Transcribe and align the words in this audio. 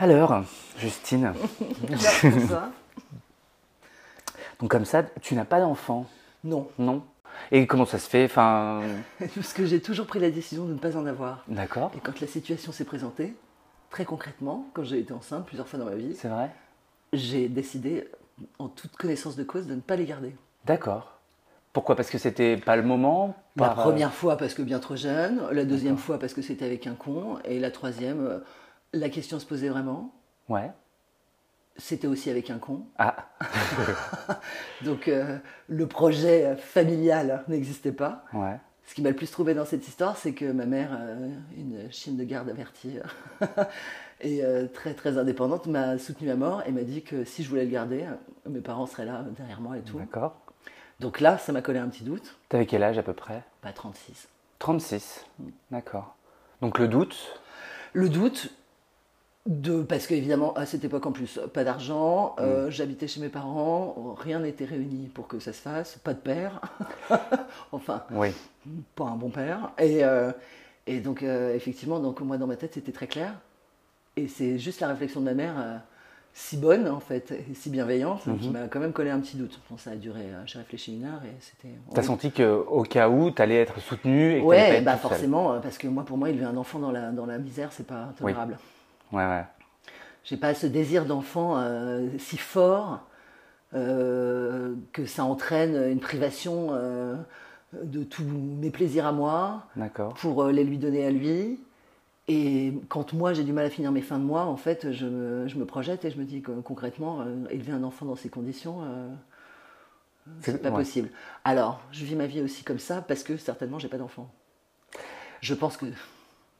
Alors, 0.00 0.42
Justine, 0.78 1.32
donc 4.60 4.70
comme 4.70 4.84
ça, 4.84 5.02
tu 5.20 5.34
n'as 5.34 5.44
pas 5.44 5.60
d'enfant, 5.60 6.06
Non, 6.44 6.68
non. 6.78 7.02
Et 7.50 7.66
comment 7.66 7.84
ça 7.84 7.98
se 7.98 8.08
fait 8.08 8.24
Enfin, 8.24 8.82
parce 9.34 9.52
que 9.52 9.66
j'ai 9.66 9.80
toujours 9.80 10.06
pris 10.06 10.20
la 10.20 10.30
décision 10.30 10.66
de 10.66 10.72
ne 10.74 10.78
pas 10.78 10.96
en 10.96 11.04
avoir. 11.06 11.44
d'accord, 11.48 11.90
Et 11.96 12.00
quand 12.00 12.20
la 12.20 12.26
situation 12.28 12.70
s'est 12.72 12.84
présentée, 12.84 13.34
très 13.90 14.04
concrètement, 14.04 14.68
quand 14.72 14.84
j'ai 14.84 15.00
été 15.00 15.12
enceinte 15.12 15.46
plusieurs 15.46 15.66
fois 15.68 15.78
dans 15.80 15.84
ma 15.86 15.94
vie, 15.96 16.14
c'est 16.14 16.28
vrai. 16.28 16.50
j'ai 17.12 17.48
décidé, 17.48 18.08
en 18.60 18.68
toute 18.68 18.96
connaissance 18.96 19.34
de 19.36 19.44
cause, 19.44 19.66
de 19.66 19.74
ne 19.74 19.80
pas 19.80 19.96
les 19.96 20.04
garder. 20.06 20.34
D'accord. 20.64 21.18
Pourquoi? 21.72 21.96
Parce 21.96 22.10
que 22.10 22.18
c'était 22.18 22.56
pas 22.56 22.76
le 22.76 22.82
moment 22.82 23.36
La 23.56 23.68
par, 23.68 23.80
euh, 23.80 23.82
première 23.82 24.12
fois 24.12 24.36
parce 24.36 24.54
que 24.54 24.62
bien 24.62 24.78
trop 24.78 24.96
jeune, 24.96 25.40
la 25.52 25.64
deuxième 25.64 25.96
fois 25.98 26.18
parce 26.18 26.34
que 26.34 26.42
c'était 26.42 26.64
avec 26.64 26.86
un 26.86 26.94
con, 26.94 27.38
et 27.44 27.58
la 27.60 27.70
troisième, 27.70 28.26
euh, 28.26 28.38
la 28.92 29.08
question 29.08 29.38
se 29.38 29.46
posait 29.46 29.68
vraiment. 29.68 30.12
Ouais. 30.48 30.70
C'était 31.76 32.06
aussi 32.08 32.28
avec 32.30 32.50
un 32.50 32.58
con. 32.58 32.86
Ah, 32.98 33.28
Donc 34.84 35.06
euh, 35.08 35.38
le 35.68 35.86
projet 35.86 36.56
familial 36.56 37.44
n'existait 37.48 37.92
pas. 37.92 38.24
ouais. 38.32 38.58
Ce 38.84 38.94
qui 38.94 39.02
m'a 39.02 39.10
le 39.10 39.16
plus 39.16 39.30
trouvé 39.30 39.52
dans 39.52 39.66
cette 39.66 39.86
histoire, 39.86 40.16
c'est 40.16 40.32
que 40.32 40.50
ma 40.50 40.64
mère, 40.64 40.96
euh, 40.98 41.28
une 41.58 41.92
chienne 41.92 42.16
de 42.16 42.24
garde 42.24 42.48
avertie 42.48 42.98
et 44.22 44.42
euh, 44.42 44.66
très 44.66 44.94
très 44.94 45.18
indépendante, 45.18 45.66
m'a 45.66 45.98
soutenue 45.98 46.30
à 46.30 46.36
mort 46.36 46.62
et 46.66 46.72
m'a 46.72 46.80
dit 46.84 47.02
que 47.02 47.22
si 47.24 47.42
je 47.44 47.50
voulais 47.50 47.66
le 47.66 47.70
garder, 47.70 48.06
mes 48.48 48.60
parents 48.62 48.86
seraient 48.86 49.04
là 49.04 49.26
derrière 49.36 49.60
moi 49.60 49.76
et 49.76 49.82
tout. 49.82 49.98
D'accord. 49.98 50.36
Donc 51.00 51.20
là, 51.20 51.36
ça 51.36 51.52
m'a 51.52 51.60
collé 51.60 51.78
un 51.78 51.88
petit 51.88 52.02
doute. 52.02 52.36
T'avais 52.48 52.64
quel 52.64 52.82
âge 52.82 52.96
à 52.96 53.02
peu 53.02 53.12
près? 53.12 53.44
Pas 53.60 53.72
36. 53.72 54.26
36. 54.58 55.26
D'accord. 55.70 56.16
Donc 56.62 56.78
le 56.78 56.88
doute? 56.88 57.40
Le 57.92 58.08
doute, 58.08 58.50
de, 59.48 59.80
parce 59.80 60.06
qu'évidemment, 60.06 60.52
à 60.54 60.66
cette 60.66 60.84
époque 60.84 61.06
en 61.06 61.12
plus, 61.12 61.40
pas 61.54 61.64
d'argent, 61.64 62.36
euh, 62.38 62.70
j'habitais 62.70 63.08
chez 63.08 63.18
mes 63.18 63.30
parents, 63.30 64.14
rien 64.18 64.40
n'était 64.40 64.66
réuni 64.66 65.08
pour 65.08 65.26
que 65.26 65.38
ça 65.40 65.54
se 65.54 65.62
fasse, 65.62 65.96
pas 66.04 66.12
de 66.12 66.18
père, 66.18 66.60
enfin, 67.72 68.04
Oui. 68.10 68.28
pas 68.94 69.04
un 69.04 69.16
bon 69.16 69.30
père. 69.30 69.70
Et, 69.78 70.04
euh, 70.04 70.32
et 70.86 71.00
donc, 71.00 71.22
euh, 71.22 71.54
effectivement, 71.54 71.98
donc, 71.98 72.20
moi, 72.20 72.36
dans 72.36 72.46
ma 72.46 72.56
tête, 72.56 72.74
c'était 72.74 72.92
très 72.92 73.06
clair. 73.06 73.32
Et 74.16 74.28
c'est 74.28 74.58
juste 74.58 74.80
la 74.80 74.88
réflexion 74.88 75.20
de 75.20 75.24
ma 75.24 75.34
mère, 75.34 75.54
si 76.34 76.58
bonne, 76.58 76.86
en 76.86 77.00
fait, 77.00 77.30
et 77.30 77.54
si 77.54 77.70
bienveillante, 77.70 78.24
qui 78.40 78.50
m'a 78.50 78.66
quand 78.68 78.80
même 78.80 78.92
collé 78.92 79.08
un 79.08 79.20
petit 79.20 79.38
doute. 79.38 79.60
Bon, 79.70 79.78
ça 79.78 79.92
a 79.92 79.96
duré, 79.96 80.26
j'ai 80.44 80.58
réfléchi 80.58 80.94
une 80.94 81.04
heure 81.04 81.22
et 81.24 81.34
c'était... 81.40 81.74
T'as 81.94 82.02
senti 82.02 82.32
qu'au 82.32 82.82
cas 82.82 83.08
où, 83.08 83.30
t'allais 83.30 83.62
être 83.62 83.80
soutenu 83.80 84.32
et 84.32 84.40
que 84.40 84.42
pas 84.42 84.46
Ouais, 84.48 84.80
bah 84.82 84.96
forcément, 84.96 85.58
parce 85.60 85.78
que 85.78 85.86
moi, 85.86 86.04
pour 86.04 86.18
moi, 86.18 86.28
élever 86.28 86.44
un 86.44 86.56
enfant 86.56 86.80
dans 86.80 86.90
la, 86.90 87.12
dans 87.12 87.26
la 87.26 87.38
misère, 87.38 87.72
c'est 87.72 87.86
pas 87.86 88.12
Oui. 88.20 88.34
Ouais, 89.12 89.24
ouais. 89.26 89.44
J'ai 90.24 90.36
pas 90.36 90.54
ce 90.54 90.66
désir 90.66 91.06
d'enfant 91.06 91.56
euh, 91.58 92.08
si 92.18 92.36
fort 92.36 93.00
euh, 93.74 94.74
que 94.92 95.06
ça 95.06 95.24
entraîne 95.24 95.90
une 95.90 96.00
privation 96.00 96.68
euh, 96.72 97.16
de 97.72 98.02
tous 98.04 98.24
mes 98.24 98.70
plaisirs 98.70 99.06
à 99.06 99.12
moi 99.12 99.64
pour 100.20 100.44
les 100.46 100.64
lui 100.64 100.78
donner 100.78 101.04
à 101.06 101.10
lui. 101.10 101.60
Et 102.30 102.74
quand 102.90 103.14
moi 103.14 103.32
j'ai 103.32 103.44
du 103.44 103.54
mal 103.54 103.64
à 103.64 103.70
finir 103.70 103.90
mes 103.90 104.02
fins 104.02 104.18
de 104.18 104.24
mois, 104.24 104.44
en 104.44 104.56
fait, 104.56 104.92
je 104.92 105.06
me, 105.06 105.48
je 105.48 105.56
me 105.56 105.64
projette 105.64 106.04
et 106.04 106.10
je 106.10 106.18
me 106.18 106.24
dis 106.24 106.42
que 106.42 106.52
concrètement, 106.60 107.24
élever 107.48 107.72
un 107.72 107.82
enfant 107.84 108.04
dans 108.04 108.16
ces 108.16 108.28
conditions, 108.28 108.82
c'est 110.40 110.52
C'est- 110.52 110.58
pas 110.58 110.68
ouais. 110.70 110.76
possible. 110.76 111.08
Alors, 111.44 111.80
je 111.90 112.04
vis 112.04 112.16
ma 112.16 112.26
vie 112.26 112.42
aussi 112.42 112.64
comme 112.64 112.78
ça 112.78 113.00
parce 113.00 113.22
que 113.22 113.38
certainement 113.38 113.78
j'ai 113.78 113.88
pas 113.88 113.96
d'enfant. 113.96 114.30
Je 115.40 115.54
pense 115.54 115.78
que, 115.78 115.86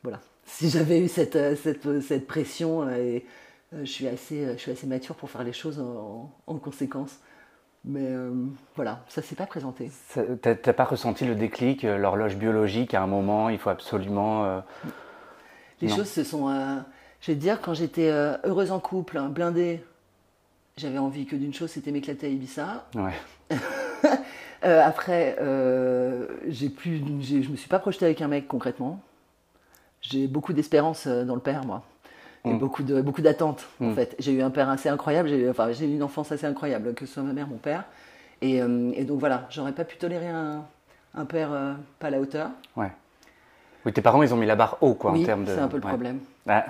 voilà, 0.03 0.21
si 0.49 0.71
j'avais 0.71 0.99
eu 1.01 1.09
cette, 1.09 1.37
euh, 1.37 1.55
cette, 1.57 2.01
cette 2.01 2.27
pression, 2.27 2.83
euh, 2.83 2.97
et, 2.97 3.27
euh, 3.75 3.81
je, 3.85 3.91
suis 3.91 4.07
assez, 4.09 4.45
euh, 4.45 4.53
je 4.55 4.59
suis 4.63 4.73
assez 4.73 4.87
mature 4.87 5.15
pour 5.15 5.31
faire 5.31 5.45
les 5.45 5.53
choses 5.53 5.79
en, 5.79 6.31
en 6.47 6.55
conséquence. 6.57 7.19
Mais 7.85 8.07
euh, 8.07 8.33
voilà, 8.75 9.05
ça 9.09 9.23
s'est 9.23 9.37
pas 9.37 9.47
présenté. 9.47 9.91
T'as 10.43 10.55
pas 10.73 10.85
ressenti 10.85 11.25
le 11.25 11.35
déclic, 11.37 11.85
euh, 11.85 11.97
l'horloge 11.97 12.37
biologique 12.37 12.93
à 12.95 13.03
un 13.03 13.07
moment, 13.07 13.49
il 13.51 13.59
faut 13.59 13.71
absolument. 13.71 14.45
euh, 14.45 14.61
Les 15.81 15.89
Non. 15.89 15.97
choses 15.97 16.09
se 16.09 16.25
sont. 16.25 16.49
euh, 16.49 16.77
je 17.21 17.31
vais 17.33 17.37
te 17.37 17.41
dire, 17.41 17.61
quand 17.61 17.75
j'étais 17.75 18.11
euh, 18.11 18.37
heureuse 18.45 18.73
en 18.73 18.81
couple, 18.81 19.17
hein, 19.19 19.29
blindée, 19.29 19.83
j'avais 20.77 20.99
envie 20.99 21.25
que 21.27 21.37
d'une 21.37 21.55
chose, 21.55 21.71
c'était 21.71 21.91
m'éclater 21.93 22.27
à 22.27 22.31
Ibiza. 22.31 22.87
Ouais. 22.95 23.57
Euh, 24.65 24.83
après, 24.85 25.37
euh, 25.41 26.27
j'ai 26.49 26.69
plus, 26.69 26.99
je 27.23 27.49
me 27.49 27.55
suis 27.55 27.69
pas 27.69 27.79
projetée 27.79 28.07
avec 28.07 28.21
un 28.23 28.27
mec 28.27 28.49
concrètement. 28.49 29.01
J'ai 30.11 30.27
beaucoup 30.27 30.53
d'espérance 30.53 31.07
euh, 31.07 31.25
dans 31.25 31.35
le 31.35 31.41
père, 31.41 31.65
moi. 31.65 31.83
Et 32.45 32.53
Mm. 32.53 32.59
beaucoup 32.59 32.83
de 32.83 33.03
beaucoup 33.03 33.21
d'attentes, 33.21 33.67
en 33.81 33.87
Mm. 33.91 33.95
fait. 33.95 34.17
J'ai 34.19 34.33
eu 34.33 34.43
un 34.43 34.51
père 34.51 34.69
assez 34.71 34.89
incroyable, 34.89 35.29
j'ai 35.29 35.39
eu, 35.39 35.51
enfin, 35.51 35.71
j'ai 35.73 35.87
eu 35.87 35.95
une 35.95 36.03
enfance 36.03 36.33
assez 36.33 36.47
incroyable, 36.47 36.95
que 36.95 37.05
ce 37.05 37.15
soit 37.15 37.23
ma 37.23 37.33
mère, 37.33 37.47
mon 37.49 37.57
père. 37.59 37.85
Et, 38.41 38.63
euh, 38.63 38.93
et 38.95 39.05
donc 39.05 39.19
voilà, 39.21 39.47
j'aurais 39.51 39.73
pas 39.73 39.85
pu 39.85 39.97
tolérer 39.97 40.29
un, 40.29 40.65
un 41.15 41.25
père 41.25 41.51
euh, 41.53 41.73
pas 41.99 42.07
à 42.07 42.11
la 42.11 42.21
hauteur. 42.21 42.51
Ouais. 42.77 42.91
Oui, 43.85 43.93
tes 43.93 44.01
parents, 44.03 44.23
ils 44.23 44.33
ont 44.33 44.37
mis 44.37 44.47
la 44.47 44.57
barre 44.57 44.79
haut, 44.81 44.95
quoi, 44.95 45.13
en 45.13 45.23
termes 45.25 45.45
de. 45.45 45.53
c'est 45.55 45.61
un 45.61 45.69
peu 45.69 45.77
le 45.79 45.83
ouais. 45.85 45.89
problème. 45.89 46.21
Ah, 46.49 46.65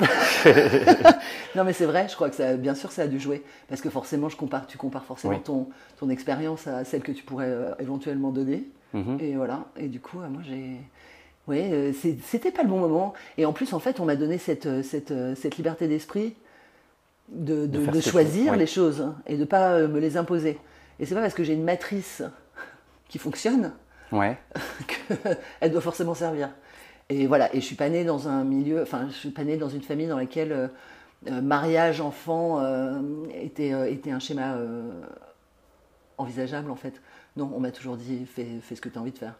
Non, 1.54 1.65
mais 1.65 1.72
c'est 1.72 1.87
vrai, 1.87 2.06
je 2.09 2.15
crois 2.15 2.28
que 2.31 2.37
ça, 2.37 2.56
bien 2.56 2.75
sûr, 2.75 2.91
ça 2.91 3.03
a 3.03 3.06
dû 3.06 3.19
jouer. 3.21 3.43
Parce 3.69 3.81
que 3.81 3.91
forcément, 3.91 4.28
je 4.28 4.37
compare, 4.37 4.66
tu 4.66 4.78
compares 4.78 5.04
forcément 5.04 5.34
Oui. 5.34 5.41
ton, 5.43 5.69
ton 5.98 6.09
expérience 6.10 6.66
à 6.66 6.84
celle 6.84 7.03
que 7.03 7.12
tu 7.12 7.22
pourrais 7.25 7.48
euh, 7.48 7.75
éventuellement 7.78 8.31
donner. 8.31 8.65
mhm. 8.94 9.19
Et 9.21 9.37
voilà. 9.37 9.65
Et 9.77 9.88
du 9.88 10.00
coup, 10.00 10.19
moi, 10.19 10.43
j'ai. 10.44 10.77
Oui, 11.48 11.60
euh, 11.72 11.92
c'était 12.22 12.50
pas 12.50 12.62
le 12.62 12.69
bon 12.69 12.78
moment. 12.78 13.14
Et 13.36 13.47
en 13.47 13.53
plus, 13.53 13.72
en 13.72 13.78
fait, 13.78 14.00
on 14.00 14.04
m'a 14.04 14.16
donné 14.16 14.38
cette, 14.38 14.66
euh, 14.66 14.82
cette, 14.82 15.10
euh, 15.10 15.34
cette 15.34 15.56
liberté 15.56 15.88
d'esprit 15.88 16.34
de, 17.28 17.69
choisir 18.00 18.53
oui. 18.53 18.59
les 18.59 18.66
choses 18.66 19.12
et 19.26 19.36
de 19.36 19.44
pas 19.44 19.81
me 19.86 19.98
les 19.98 20.16
imposer. 20.16 20.59
Et 21.00 21.06
c'est 21.06 21.14
pas 21.14 21.20
parce 21.20 21.34
que 21.34 21.44
j'ai 21.44 21.54
une 21.54 21.64
matrice 21.64 22.22
qui 23.09 23.19
fonctionne 23.19 23.72
Ouais. 24.12 24.38
qu'elle 25.60 25.72
doit 25.72 25.82
forcément 25.82 26.14
servir. 26.14 26.50
Et 27.10 27.26
voilà, 27.26 27.54
et 27.54 27.60
je 27.60 27.66
suis 27.66 27.76
pas 27.76 27.88
née 27.88 28.04
dans 28.04 28.28
un 28.28 28.44
milieu, 28.44 28.82
enfin, 28.82 29.09
je 29.09 29.15
suis 29.15 29.30
pas 29.30 29.44
née 29.44 29.56
dans 29.56 29.69
une 29.69 29.82
famille 29.82 30.06
dans 30.06 30.16
laquelle 30.19 30.70
euh, 31.26 31.41
mariage, 31.41 32.00
enfant 32.00 32.60
euh, 32.60 33.00
était, 33.34 33.72
euh, 33.72 33.91
était 33.91 34.12
un 34.12 34.20
schéma 34.20 34.56
envisageable 36.16 36.70
en 36.70 36.76
fait. 36.76 37.00
Non, 37.36 37.50
on 37.54 37.60
m'a 37.60 37.70
toujours 37.70 37.97
dit 37.97 38.25
fais, 38.26 38.47
fais 38.62 38.75
ce 38.75 38.80
que 38.80 38.88
tu 38.88 38.98
as 38.98 39.00
envie 39.00 39.12
de 39.12 39.19
faire. 39.19 39.34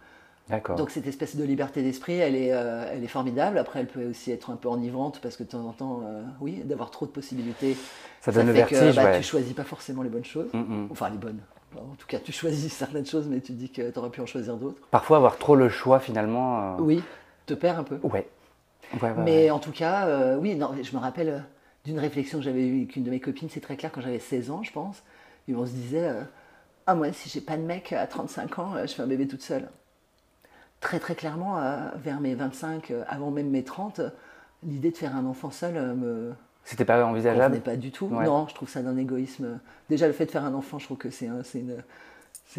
Donc 0.77 0.91
cette 0.91 1.07
espèce 1.07 1.37
de 1.37 1.45
liberté 1.45 1.83
d'esprit, 1.83 2.15
elle 2.15 2.35
est, 2.35 2.53
euh, 2.53 2.91
elle 2.93 3.05
est 3.05 3.09
formidable. 3.09 3.59
Après, 3.59 3.81
elle 3.81 3.87
peut 3.87 4.07
aussi 4.07 4.31
être 4.33 4.51
un 4.51 4.57
peu 4.57 4.69
enivrante 4.69 5.21
parce 5.21 5.37
que 5.37 5.43
de 5.43 5.49
temps 5.49 5.67
en 5.67 5.73
temps, 5.73 6.01
euh, 6.07 6.23
oui, 6.41 6.63
d'avoir 6.65 6.91
trop 6.91 7.05
de 7.07 7.11
possibilités, 7.11 7.77
Ça 8.23 8.33
donne 8.33 8.47
le 8.47 8.55
fait 8.55 8.63
que 8.65 8.75
vertige, 8.75 8.97
bah, 8.97 9.05
ouais. 9.11 9.19
tu 9.19 9.23
choisis 9.25 9.53
pas 9.53 9.65
forcément 9.65 10.03
les 10.03 10.09
bonnes 10.09 10.25
choses. 10.25 10.53
Mhm. 10.55 10.89
Enfin, 10.91 11.11
les 11.11 11.19
bonnes. 11.19 11.41
En 11.77 11.95
tout 11.99 12.07
cas, 12.07 12.19
tu 12.19 12.33
choisis 12.33 12.73
certaines 12.73 13.05
choses, 13.05 13.27
mais 13.29 13.41
tu 13.41 13.53
te 13.53 13.59
dis 13.59 13.71
que 13.71 13.91
tu 13.91 13.99
aurais 13.99 14.09
pu 14.09 14.23
en 14.23 14.27
choisir 14.27 14.57
d'autres. 14.57 14.81
Parfois, 14.91 15.19
avoir 15.19 15.37
trop 15.37 15.55
le 15.55 15.69
choix, 15.69 16.01
finalement. 16.01 16.77
euh, 16.77 16.81
Oui, 16.81 17.03
te 17.45 17.53
perds 17.55 17.81
un 17.81 17.85
peu. 17.85 17.99
Ouais. 18.03 18.27
Ouais, 18.95 19.11
ouais, 19.11 19.23
Mais 19.23 19.51
en 19.51 19.59
tout 19.59 19.73
cas, 19.73 20.37
oui, 20.39 20.55
non, 20.55 20.71
je 20.83 20.97
me 20.97 21.01
rappelle 21.01 21.45
d'une 21.85 21.99
réflexion 21.99 22.39
que 22.39 22.45
j'avais 22.45 22.67
eue 22.67 22.77
avec 22.85 22.97
une 22.97 23.05
de 23.05 23.11
mes 23.11 23.21
copines, 23.21 23.51
c'est 23.51 23.61
très 23.61 23.77
clair, 23.77 23.93
quand 23.93 24.01
j'avais 24.01 24.19
16 24.19 24.51
ans, 24.51 24.63
je 24.63 24.73
pense. 24.73 25.03
Et 25.47 25.55
on 25.55 25.67
se 25.67 25.73
disait, 25.73 26.11
ah, 26.87 26.95
moi, 26.95 27.13
si 27.13 27.29
j'ai 27.29 27.43
pas 27.43 27.59
de 27.59 27.63
mec 27.63 27.93
à 27.93 28.07
35 28.07 28.59
ans, 28.59 28.73
je 28.81 28.87
fais 28.95 29.03
un 29.03 29.07
bébé 29.07 29.29
toute 29.29 29.43
seule. 29.43 29.69
Très, 30.81 30.99
très 31.01 31.15
clairement, 31.15 31.59
euh, 31.59 31.77
vers 32.03 32.21
mes 32.21 32.35
25, 32.35 32.91
euh, 32.91 33.03
avant 33.09 33.31
même 33.31 33.51
mes 33.51 33.65
30, 33.65 33.99
euh, 33.99 34.11
l'idée 34.65 34.91
de 34.93 34.97
faire 34.97 35.17
un 35.17 35.27
enfant 35.27 35.51
seul 35.51 35.77
euh, 35.77 35.95
me 35.95 36.33
C'était 36.65 36.85
pas 36.85 37.05
envisageable 37.05 37.59
pas 37.61 37.77
du 37.77 37.91
tout. 37.91 38.07
Ouais. 38.07 38.25
Non, 38.25 38.47
je 38.49 38.55
trouve 38.55 38.69
ça 38.69 38.81
d'un 38.83 38.97
égoïsme. 38.97 39.59
Déjà, 39.91 40.07
le 40.07 40.13
fait 40.13 40.27
de 40.27 40.31
faire 40.31 40.45
un 40.45 40.55
enfant, 40.55 40.79
je 40.79 40.85
trouve 40.85 40.97
que 40.99 41.11
c'est 41.11 41.27
un, 41.27 41.43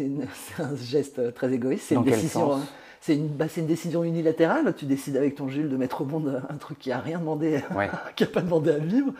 un 0.58 0.76
geste 0.76 1.32
très 1.34 1.52
égoïste. 1.52 1.84
C'est 1.88 1.94
une 1.94 2.04
quel 2.04 2.12
décision. 2.14 2.50
sens 2.50 2.60
euh, 2.60 2.64
C'est 3.00 3.14
une, 3.16 3.28
bah, 3.28 3.46
une 3.56 3.66
décision 3.66 4.04
unilatérale. 4.04 4.74
Tu 4.76 4.84
décides 4.84 5.16
avec 5.16 5.34
ton 5.36 5.48
Jules 5.48 5.70
de 5.70 5.76
mettre 5.76 6.02
au 6.02 6.04
monde 6.04 6.42
un 6.48 6.56
truc 6.56 6.78
qui 6.78 6.92
a 6.92 6.98
rien 6.98 7.18
demandé, 7.20 7.62
Ouais. 7.74 7.88
qui 8.16 8.24
a 8.24 8.26
pas 8.26 8.42
demandé 8.42 8.70
à 8.72 8.78
vivre, 8.78 9.12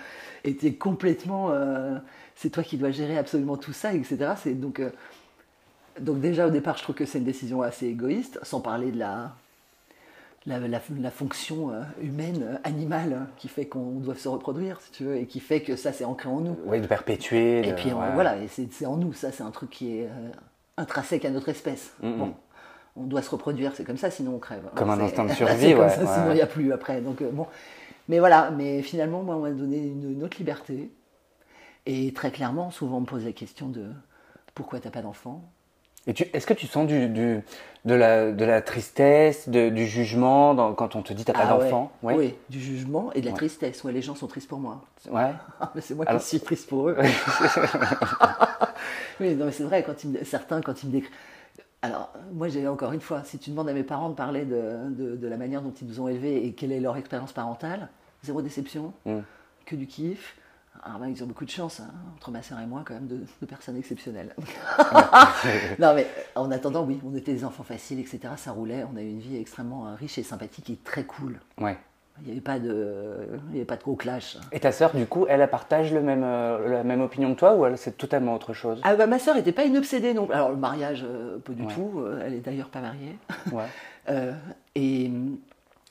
et 0.45 0.55
tu 0.57 0.67
es 0.67 0.75
complètement. 0.75 1.49
euh, 1.53 1.99
c'est 2.37 2.51
toi 2.51 2.63
qui 2.63 2.77
dois 2.79 2.91
gérer 2.91 3.19
absolument 3.19 3.57
tout 3.57 3.73
ça, 3.73 3.93
etc. 3.95 4.33
C'est 4.43 4.55
donc. 4.55 4.81
euh, 4.81 4.91
donc 6.01 6.21
déjà 6.21 6.47
au 6.47 6.51
départ, 6.51 6.77
je 6.79 6.83
trouve 6.83 6.95
que 6.97 7.07
c'est 7.07 7.19
une 7.19 7.25
décision 7.25 7.63
assez 7.63 7.87
égoïste, 7.87 8.39
sans 8.43 8.61
parler 8.61 8.93
de 8.93 8.99
la 8.99 9.33
la, 10.47 10.59
la- 10.59 10.81
la 10.99 11.11
fonction 11.11 11.71
euh, 11.71 11.83
humaine, 12.01 12.43
euh, 12.43 12.57
animale, 12.65 13.13
hein, 13.13 13.27
qui 13.37 13.49
fait 13.49 13.67
qu'on 13.67 14.01
doit 14.01 14.15
se 14.15 14.29
reproduire, 14.29 14.81
si 14.81 14.91
tu 14.91 15.05
veux, 15.05 15.17
et 15.17 15.27
qui 15.27 15.39
fait 15.39 15.61
que 15.61 15.77
ça, 15.77 15.93
c'est 15.93 16.05
ancré 16.05 16.29
en 16.29 16.41
nous. 16.41 16.57
Oui, 16.67 16.81
de 16.81 16.87
perpétuer. 16.87 17.61
Et 17.69 17.73
puis 17.73 17.93
on- 17.93 18.13
voilà, 18.15 18.37
c'est 18.49 18.87
en 18.87 18.97
nous, 18.97 19.13
ça, 19.13 19.33
c'est 19.33 19.43
un 19.43 19.51
truc 19.51 19.71
qui 19.71 19.99
est 19.99 20.07
euh, 20.07 20.31
intrinsèque 20.79 21.25
à 21.27 21.31
notre 21.31 21.51
espèce. 21.51 21.93
Bon, 22.03 22.33
on 22.97 23.05
doit 23.05 23.23
se 23.23 23.31
reproduire, 23.31 23.73
c'est 23.77 23.85
comme 23.85 23.99
ça, 23.99 24.11
sinon 24.11 24.37
on 24.37 24.39
crève. 24.39 24.63
Comme 24.75 24.91
un 24.91 25.01
instinct 25.01 25.25
de 25.27 25.33
survie, 25.35 25.75
comme 25.75 25.83
ouais, 25.85 25.91
ça, 25.91 26.01
ouais, 26.01 26.07
sinon 26.07 26.31
il 26.31 26.35
n'y 26.37 26.41
a 26.41 26.47
plus 26.47 26.73
après. 26.73 27.03
Donc 27.03 27.21
euh, 27.21 27.31
bon, 27.31 27.47
mais 28.09 28.19
voilà, 28.19 28.51
mais 28.51 28.83
finalement, 28.83 29.23
moi, 29.23 29.37
on 29.37 29.41
m'a 29.41 29.51
donné 29.53 29.79
une, 29.79 30.13
une 30.13 30.23
autre 30.25 30.39
liberté. 30.39 30.91
Et 31.87 32.13
très 32.13 32.31
clairement, 32.31 32.71
souvent 32.71 32.99
on 32.99 33.01
me 33.03 33.07
pose 33.07 33.25
la 33.25 33.33
question 33.33 33.69
de 33.69 33.87
pourquoi 34.55 34.81
t'as 34.81 34.91
pas 34.91 35.03
d'enfant? 35.03 35.45
Et 36.07 36.15
est-ce 36.33 36.47
que 36.47 36.55
tu 36.55 36.67
sens 36.67 36.87
du, 36.87 37.09
du- 37.09 37.41
de, 37.85 37.95
la, 37.95 38.33
de 38.33 38.45
la 38.45 38.63
tristesse, 38.63 39.49
de- 39.49 39.69
du 39.69 39.87
jugement 39.87 40.55
dans- 40.55 40.73
quand 40.75 40.97
on 40.97 41.03
te 41.03 41.13
dit 41.13 41.25
t'as 41.25 41.33
pas 41.35 41.41
Ah 41.45 41.57
ouais. 41.59 41.65
d'enfant? 41.65 41.93
Ouais. 42.03 42.15
Oui, 42.17 42.35
du 42.49 42.61
jugement 42.61 43.13
et 43.13 43.21
de 43.21 43.27
la 43.27 43.33
Ouais. 43.33 43.37
tristesse. 43.39 43.85
Ouais, 43.85 43.93
les 43.93 44.03
gens 44.03 44.15
sont 44.15 44.27
tristes 44.27 44.49
pour 44.49 44.59
moi. 44.59 44.83
Ouais. 45.11 45.31
Ah, 45.61 45.71
mais 45.75 45.81
c'est 45.81 45.95
moi 45.95 46.07
Alors- 46.09 46.21
qui 46.23 46.29
suis 46.29 46.41
triste 46.41 46.69
pour 46.69 46.89
eux. 46.89 46.97
oui, 49.21 49.35
non, 49.35 49.47
mais 49.47 49.53
c'est 49.53 49.65
vrai, 49.65 49.83
quand 49.83 50.03
ils 50.05 50.11
me- 50.11 50.25
certains, 50.25 50.61
quand 50.63 50.83
ils 50.83 50.87
me 50.87 50.93
décrivent. 50.93 51.13
Alors, 51.83 52.13
moi, 52.33 52.49
j'ai 52.49 52.67
encore 52.69 52.93
une 52.93 53.01
fois, 53.01 53.23
si 53.25 53.39
tu 53.39 53.51
demandes 53.51 53.69
à 53.69 53.73
mes 53.73 53.83
parents 53.83 54.11
de 54.11 54.15
parler 54.15 54.45
de, 54.45 54.91
de- 54.91 55.17
de 55.17 55.29
la 55.29 55.37
manière 55.37 55.63
dont 55.63 55.73
ils 55.81 55.87
nous 55.87 56.01
ont 56.01 56.09
élevés 56.09 56.45
et 56.47 56.53
quelle 56.53 56.73
est 56.73 56.81
leur 56.81 56.97
expérience 56.97 57.33
parentale, 57.33 57.89
zéro 58.23 58.43
déception, 58.43 58.93
Mm. 59.07 59.19
que 59.67 59.77
du 59.77 59.87
kiff. 59.87 60.37
Alors, 60.83 60.99
ben, 60.99 61.09
ils 61.09 61.23
ont 61.23 61.27
beaucoup 61.27 61.45
de 61.45 61.51
chance, 61.51 61.81
hein, 61.81 61.91
entre 62.17 62.31
ma 62.31 62.43
sœur 62.43 62.59
et 62.61 62.67
moi, 62.67 62.83
quand 62.87 62.95
même, 62.95 63.07
de, 63.07 63.19
de 63.41 63.47
personnes 63.47 63.77
exceptionnelles. 63.77 64.35
non, 65.79 65.95
mais 65.95 66.07
en 66.35 66.51
attendant, 66.51 66.85
oui, 66.85 66.99
on 67.05 67.15
était 67.15 67.33
des 67.33 67.45
enfants 67.45 67.65
faciles, 67.65 67.99
etc. 68.01 68.21
Ça 68.37 68.53
roulait, 68.53 68.85
on 68.93 68.97
a 68.97 69.03
eu 69.03 69.09
une 69.11 69.21
vie 69.21 69.37
extrêmement 69.37 69.89
euh, 69.89 69.95
riche 69.95 70.17
et 70.19 70.23
sympathique 70.23 70.71
et 70.71 70.77
très 70.77 71.05
cool. 71.05 71.39
Ouais. 71.61 71.77
Il 72.23 72.27
n'y 72.27 72.33
avait 72.33 72.41
pas 72.41 72.59
de, 72.59 73.17
il 73.51 73.55
y 73.55 73.59
avait 73.59 73.65
pas 73.67 73.77
de 73.77 73.83
gros 73.83 73.97
clash. 73.97 74.37
Et 74.53 74.61
ta 74.61 74.73
sœur, 74.73 74.95
du 74.95 75.07
coup, 75.07 75.27
elle, 75.29 75.47
partage 75.51 75.93
le 75.93 76.03
même, 76.03 76.23
euh, 76.25 76.69
la 76.69 76.85
même 76.85 77.01
opinion 77.01 77.35
que 77.35 77.39
toi 77.41 77.55
ou 77.55 77.65
elle, 77.67 77.79
c'est 77.79 77.97
totalement 77.97 78.35
autre 78.35 78.53
chose? 78.53 78.81
Ah 78.85 78.95
bah, 78.95 79.07
ma 79.07 79.19
sœur 79.19 79.35
n'était 79.37 79.53
pas 79.53 79.65
une 79.65 79.77
obsédée 79.79 80.13
non 80.15 80.27
plus. 80.27 80.35
Alors 80.35 80.51
le 80.51 80.57
mariage, 80.57 81.05
euh, 81.07 81.39
pas 81.39 81.53
du 81.53 81.63
Ouais. 81.63 81.73
tout. 81.75 81.93
euh, 82.01 82.23
elle 82.25 82.35
est 82.35 82.41
d'ailleurs 82.41 82.69
pas 82.69 82.81
mariée. 82.81 83.19
Ouais. 83.53 83.65
Euh, 84.09 84.33
et 84.75 85.07
hum, 85.09 85.37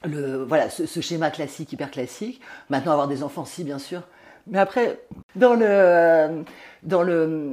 le, 0.04 0.44
voilà, 0.44 0.70
ce, 0.70 0.86
ce 0.88 1.00
schéma 1.00 1.30
classique, 1.30 1.72
hyper 1.72 1.90
classique. 1.92 2.42
Maintenant, 2.70 2.92
avoir 2.92 3.08
des 3.08 3.22
enfants, 3.24 3.46
si, 3.46 3.64
bien 3.64 3.78
sûr. 3.80 4.02
Mais 4.50 4.60
après, 4.60 5.00
dans 5.36 5.54
le, 5.54 5.66
euh, 5.68 6.42
dans 6.84 7.04
le, 7.04 7.52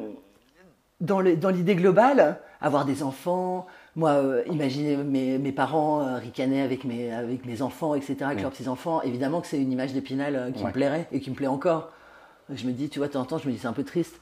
dans 1.01 1.21
le, 1.21 1.37
dans 1.37 1.51
l'idée 1.51 1.77
globale, 1.77 2.39
avoir 2.61 2.85
des 2.85 3.03
enfants. 3.03 3.67
Moi, 3.97 4.11
euh, 4.11 4.43
imaginez 4.47 4.97
mes, 4.97 5.39
mes 5.39 5.53
parents 5.53 6.01
euh, 6.03 6.17
ricaner 6.19 6.63
avec 6.63 6.85
mes, 6.85 7.13
avec 7.13 7.45
mes 7.47 7.63
enfants, 7.63 7.95
etc., 7.95 8.17
avec 8.23 8.39
Mm. 8.39 8.43
leurs 8.43 8.51
petits-enfants. 8.51 9.03
Évidemment 9.03 9.41
que 9.41 9.47
c'est 9.47 9.61
une 9.61 9.73
image 9.73 9.93
d'épinal 9.93 10.37
euh, 10.37 10.51
qui 10.51 10.61
Ouais. 10.63 10.69
me 10.69 10.73
plairait 10.73 11.07
et 11.13 11.21
qui 11.21 11.31
me 11.31 11.35
plaît 11.35 11.47
encore. 11.47 11.91
Je 12.53 12.67
me 12.67 12.73
dis, 12.73 12.89
tu 12.89 12.99
vois, 12.99 13.09
de 13.09 13.13
temps 13.13 13.21
en 13.23 13.25
temps, 13.25 13.39
je 13.39 13.47
me 13.49 13.53
dis, 13.53 13.59
c'est 13.59 13.67
un 13.69 13.73
peu 13.73 13.85
triste. 13.85 14.21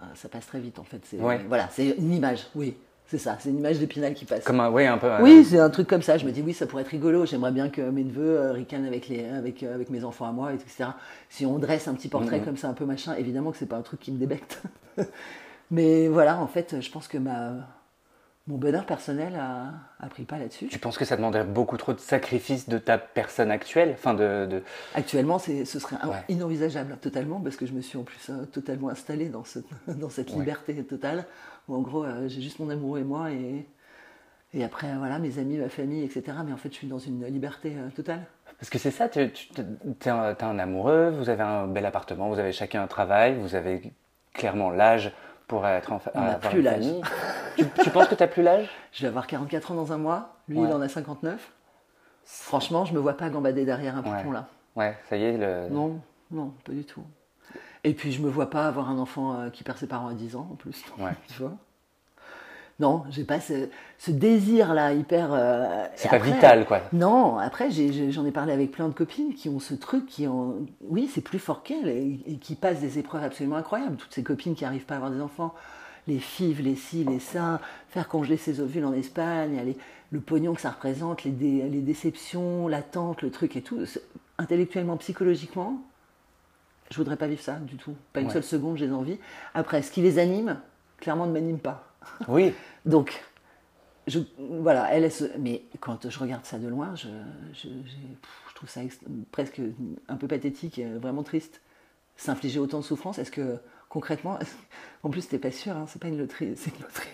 Ah, 0.00 0.06
Ça 0.14 0.28
passe 0.28 0.46
très 0.46 0.58
vite, 0.60 0.78
en 0.78 0.84
fait. 0.84 1.00
C'est, 1.04 1.18
Ouais. 1.20 1.40
Voilà, 1.48 1.68
c'est 1.70 1.90
une 1.98 2.12
image, 2.12 2.46
oui. 2.54 2.76
C'est 3.12 3.18
ça, 3.18 3.36
c'est 3.38 3.50
une 3.50 3.58
image 3.58 3.78
d'épinal 3.78 4.14
qui 4.14 4.24
passe. 4.24 4.42
Comme 4.42 4.60
un, 4.60 4.70
peu. 4.96 5.04
euh, 5.06 5.18
Oui, 5.20 5.44
c'est 5.44 5.58
un 5.58 5.68
truc 5.68 5.86
comme 5.86 6.00
ça. 6.00 6.16
Je 6.16 6.24
me 6.24 6.30
dis, 6.32 6.40
oui, 6.40 6.54
ça 6.54 6.64
pourrait 6.66 6.80
être 6.80 6.88
rigolo. 6.88 7.26
J'aimerais 7.26 7.52
bien 7.52 7.68
que 7.68 7.82
mes 7.82 8.04
neveux 8.04 8.38
euh, 8.40 8.52
ricanent 8.52 8.86
avec, 8.86 9.06
les, 9.08 9.26
avec, 9.26 9.62
euh, 9.62 9.74
avec 9.74 9.90
mes 9.90 10.02
enfants 10.02 10.24
à 10.26 10.32
moi, 10.32 10.54
etc. 10.54 10.88
Si 11.28 11.44
on 11.44 11.58
dresse 11.58 11.88
un 11.88 11.92
petit 11.94 12.08
portrait 12.08 12.38
Mhm. 12.38 12.44
comme 12.46 12.56
ça, 12.56 12.68
un 12.68 12.72
peu 12.72 12.86
machin, 12.86 13.14
évidemment 13.18 13.50
que 13.50 13.58
c'est 13.58 13.66
pas 13.68 13.76
un 13.76 13.82
truc 13.82 14.00
qui 14.00 14.12
me 14.12 14.16
débecte. 14.18 14.62
Mais 15.70 16.08
voilà, 16.08 16.38
en 16.38 16.46
fait, 16.46 16.80
je 16.80 16.90
pense 16.90 17.06
que 17.06 17.18
ma, 17.18 17.52
mon 18.52 18.58
bonheur 18.58 18.84
personnel 18.84 19.34
a, 19.34 19.70
a 19.98 20.08
pris 20.10 20.24
pas 20.24 20.36
là-dessus. 20.36 20.66
Tu 20.68 20.78
penses 20.78 20.98
que 20.98 21.06
ça 21.06 21.16
demanderait 21.16 21.44
beaucoup 21.44 21.78
trop 21.78 21.94
de 21.94 21.98
sacrifices 22.00 22.68
de 22.68 22.76
ta 22.76 22.98
personne 22.98 23.50
actuelle 23.50 23.92
Enfin, 23.94 24.12
de, 24.12 24.44
de- 24.44 24.62
Actuellement, 24.94 25.38
ce 25.38 25.64
serait 25.64 25.96
Ouais. 26.06 26.16
inenvisageable 26.28 26.98
totalement 27.00 27.40
parce 27.40 27.56
que 27.56 27.64
je 27.64 27.72
me 27.72 27.80
suis 27.80 27.96
en 27.96 28.02
plus 28.02 28.28
euh, 28.28 28.44
totalement 28.44 28.90
installée 28.90 29.30
dans, 29.30 29.44
ce- 29.44 29.60
dans 29.88 30.10
cette 30.10 30.30
Ouais. 30.32 30.40
liberté 30.40 30.74
totale 30.84 31.24
où 31.66 31.74
en 31.76 31.80
gros 31.80 32.04
euh, 32.04 32.28
j'ai 32.28 32.42
juste 32.42 32.58
mon 32.58 32.68
amoureux 32.68 33.00
et 33.00 33.04
moi 33.04 33.30
et, 33.30 33.66
et 34.52 34.62
après 34.64 34.88
euh, 34.88 34.96
voilà 34.98 35.18
mes 35.18 35.38
amis, 35.38 35.56
ma 35.56 35.70
famille, 35.70 36.04
etc. 36.04 36.22
Mais 36.44 36.52
en 36.52 36.58
fait 36.58 36.68
je 36.68 36.74
suis 36.74 36.88
dans 36.88 36.98
une 36.98 37.24
liberté 37.24 37.72
euh, 37.74 37.88
totale. 37.88 38.20
Parce 38.58 38.68
que 38.68 38.78
c'est 38.78 38.90
ça, 38.90 39.08
tu 39.08 39.18
es 39.20 40.08
un, 40.10 40.58
amoureux, 40.58 41.08
vous 41.08 41.30
avez 41.30 41.42
un 41.42 41.66
bel 41.68 41.86
appartement, 41.86 42.28
vous 42.28 42.38
avez 42.38 42.52
chacun 42.52 42.82
un 42.82 42.86
travail, 42.86 43.34
vous 43.34 43.54
avez 43.54 43.94
clairement 44.34 44.68
l'âge 44.70 45.10
pour 45.48 45.66
être 45.66 45.90
en 45.92 45.98
fa- 45.98 46.12
On 46.14 46.20
n'a 46.20 46.34
plus 46.34 46.60
l'âge. 46.60 46.84
tu, 47.56 47.64
tu 47.82 47.90
penses 47.90 48.08
que 48.08 48.14
tu 48.14 48.22
n'as 48.22 48.28
plus 48.28 48.42
l'âge? 48.42 48.68
Je 48.92 49.02
vais 49.02 49.08
avoir 49.08 49.26
44 49.26 49.72
ans 49.72 49.74
dans 49.74 49.92
un 49.92 49.98
mois, 49.98 50.36
lui 50.48 50.58
Ouais. 50.58 50.68
il 50.68 50.72
en 50.72 50.80
a 50.80 50.88
59. 50.88 51.52
Franchement, 52.24 52.84
je 52.84 52.94
me 52.94 52.98
vois 53.00 53.14
pas 53.16 53.28
gambader 53.30 53.64
derrière 53.64 53.96
un 53.96 54.02
Ouais. 54.02 54.16
poupon 54.18 54.32
là. 54.32 54.46
Ouais, 54.76 54.96
ça 55.08 55.16
y 55.16 55.24
est. 55.24 55.36
Le... 55.36 55.68
Non, 55.70 56.00
non, 56.30 56.52
pas 56.64 56.72
du 56.72 56.84
tout. 56.84 57.02
Et 57.84 57.94
puis 57.94 58.12
je 58.12 58.22
me 58.22 58.28
vois 58.30 58.48
pas 58.48 58.66
avoir 58.66 58.88
un 58.90 58.98
enfant 58.98 59.34
euh, 59.40 59.50
qui 59.50 59.64
perd 59.64 59.76
ses 59.78 59.88
parents 59.88 60.08
à 60.08 60.14
10 60.14 60.36
ans 60.36 60.48
en 60.52 60.54
plus. 60.54 60.84
Ouais. 60.98 61.10
tu 61.28 61.42
vois? 61.42 61.52
Non, 62.80 63.04
j'ai 63.10 63.24
pas 63.24 63.38
ce, 63.38 63.68
ce 63.98 64.10
désir 64.10 64.72
là 64.74 64.92
hyper. 64.92 65.28
euh, 65.32 65.84
C'est 65.94 66.08
pas 66.08 66.16
après- 66.16 66.32
vital, 66.32 66.64
quoi. 66.64 66.80
Non, 66.92 67.38
après 67.38 67.70
j'en 67.70 68.24
ai, 68.24 68.30
parlé 68.32 68.52
avec 68.52 68.70
plein 68.72 68.88
de 68.88 68.94
copines 68.94 69.34
qui 69.34 69.48
ont 69.48 69.60
ce 69.60 69.74
truc 69.74 70.06
qui 70.06 70.26
ont. 70.26 70.66
Oui, 70.80 71.08
c'est 71.12 71.20
plus 71.20 71.38
fort 71.38 71.62
qu'elles 71.62 71.88
et, 71.88 72.20
et 72.26 72.36
qui 72.38 72.54
passent 72.54 72.80
des 72.80 72.98
épreuves 72.98 73.22
absolument 73.22 73.56
incroyables. 73.56 73.96
Toutes 73.96 74.14
ces 74.14 74.22
copines 74.22 74.54
qui 74.54 74.64
n'arrivent 74.64 74.86
pas 74.86 74.94
à 74.94 74.96
avoir 74.96 75.12
des 75.12 75.20
enfants, 75.20 75.54
les 76.08 76.18
fives, 76.18 76.60
les 76.62 76.74
ci, 76.76 77.04
les 77.04 77.20
ça, 77.20 77.60
faire 77.88 78.08
congeler 78.08 78.36
ses 78.36 78.60
ovules 78.60 78.84
en 78.84 78.92
Espagne, 78.92 79.74
le 80.10 80.20
pognon 80.20 80.54
que 80.54 80.60
ça 80.60 80.70
représente, 80.70 81.24
les, 81.24 81.30
dé- 81.30 81.68
les 81.68 81.80
déceptions, 81.80 82.68
l'attente, 82.68 83.22
le 83.22 83.30
truc 83.30 83.56
et 83.56 83.62
tout. 83.62 83.84
Intellectuellement, 84.38 84.96
psychologiquement, 84.96 85.82
je 86.90 86.96
voudrais 86.96 87.16
pas 87.16 87.28
vivre 87.28 87.40
ça 87.40 87.54
du 87.54 87.76
tout. 87.76 87.94
Pas 88.12 88.20
une 88.20 88.26
Ouais. 88.26 88.32
seule 88.32 88.42
seconde, 88.42 88.76
j'ai 88.76 88.90
envie. 88.90 89.18
Après, 89.54 89.80
ce 89.82 89.90
qui 89.92 90.02
les 90.02 90.18
anime, 90.18 90.60
clairement 90.98 91.26
ne 91.26 91.32
m'anime 91.32 91.58
pas. 91.58 91.92
Oui, 92.28 92.52
Donc, 92.84 93.22
je, 94.08 94.18
voilà, 94.38 94.92
elle, 94.92 95.10
se- 95.12 95.36
mais 95.38 95.62
quand 95.80 96.08
je 96.10 96.18
regarde 96.18 96.44
ça 96.44 96.58
de 96.58 96.66
loin, 96.66 96.94
je, 96.96 97.06
je, 97.54 97.68
trouve 98.56 98.68
ça 98.68 98.80
presque 99.30 99.60
un 100.08 100.16
peu 100.16 100.26
pathétique, 100.28 100.78
et 100.78 100.84
vraiment 100.84 101.22
triste. 101.22 101.60
S'infliger 102.16 102.58
autant 102.58 102.80
de 102.80 102.84
souffrance, 102.84 103.18
est-ce 103.18 103.30
que 103.30 103.58
concrètement, 103.92 104.38
en 105.02 105.10
plus, 105.10 105.28
t'es 105.28 105.38
pas 105.38 105.50
sûr, 105.50 105.76
hein, 105.76 105.84
c'est 105.86 106.00
pas 106.00 106.08
une 106.08 106.18
loterie, 106.18 106.54
c'est 106.56 106.70
une 106.74 106.82
loterie. 106.82 107.08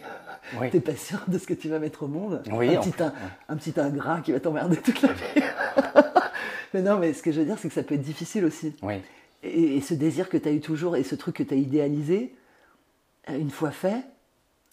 oui. 0.60 0.70
T'es 0.70 0.80
pas 0.80 0.94
sûr 0.94 1.19
de 1.26 1.36
ce 1.36 1.46
que 1.46 1.54
tu 1.54 1.69
vas 1.69 1.80
mettre 1.80 2.04
au 2.04 2.06
monde. 2.06 2.42
Oui, 2.52 2.75
un, 2.75 2.80
petit 2.80 2.90
plus, 2.90 3.04
un 3.48 3.56
petit 3.56 3.78
ingrat 3.78 4.20
qui 4.20 4.30
va 4.32 4.38
t'emmerder 4.38 4.76
toute 4.76 5.02
la 5.02 5.12
vie. 5.12 5.42
mais 6.75 6.82
non, 6.82 6.98
mais 6.98 7.12
ce 7.12 7.22
que 7.22 7.32
je 7.32 7.40
veux 7.40 7.46
dire, 7.46 7.58
c'est 7.58 7.69
que 7.69 7.75
ça 7.75 7.82
peut 7.82 7.96
être 7.96 8.02
difficile 8.02 8.44
aussi. 8.44 8.76
Oui. 8.82 9.02
Et, 9.42 9.76
et 9.76 9.80
ce 9.80 9.94
désir 9.94 10.28
que 10.28 10.36
tu 10.36 10.48
as 10.48 10.52
eu 10.52 10.60
toujours 10.60 10.96
et 10.96 11.02
ce 11.02 11.16
truc 11.16 11.36
que 11.36 11.42
tu 11.42 11.52
as 11.52 11.56
idéalisé, 11.56 12.34
euh, 13.28 13.36
une 13.36 13.50
fois 13.50 13.72
fait, 13.72 14.04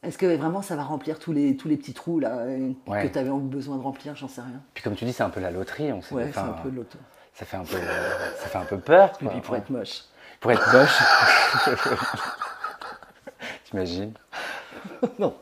est-ce 0.03 0.19
que 0.19 0.27
vraiment 0.35 0.61
ça 0.61 0.75
va 0.75 0.83
remplir 0.83 1.17
tous 1.17 1.33
les, 1.33 1.57
tous 1.57 1.67
les 1.67 1.77
petits 1.77 1.93
trous 1.93 2.19
là 2.19 2.37
euh, 2.41 2.71
Ouais. 2.85 3.07
que 3.07 3.11
tu 3.11 3.17
avais 3.17 3.31
besoin 3.31 3.77
de 3.77 3.81
remplir 3.81 4.15
J'en 4.15 4.27
sais 4.27 4.41
rien. 4.41 4.61
Puis 4.75 4.83
comme 4.83 4.95
tu 4.95 5.05
dis, 5.05 5.13
c'est 5.13 5.23
un 5.23 5.29
peu 5.31 5.39
la 5.39 5.49
loterie. 5.49 5.91
On 5.91 6.01
sait, 6.01 6.13
Ouais, 6.13 6.29
c'est 6.31 6.39
un 6.39 6.49
peu 6.63 6.69
de 6.69 6.85
ça 7.33 7.45
fait 7.45 7.57
un 7.57 7.65
peu, 7.65 7.77
ça 8.37 8.47
fait 8.47 8.57
un 8.57 8.63
peu 8.63 8.77
peur. 8.77 9.11
Et 9.21 9.23
quoi. 9.25 9.31
puis 9.33 9.41
pour 9.41 9.55
être 9.57 9.69
moche. 9.69 10.03
Pour 10.39 10.51
être 10.51 10.73
moche. 10.73 11.75
T'imagines 13.65 14.13
non. 15.19 15.35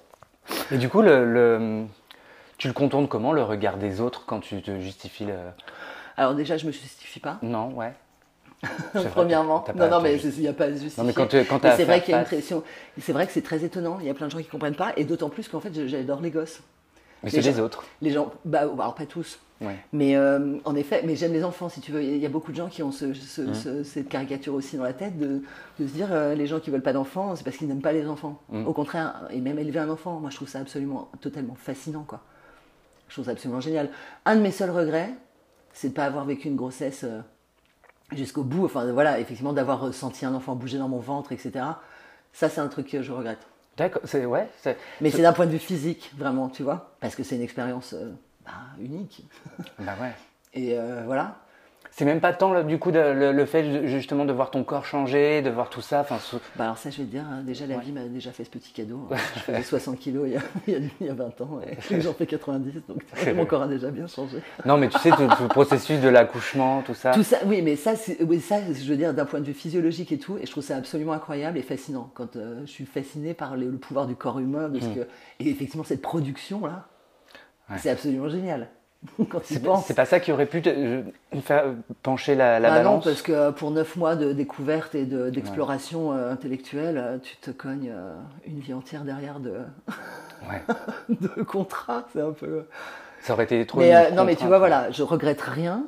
Et 0.71 0.77
du 0.77 0.89
coup, 0.89 1.01
le, 1.01 1.31
le- 1.31 1.85
tu 2.57 2.67
le 2.67 2.73
contournes 2.73 3.07
comment, 3.07 3.33
le 3.33 3.43
regard 3.43 3.77
des 3.77 4.01
autres, 4.01 4.23
quand 4.25 4.39
tu 4.39 4.61
te 4.61 4.79
justifies 4.79 5.25
le... 5.25 5.35
Alors 6.17 6.33
déjà, 6.35 6.57
je 6.57 6.65
me 6.65 6.71
justifie 6.71 7.19
pas. 7.19 7.37
Non, 7.41 7.69
ouais. 7.73 7.93
Premièrement, 9.11 9.65
non, 9.75 9.89
non, 9.89 10.01
mais 10.01 10.17
il 10.17 10.39
n'y 10.41 10.47
a 10.47 10.53
pas 10.53 10.65
à 10.65 10.67
se 10.67 10.73
justifier. 10.73 11.03
Non, 11.03 11.07
mais 11.07 11.13
quand 11.13 11.27
tu 11.27 11.43
quand 11.43 11.59
c'est 11.61 11.83
vrai 11.83 12.01
qu'il 12.01 12.13
y 12.13 12.15
a 12.15 12.19
une 12.19 12.25
pression. 12.25 12.63
C'est 13.01 13.11
vrai 13.11 13.27
que 13.27 13.33
c'est 13.33 13.41
très 13.41 13.65
étonnant. 13.65 13.97
Il 13.99 14.05
y 14.05 14.09
a 14.09 14.13
plein 14.13 14.27
de 14.27 14.31
gens 14.31 14.37
qui 14.37 14.45
comprennent 14.45 14.75
pas, 14.75 14.93
et 14.95 15.03
d'autant 15.03 15.27
plus 15.29 15.49
qu'en 15.49 15.59
fait, 15.59 15.87
j'adore 15.87 16.21
les 16.21 16.31
gosses. 16.31 16.61
Mais 17.23 17.29
c'est 17.29 17.41
les 17.41 17.51
les 17.51 17.59
autres. 17.59 17.83
Les 18.01 18.11
gens, 18.11 18.31
bah, 18.45 18.59
alors 18.61 18.95
pas 18.95 19.05
tous, 19.05 19.39
Ouais. 19.63 19.77
Mais 19.93 20.15
euh, 20.15 20.57
en 20.65 20.75
effet, 20.75 21.01
mais 21.05 21.15
j'aime 21.15 21.33
les 21.33 21.43
enfants, 21.43 21.69
si 21.69 21.81
tu 21.81 21.91
veux. 21.91 22.03
Il 22.03 22.17
y 22.17 22.25
a 22.25 22.29
beaucoup 22.29 22.51
de 22.51 22.57
gens 22.57 22.67
qui 22.67 22.83
ont 22.83 22.91
ce- 22.91 23.13
ce- 23.13 23.41
Mmh. 23.41 23.53
ce- 23.53 23.83
cette 23.83 24.09
caricature 24.09 24.53
aussi 24.53 24.77
dans 24.77 24.83
la 24.83 24.93
tête 24.93 25.17
de, 25.17 25.41
de 25.79 25.87
se 25.87 25.93
dire 25.93 26.09
euh, 26.11 26.35
les 26.35 26.45
gens 26.47 26.59
qui 26.59 26.69
veulent 26.69 26.81
pas 26.83 26.93
d'enfants, 26.93 27.35
c'est 27.35 27.43
parce 27.43 27.57
qu'ils 27.57 27.67
n'aiment 27.67 27.81
pas 27.81 27.93
les 27.93 28.07
enfants. 28.07 28.39
Mm. 28.49 28.67
Au 28.67 28.73
contraire, 28.73 29.27
et 29.31 29.39
même 29.41 29.57
élever 29.57 29.79
un 29.79 29.89
enfant, 29.89 30.19
moi 30.19 30.29
je 30.29 30.35
trouve 30.35 30.47
ça 30.49 30.59
absolument, 30.59 31.09
totalement 31.21 31.55
fascinant, 31.55 32.03
quoi. 32.07 32.21
Je 33.07 33.15
trouve 33.15 33.25
ça 33.25 33.31
absolument 33.31 33.61
génial. 33.61 33.89
Un 34.25 34.35
de 34.35 34.41
mes 34.41 34.51
seuls 34.51 34.71
regrets, 34.71 35.09
c'est 35.71 35.89
de 35.89 35.93
pas 35.93 36.05
avoir 36.05 36.25
vécu 36.25 36.47
une 36.47 36.55
grossesse 36.55 37.03
euh, 37.03 37.21
jusqu'au 38.11 38.43
bout. 38.43 38.65
Enfin, 38.65 38.91
voilà, 38.91 39.19
effectivement, 39.19 39.53
d'avoir 39.53 39.93
senti 39.93 40.25
un 40.25 40.33
enfant 40.33 40.55
bouger 40.55 40.77
dans 40.77 40.89
mon 40.89 40.99
ventre, 40.99 41.31
etc. 41.31 41.65
Ça, 42.31 42.49
c'est 42.49 42.61
un 42.61 42.67
truc 42.67 42.87
que 42.89 43.01
je 43.01 43.11
regrette. 43.11 43.39
D'accord, 43.77 44.01
c'est 44.05 44.25
ouais, 44.25 44.47
Mais 45.01 45.09
c'est 45.09 45.23
d'un 45.23 45.33
point 45.33 45.47
de 45.47 45.51
vue 45.51 45.57
physique, 45.59 46.11
vraiment, 46.17 46.47
tu 46.49 46.61
vois, 46.61 46.95
parce 46.99 47.15
que 47.15 47.23
c'est 47.23 47.35
une 47.35 47.41
expérience 47.41 47.93
euh, 47.93 48.11
bah, 48.45 48.51
unique. 48.79 49.25
bah 49.79 49.93
ouais. 50.01 50.13
Et 50.53 50.77
euh, 50.77 51.03
voilà. 51.05 51.37
C'est 51.95 52.05
même 52.05 52.21
pas 52.21 52.33
tant 52.33 52.63
du 52.63 52.79
coup 52.79 52.89
de- 52.89 52.97
le, 52.97 53.31
le 53.31 53.45
fait 53.45 53.87
justement 53.87 54.25
de 54.25 54.33
voir 54.33 54.49
ton 54.49 54.63
corps 54.63 54.83
changer, 54.83 55.43
de 55.43 55.51
voir 55.51 55.69
tout 55.69 55.81
ça. 55.81 55.99
Enfin, 56.01 56.17
Bah 56.55 56.63
alors 56.63 56.77
ça, 56.79 56.89
je 56.89 56.97
vais 56.97 57.03
te 57.03 57.11
dire, 57.11 57.23
hein, 57.31 57.43
déjà 57.43 57.67
la 57.67 57.75
Ouais. 57.75 57.83
vie 57.83 57.91
m'a 57.91 58.05
déjà 58.05 58.31
fait 58.31 58.43
ce 58.43 58.49
petit 58.49 58.71
cadeau. 58.73 59.07
hein. 59.11 59.15
Je 59.35 59.39
faisais 59.41 59.61
60 59.61 59.99
kilos 59.99 60.25
il 60.27 60.33
y 60.33 60.37
a, 60.37 60.41
il 60.65 60.73
y 60.73 60.75
a- 60.75 60.89
il 61.01 61.05
y 61.07 61.09
a 61.11 61.13
20 61.13 61.39
ans 61.41 61.59
et 61.91 61.99
j'en 62.01 62.13
fais 62.13 62.25
90, 62.25 62.81
donc 62.87 63.03
mon 63.35 63.45
corps 63.45 63.61
a 63.61 63.67
déjà 63.67 63.91
bien 63.91 64.07
changé. 64.07 64.37
Non, 64.65 64.77
mais 64.77 64.89
tu 64.89 64.97
sais 64.97 65.11
tout, 65.11 65.27
tout 65.37 65.43
le 65.43 65.49
processus 65.49 65.99
de 66.01 66.09
l'accouchement, 66.09 66.81
tout 66.81 66.95
ça. 66.95 67.11
Tout 67.11 67.21
ça, 67.21 67.37
oui, 67.45 67.61
mais 67.61 67.75
ça, 67.75 67.93
oui, 68.21 68.39
ça, 68.41 68.57
je 68.73 68.89
veux 68.89 68.97
dire, 68.97 69.13
d'un 69.13 69.25
point 69.25 69.39
de 69.41 69.45
vue 69.45 69.53
physiologique 69.53 70.11
et 70.11 70.17
tout, 70.17 70.39
et 70.39 70.47
je 70.47 70.51
trouve 70.51 70.63
ça 70.63 70.77
absolument 70.77 71.13
incroyable 71.13 71.59
et 71.59 71.63
fascinant. 71.63 72.09
Quand 72.15 72.37
euh, 72.37 72.61
je 72.65 72.71
suis 72.71 72.85
fascinée 72.87 73.35
par 73.35 73.55
les- 73.55 73.67
le 73.67 73.77
pouvoir 73.77 74.07
du 74.07 74.15
corps 74.15 74.39
humain, 74.39 74.67
de 74.67 74.79
ce 74.79 74.87
que, 74.87 75.01
et 75.39 75.47
effectivement 75.47 75.83
cette 75.83 76.01
production 76.01 76.65
là, 76.65 76.87
Ouais. 77.69 77.77
c'est 77.79 77.89
absolument 77.89 78.29
génial. 78.29 78.67
C'est 79.43 79.95
pas 79.95 80.05
ça 80.05 80.21
qui 80.21 80.31
aurait 80.31 80.45
pu 80.45 80.61
te- 80.61 80.69
euh, 80.69 81.01
faire 81.41 81.65
pencher 82.03 82.35
la, 82.35 82.57
la 82.61 82.69
Ah 82.69 82.77
non, 82.77 82.83
balance 82.91 83.03
parce 83.03 83.21
que 83.21 83.51
pour 83.51 83.71
neuf 83.71 83.97
mois 83.97 84.15
de 84.15 84.31
découverte 84.31 84.95
et 84.95 85.05
de- 85.05 85.29
d'exploration 85.29 86.13
euh, 86.13 86.31
intellectuelle, 86.31 86.97
euh, 86.97 87.17
tu 87.17 87.35
te 87.35 87.51
cognes 87.51 87.91
euh, 87.93 88.15
une 88.45 88.59
vie 88.59 88.73
entière 88.73 89.03
derrière 89.03 89.41
de, 89.41 89.55
Ouais. 90.49 90.61
de 91.09 91.43
contrats. 91.43 92.05
C'est 92.13 92.21
un 92.21 92.31
peu. 92.31 92.63
Ça 93.21 93.33
aurait 93.33 93.43
été 93.43 93.65
trop. 93.65 93.79
Mais 93.79 93.93
euh, 93.93 94.11
non, 94.11 94.23
mais 94.23 94.37
tu 94.37 94.45
vois, 94.45 94.57
voilà, 94.59 94.89
je 94.91 95.03
regrette 95.03 95.41
rien. 95.41 95.83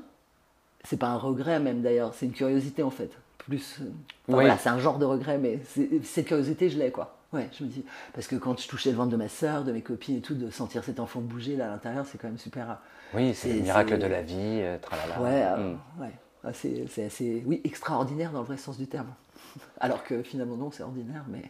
C'est 0.84 0.98
pas 1.00 1.08
un 1.08 1.17
regret 1.17 1.60
même 1.62 1.82
d'ailleurs, 1.82 2.13
c'est 2.13 2.25
une 2.25 2.34
curiosité 2.34 2.84
en 2.84 2.91
fait. 2.91 3.12
Plus, 3.38 3.77
euh, 3.79 3.84
enfin, 3.86 3.89
Oui. 4.27 4.34
voilà, 4.34 4.58
c'est 4.58 4.70
un 4.70 4.79
genre 4.79 4.98
de 4.98 5.05
regret, 5.05 5.38
mais 5.38 5.60
cette 6.03 6.25
curiosité, 6.27 6.70
je 6.70 6.77
l'ai 6.79 6.91
quoi. 6.91 7.14
Ouais, 7.36 7.50
je 7.58 7.63
me 7.65 7.70
dis 7.70 7.84
parce 8.13 8.27
que 8.27 8.36
quand 8.38 8.60
je 8.60 8.68
touchais 8.68 8.92
le 8.92 8.96
ventre 8.96 9.10
de 9.12 9.18
ma 9.18 9.27
sœur, 9.27 9.63
de 9.65 9.72
mes 9.74 9.82
copines 9.82 10.18
et 10.18 10.22
tout, 10.22 10.36
de 10.36 10.50
sentir 10.50 10.84
cet 10.84 11.00
enfant 11.00 11.20
bouger 11.20 11.56
là 11.58 11.65
à 11.65 11.70
l'intérieur, 11.70 12.06
c'est 12.10 12.18
quand 12.18 12.27
même 12.27 12.38
super. 12.38 12.77
Oui, 13.13 13.34
c'est 13.36 13.50
le 13.54 13.62
miracle 13.62 13.98
de 13.98 14.08
la 14.08 14.22
vie, 14.22 14.36
euh, 14.62 14.77
tralala. 14.77 15.20
Ouais, 15.22 15.44
euh, 15.44 15.74
Mm. 15.74 16.01
ouais. 16.01 16.12
Ah, 16.46 16.54
c'est 16.54 17.04
assez, 17.06 17.44
oui, 17.46 17.60
extraordinaire 17.63 18.32
dans 18.32 18.39
le 18.39 18.46
vrai 18.46 18.58
sens 18.58 18.77
du 18.77 18.88
terme. 18.88 19.08
Alors 19.80 20.04
que 20.04 20.22
finalement 20.24 20.56
non, 20.56 20.72
c'est 20.72 20.84
ordinaire, 20.84 21.24
mais. 21.27 21.42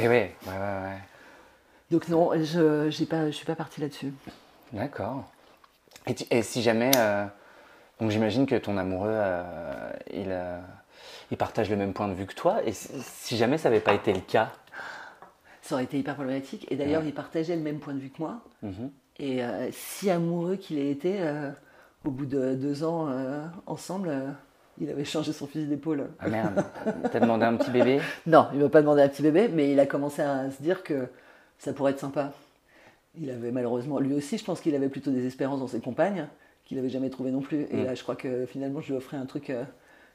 Et 0.00 0.08
ouais, 0.08 0.34
ouais, 0.46 0.52
ouais, 0.52 0.82
ouais. 0.82 0.98
Donc 1.90 2.08
non, 2.08 2.30
je 2.42 2.90
j'ai 2.90 3.06
pas, 3.06 3.26
je 3.26 3.30
suis 3.36 3.46
pas 3.46 3.54
partie 3.54 3.80
là-dessus. 3.80 4.12
D'accord. 4.72 5.24
Et, 6.30 6.42
si 6.42 6.62
jamais. 6.62 6.90
euh, 6.96 7.26
donc 8.00 8.10
j'imagine 8.10 8.46
que 8.46 8.54
ton 8.56 8.76
amoureux, 8.78 9.10
euh, 9.12 9.90
il, 10.12 10.26
euh, 10.28 10.58
il 11.30 11.36
partage 11.36 11.68
le 11.68 11.76
même 11.76 11.92
point 11.92 12.08
de 12.08 12.14
vue 12.14 12.26
que 12.26 12.34
toi. 12.34 12.62
Et 12.64 12.72
si, 12.72 12.88
si 13.02 13.36
jamais 13.36 13.58
ça 13.58 13.68
n'avait 13.68 13.80
pas 13.82 13.92
été 13.92 14.12
le 14.12 14.20
cas. 14.20 14.52
Ça 15.68 15.74
aurait 15.74 15.84
été 15.84 15.98
hyper 15.98 16.14
problématique. 16.14 16.66
Et 16.70 16.76
d'ailleurs, 16.76 17.02
Ouais. 17.02 17.08
il 17.08 17.14
partageait 17.14 17.54
le 17.54 17.60
même 17.60 17.78
point 17.78 17.92
de 17.92 17.98
vue 17.98 18.08
que 18.08 18.20
moi. 18.22 18.40
Mhm. 18.62 18.90
Et 19.18 19.44
euh, 19.44 19.68
si 19.70 20.08
amoureux 20.08 20.56
qu'il 20.56 20.78
ait 20.78 20.90
été, 20.90 21.16
euh, 21.20 21.50
au 22.06 22.10
bout 22.10 22.24
de 22.24 22.54
deux 22.54 22.84
ans 22.84 23.08
euh, 23.10 23.44
ensemble, 23.66 24.10
il 24.80 24.88
avait 24.88 25.04
changé 25.04 25.34
son 25.34 25.46
fusil 25.46 25.66
d'épaule. 25.66 26.08
Ah 26.20 26.28
merde, 26.30 26.64
t'as 27.12 27.20
demandé 27.20 27.44
un 27.44 27.56
petit 27.56 27.70
bébé? 27.70 28.00
Non, 28.26 28.46
il 28.54 28.60
m'a 28.60 28.70
pas 28.70 28.80
demandé 28.80 29.02
un 29.02 29.08
petit 29.10 29.20
bébé, 29.22 29.48
mais 29.52 29.70
il 29.70 29.78
a 29.78 29.84
commencé 29.84 30.22
à 30.22 30.50
se 30.50 30.62
dire 30.62 30.82
que 30.82 31.06
ça 31.58 31.74
pourrait 31.74 31.92
être 31.92 32.00
sympa. 32.00 32.32
Il 33.20 33.28
avait 33.30 33.50
malheureusement, 33.52 33.98
lui 33.98 34.14
aussi, 34.14 34.38
je 34.38 34.44
pense 34.46 34.62
qu'il 34.62 34.74
avait 34.74 34.88
plutôt 34.88 35.10
des 35.10 35.26
espérances 35.26 35.60
dans 35.60 35.66
ses 35.68 35.80
compagnes, 35.80 36.28
qu'il 36.64 36.78
n'avait 36.78 36.88
jamais 36.88 37.10
trouvé 37.10 37.30
non 37.30 37.40
plus. 37.42 37.66
Et 37.70 37.76
Mm. 37.76 37.84
là, 37.84 37.94
je 37.94 38.02
crois 38.02 38.16
que 38.16 38.46
finalement, 38.46 38.80
je 38.80 38.88
lui 38.88 38.94
offrais 38.96 39.18
un 39.18 39.26
truc 39.26 39.52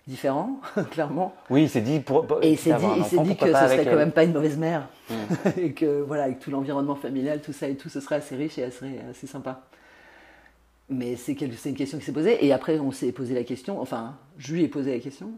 différent, 0.08 0.60
clairement. 0.92 1.34
Oui, 1.50 1.64
il 1.64 1.70
s'est 1.70 1.82
dit. 1.82 2.00
Pour, 2.00 2.28
pour- 2.28 2.44
Et 2.44 2.52
il 2.52 2.58
s'est 2.58 2.74
dit, 2.74 2.86
il 2.98 3.06
s'est 3.06 3.20
dit 3.20 3.36
que 3.36 3.46
ce 3.48 3.52
serait 3.52 3.84
quand 3.86 3.92
elle 3.92 3.98
même 3.98 4.12
pas 4.12 4.24
une 4.24 4.34
mauvaise 4.34 4.58
mère. 4.58 4.88
Mm. 5.10 5.14
et 5.60 5.74
que 5.74 6.02
voilà, 6.02 6.24
avec 6.24 6.40
tout 6.40 6.52
l'environnement 6.52 6.96
familial, 6.96 7.42
tout 7.42 7.54
ça 7.54 7.68
et 7.68 7.76
tout, 7.76 7.90
ce 7.90 8.00
serait 8.00 8.16
assez 8.16 8.36
riche 8.36 8.58
et 8.58 8.64
assez, 8.64 9.00
assez 9.10 9.28
sympa. 9.28 9.62
Mais 10.90 11.16
c'est 11.16 11.38
c'est 11.58 11.70
une 11.70 11.76
question 11.76 11.98
qui 11.98 12.06
s'est 12.06 12.12
posée. 12.12 12.46
Et 12.46 12.52
après, 12.52 12.80
on 12.80 12.92
s'est 12.92 13.12
posé 13.12 13.34
la 13.34 13.44
question, 13.44 13.80
enfin, 13.82 14.16
je 14.38 14.54
lui 14.54 14.64
ai 14.64 14.68
posé 14.68 14.92
la 14.92 15.00
question. 15.00 15.32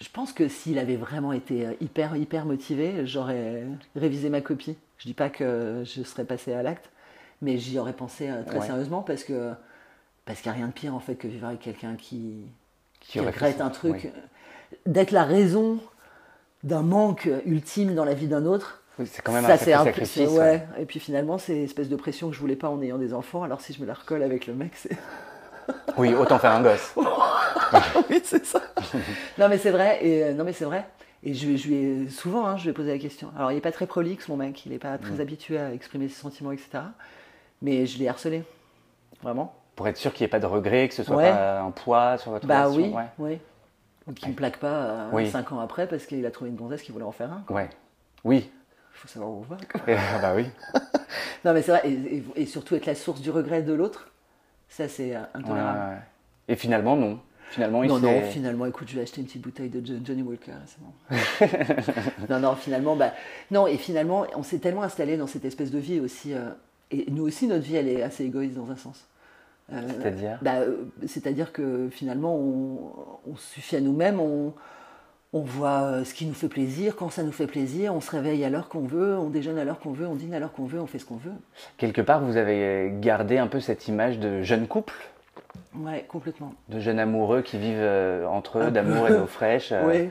Je 0.00 0.08
pense 0.12 0.32
que 0.32 0.48
s'il 0.48 0.78
avait 0.78 0.96
vraiment 0.96 1.32
été 1.32 1.66
euh, 1.66 1.72
hyper, 1.80 2.16
hyper 2.16 2.44
motivé, 2.44 3.06
j'aurais 3.06 3.64
révisé 3.96 4.28
ma 4.28 4.40
copie. 4.40 4.76
Je 4.98 5.06
dis 5.06 5.14
pas 5.14 5.30
que 5.30 5.82
je 5.84 6.02
serais 6.02 6.24
passé 6.24 6.52
à 6.52 6.62
l'acte, 6.62 6.90
mais 7.40 7.58
j'y 7.58 7.78
aurais 7.78 7.92
pensé 7.92 8.28
euh, 8.28 8.42
très 8.44 8.58
Ouais. 8.58 8.66
sérieusement 8.66 9.02
parce 9.02 9.24
que 9.24 9.52
parce 10.24 10.40
qu'il 10.40 10.50
n'y 10.50 10.56
a 10.56 10.58
rien 10.58 10.68
de 10.68 10.72
pire 10.72 10.94
en 10.94 11.00
fait 11.00 11.14
que 11.16 11.28
vivre 11.28 11.46
avec 11.46 11.60
quelqu'un 11.60 11.96
qui, 11.96 12.44
qui 13.08 13.20
regrette 13.20 13.60
un 13.60 13.70
truc, 13.70 13.94
oui. 14.04 14.10
d'être 14.86 15.10
la 15.12 15.24
raison 15.24 15.78
d'un 16.62 16.82
manque 16.82 17.28
ultime 17.46 17.94
dans 17.94 18.04
la 18.04 18.14
vie 18.14 18.26
d'un 18.26 18.46
autre. 18.46 18.80
Oui, 18.98 19.06
c'est 19.10 19.22
quand 19.22 19.32
même 19.32 19.44
ça 19.44 19.54
un 19.54 19.56
sacré 19.58 19.72
sacrifice. 19.84 20.12
c'est- 20.12 20.26
ouais. 20.28 20.38
ouais. 20.38 20.66
Et 20.78 20.84
puis 20.86 21.00
finalement, 21.00 21.36
c'est 21.38 21.56
une 21.56 21.64
espèce 21.64 21.88
de 21.88 21.96
pression 21.96 22.28
que 22.28 22.34
je 22.34 22.40
voulais 22.40 22.56
pas 22.56 22.68
en 22.68 22.80
ayant 22.80 22.98
des 22.98 23.12
enfants. 23.12 23.42
Alors 23.42 23.60
si 23.60 23.72
je 23.72 23.80
me 23.80 23.86
la 23.86 23.94
recolle 23.94 24.22
avec 24.22 24.46
le 24.46 24.54
mec, 24.54 24.72
c'est. 24.74 24.96
Oui, 25.96 26.12
autant 26.14 26.38
faire 26.38 26.50
un 26.52 26.62
gosse. 26.62 26.92
oui, 28.10 28.20
c'est 28.22 28.44
ça. 28.44 28.60
non 29.38 29.48
mais 29.48 29.56
c'est 29.58 29.70
vrai. 29.70 29.98
Et 30.04 30.22
euh, 30.24 30.34
non 30.34 30.44
mais 30.44 30.52
c'est 30.52 30.66
vrai. 30.66 30.86
Et 31.22 31.32
je, 31.32 31.46
lui- 31.46 31.56
je 31.56 31.68
lui 31.68 31.74
ai 31.76 32.08
souvent, 32.10 32.46
hein, 32.46 32.56
je 32.58 32.64
lui 32.64 32.70
ai 32.70 32.72
posé 32.74 32.90
la 32.92 32.98
question. 32.98 33.30
Alors 33.36 33.50
il 33.50 33.56
est 33.56 33.62
pas 33.62 33.72
très 33.72 33.86
prolixe, 33.86 34.28
mon 34.28 34.36
mec. 34.36 34.66
Il 34.66 34.72
est 34.74 34.78
pas 34.78 34.96
Mm. 34.96 35.00
très 35.00 35.20
habitué 35.20 35.58
à 35.58 35.72
exprimer 35.72 36.08
ses 36.08 36.20
sentiments, 36.20 36.52
etc. 36.52 36.68
Mais 37.62 37.86
je 37.86 37.98
l'ai 37.98 38.08
harcelé, 38.08 38.42
vraiment. 39.22 39.54
Pour 39.76 39.88
être 39.88 39.96
sûr 39.96 40.12
qu'il 40.12 40.24
n'y 40.24 40.28
ait 40.28 40.30
pas 40.30 40.38
de 40.40 40.46
regret, 40.46 40.88
que 40.88 40.94
ce 40.94 41.02
soit 41.02 41.16
Ouais. 41.16 41.30
pas 41.30 41.60
un 41.60 41.70
poids 41.70 42.16
sur 42.18 42.30
votre 42.30 42.46
Bah 42.46 42.66
relation. 42.66 42.96
oui, 43.18 43.24
Ouais. 43.30 43.40
Ou 44.06 44.12
qu'il 44.12 44.28
me 44.28 44.34
plaque 44.34 44.58
pas 44.58 44.68
euh, 44.68 45.08
Oui. 45.12 45.30
cinq 45.30 45.50
ans 45.52 45.60
après 45.60 45.86
parce 45.88 46.04
qu'il 46.06 46.24
a 46.26 46.30
trouvé 46.30 46.50
une 46.50 46.56
gonzesse 46.56 46.82
qui 46.82 46.92
voulait 46.92 47.04
en 47.04 47.12
faire 47.12 47.30
un. 47.32 47.42
Ouais. 47.52 47.70
Oui. 48.22 48.50
Il 48.94 48.98
faut 48.98 49.08
savoir 49.08 49.30
où 49.30 49.38
on 49.38 49.40
va. 49.40 49.56
quoi. 49.70 49.80
Et, 49.88 49.96
ah 49.96 50.18
bah 50.20 50.34
oui. 50.36 50.46
Non 51.44 51.52
mais 51.52 51.62
c'est 51.62 51.72
vrai. 51.72 51.82
Et, 51.84 51.92
et- 52.16 52.24
et 52.42 52.46
surtout 52.46 52.74
être 52.74 52.86
la 52.86 52.94
source 52.94 53.20
du 53.20 53.30
regret 53.30 53.62
de 53.62 53.72
l'autre, 53.72 54.08
ça 54.68 54.88
c'est 54.88 55.16
euh, 55.16 55.20
intolérable. 55.34 55.78
ouais, 55.78 55.94
ouais. 55.96 56.00
Et 56.48 56.56
finalement, 56.56 56.96
non. 56.96 57.18
Finalement, 57.50 57.82
il 57.82 57.88
Non, 57.88 57.98
non, 57.98 58.22
finalement, 58.22 58.66
écoute, 58.66 58.88
je 58.88 58.96
vais 58.96 59.02
acheter 59.02 59.20
une 59.20 59.26
petite 59.26 59.42
bouteille 59.42 59.68
de 59.68 59.84
Jo- 59.86 60.00
Johnny 60.04 60.22
Walker, 60.22 60.52
c'est 60.66 60.80
bon. 60.80 62.24
non, 62.30 62.40
non, 62.40 62.56
finalement, 62.56 62.96
bah, 62.96 63.12
non, 63.50 63.66
et 63.66 63.76
finalement, 63.76 64.26
on 64.34 64.42
s'est 64.42 64.58
tellement 64.58 64.82
installé 64.82 65.16
dans 65.16 65.26
cette 65.26 65.44
espèce 65.44 65.70
de 65.70 65.78
vie 65.78 66.00
aussi, 66.00 66.32
euh, 66.34 66.48
et 66.90 67.04
nous 67.10 67.22
aussi, 67.24 67.46
notre 67.46 67.62
vie, 67.62 67.76
elle 67.76 67.88
est 67.88 68.02
assez 68.02 68.24
égoïste 68.24 68.56
dans 68.56 68.70
un 68.70 68.76
sens. 68.76 69.06
Euh, 69.72 69.80
C'est-à-dire 69.88 70.38
bah, 70.42 70.56
euh, 70.60 70.84
C'est-à-dire 71.06 71.52
que 71.52 71.88
finalement, 71.90 72.36
on, 72.36 72.78
on 73.30 73.36
se 73.36 73.46
suffit 73.54 73.76
à 73.76 73.80
nous-mêmes, 73.80 74.20
on, 74.20 74.52
on 75.32 75.40
voit 75.40 75.82
euh, 75.82 76.04
ce 76.04 76.12
qui 76.14 76.26
nous 76.26 76.34
fait 76.34 76.48
plaisir, 76.48 76.96
quand 76.96 77.08
ça 77.10 77.22
nous 77.22 77.32
fait 77.32 77.46
plaisir, 77.46 77.94
on 77.94 78.00
se 78.00 78.10
réveille 78.10 78.44
à 78.44 78.50
l'heure 78.50 78.68
qu'on 78.68 78.84
veut, 78.84 79.16
on 79.18 79.30
déjeune 79.30 79.58
à 79.58 79.64
l'heure 79.64 79.80
qu'on 79.80 79.92
veut, 79.92 80.06
on 80.06 80.14
dîne 80.16 80.34
à 80.34 80.38
l'heure 80.38 80.52
qu'on 80.52 80.66
veut, 80.66 80.80
on 80.80 80.86
fait 80.86 80.98
ce 80.98 81.06
qu'on 81.06 81.16
veut. 81.16 81.32
Quelque 81.78 82.02
part, 82.02 82.20
vous 82.22 82.36
avez 82.36 82.92
gardé 83.00 83.38
un 83.38 83.46
peu 83.46 83.58
cette 83.60 83.88
image 83.88 84.18
de 84.18 84.42
jeune 84.42 84.66
couple, 84.66 84.94
Ouais, 85.76 86.04
complètement. 86.08 86.52
de 86.68 86.78
jeunes 86.78 86.98
amoureux 86.98 87.42
qui 87.42 87.58
vivent 87.58 87.82
entre 88.28 88.58
eux, 88.58 88.70
d'amour 88.70 89.08
et 89.08 89.12
d'eau 89.12 89.26
fraîche. 89.26 89.72
Ouais, 89.72 90.10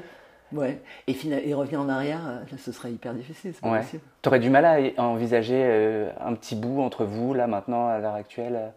ouais. 0.51 0.81
Et, 1.07 1.15
et 1.45 1.53
revenir 1.53 1.79
en 1.79 1.89
arrière, 1.89 2.19
là, 2.51 2.57
ce 2.57 2.71
serait 2.71 2.91
hyper 2.91 3.13
difficile, 3.13 3.51
c'est 3.53 3.61
pas 3.61 3.69
Ouais. 3.71 3.79
possible. 3.81 4.01
T'aurais 4.21 4.39
du 4.39 4.49
mal 4.49 4.65
à 4.65 5.03
envisager 5.03 6.09
un 6.19 6.33
petit 6.33 6.55
bout 6.55 6.81
entre 6.81 7.05
vous, 7.05 7.33
là, 7.33 7.47
maintenant, 7.47 7.87
à 7.87 7.99
l'heure 7.99 8.15
actuelle 8.15 8.73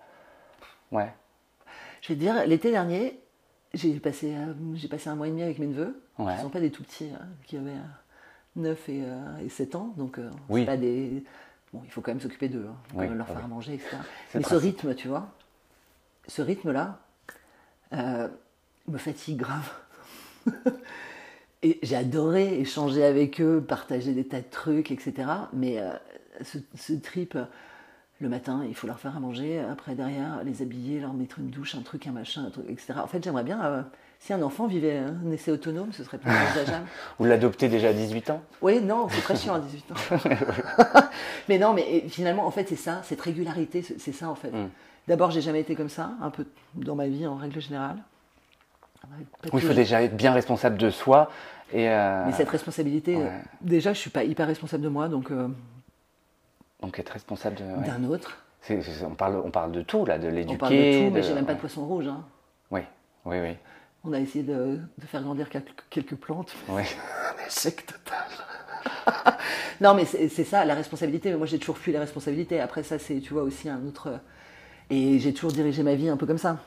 Ouais. 0.93 1.13
Je 2.03 2.09
vais 2.09 2.15
te 2.15 2.21
dire, 2.21 2.47
l'été 2.47 2.71
dernier, 2.71 3.19
j'ai 3.75 3.99
passé, 3.99 4.35
euh, 4.35 4.55
j'ai 4.75 4.89
passé 4.89 5.09
un 5.11 5.15
mois 5.17 5.27
et 5.27 5.31
demi 5.31 5.43
avec 5.43 5.59
mes 5.59 5.67
neveux. 5.67 6.01
Ouais. 6.19 6.35
Ne 6.37 6.41
sont 6.41 6.51
pas 6.51 6.61
des 6.61 6.71
tout 6.71 6.83
petits, 6.83 7.11
hein, 7.13 7.27
qui 7.47 7.57
avaient 7.57 7.71
euh, 7.71 8.57
9 8.57 8.89
et, 8.89 9.03
euh, 9.05 9.39
et 9.45 9.49
7 9.49 9.75
ans. 9.75 9.93
Donc, 9.97 10.19
euh, 10.19 10.31
Oui. 10.49 10.65
pas 10.65 10.77
des. 10.77 11.25
Bon, 11.73 11.83
il 11.85 11.91
faut 11.91 12.01
quand 12.01 12.13
même 12.13 12.21
s'occuper 12.21 12.49
d'eux, 12.49 12.67
hein. 12.69 12.77
Oui, 12.95 13.09
leur 13.09 13.29
oui. 13.29 13.35
faire 13.35 13.45
à 13.45 13.49
manger, 13.49 13.75
etc. 13.75 13.97
Mais 14.35 14.43
ce 14.43 14.55
rythme, 14.55 14.95
tu 14.95 15.09
vois, 15.09 15.29
ce 16.29 16.41
rythme-là, 16.43 17.01
euh, 17.93 18.29
me 18.87 18.99
fatigue 18.99 19.39
grave. 19.39 19.71
et 21.63 21.79
j'ai 21.83 21.97
adoré 21.97 22.61
échanger 22.61 23.05
avec 23.05 23.41
eux, 23.41 23.61
partager 23.67 24.13
des 24.13 24.27
tas 24.27 24.41
de 24.41 24.47
trucs, 24.49 24.91
etc. 24.93 25.29
Mais 25.53 25.83
ce, 26.43 26.59
ce 26.77 26.93
trip, 26.93 27.37
le 28.21 28.29
matin, 28.29 28.65
il 28.67 28.75
faut 28.75 28.87
leur 28.87 28.99
faire 28.99 29.17
à 29.17 29.21
manger, 29.21 29.61
après 29.61 29.95
derrière, 29.95 30.43
les 30.45 30.63
habiller, 30.63 31.01
leur 31.01 31.13
mettre 31.13 31.39
une 31.39 31.49
douche, 31.49 31.75
un 31.75 31.83
truc, 31.83 32.07
un 32.07 32.13
machin, 32.13 32.45
un 32.47 32.51
truc, 32.51 32.65
etc. 32.69 32.95
En 33.03 33.07
fait, 33.07 33.23
j'aimerais 33.23 33.45
bien, 33.45 33.63
euh, 33.65 33.83
si 34.21 34.33
un 34.33 34.41
enfant 34.43 34.67
vivait 34.67 34.97
un 34.97 35.31
essai 35.31 35.51
autonome, 35.51 35.93
ce 35.93 36.03
serait 36.03 36.19
plus 36.19 36.31
envisageable. 36.31 36.87
Vous 37.19 37.27
l'adoptez 37.27 37.69
déjà 37.69 37.89
à 37.89 37.93
18 37.93 38.31
ans? 38.31 38.43
Oui, 38.63 38.81
non, 38.81 39.09
c'est 39.11 39.21
très 39.21 39.37
chiant 39.37 39.55
à 39.55 39.61
18 39.61 39.93
ans. 39.93 41.01
mais 41.49 41.59
non, 41.59 41.75
mais 41.75 42.05
finalement, 42.09 42.47
en 42.47 42.51
fait, 42.51 42.69
c'est 42.69 42.77
ça, 42.77 43.01
cette 43.05 43.21
régularité, 43.21 43.83
c'est 43.83 44.13
ça, 44.13 44.31
en 44.31 44.35
fait. 44.35 44.51
Mm. 44.51 44.71
D'abord, 45.09 45.31
j'ai 45.31 45.43
jamais 45.43 45.61
été 45.61 45.75
comme 45.75 45.91
ça, 45.91 46.13
un 46.21 46.31
peu 46.31 46.47
dans 46.75 46.95
ma 46.95 47.07
vie, 47.09 47.27
en 47.27 47.37
règle 47.37 47.61
générale. 47.61 47.99
Oui, 49.53 49.61
il 49.61 49.61
faut 49.61 49.75
déjà 49.75 50.03
être 50.03 50.17
bien 50.17 50.33
responsable 50.33 50.77
de 50.79 50.91
soi. 50.91 51.31
Et, 51.73 51.89
euh, 51.89 52.25
Mais 52.27 52.33
cette 52.33 52.49
responsabilité, 52.49 53.17
ouais. 53.17 53.25
euh, 53.25 53.39
déjà, 53.61 53.93
je 53.93 53.99
suis 53.99 54.11
pas 54.11 54.25
hyper 54.25 54.47
responsable 54.47 54.83
de 54.85 54.89
moi, 54.89 55.09
donc 55.09 55.31
euh, 55.31 55.49
Donc 56.81 56.99
être 56.99 57.11
responsable 57.11 57.57
ouais. 57.61 57.87
d'un 57.87 58.05
autre. 58.05 58.39
On, 59.05 59.15
parle, 59.15 59.37
on 59.45 59.51
parle 59.51 59.73
de 59.73 59.83
tout, 59.83 60.05
là, 60.05 60.19
de 60.19 60.29
l'éduquer. 60.29 60.55
On 60.55 60.59
parle 60.59 60.73
de 60.75 61.07
tout, 61.09 61.15
mais 61.15 61.23
j'ai 61.23 61.35
même 61.35 61.47
pas 61.47 61.55
de 61.55 61.61
poisson 61.61 61.87
rouge. 61.87 62.07
hein. 62.09 62.25
Oui, 62.71 62.81
oui, 63.25 63.41
oui. 63.41 63.57
On 64.05 64.13
a 64.13 64.21
essayé 64.21 64.45
de, 64.45 64.79
de 64.99 65.07
faire 65.07 65.23
grandir 65.23 65.49
quelques, 65.49 66.17
plantes. 66.17 66.55
oui. 66.69 66.83
Un 66.83 67.47
échec 67.47 67.87
total. 67.87 69.37
non, 69.81 69.95
mais 69.95 70.05
c'est 70.05 70.45
ça, 70.45 70.65
la 70.65 70.75
responsabilité. 70.75 71.31
Mais 71.31 71.37
moi, 71.37 71.47
j'ai 71.47 71.59
toujours 71.59 71.79
fui 71.79 71.93
les 71.93 71.99
responsabilités. 71.99 72.61
Après, 72.61 72.83
ça, 72.83 72.99
c'est, 72.99 73.21
tu 73.21 73.35
vois, 73.35 73.43
aussi 73.43 73.69
un 73.69 73.85
autre. 73.87 74.21
Et 74.91 75.19
j'ai 75.19 75.33
toujours 75.33 75.53
dirigé 75.53 75.83
ma 75.83 75.95
vie 75.95 76.09
un 76.09 76.17
peu 76.17 76.27
comme 76.27 76.39
ça. 76.39 76.59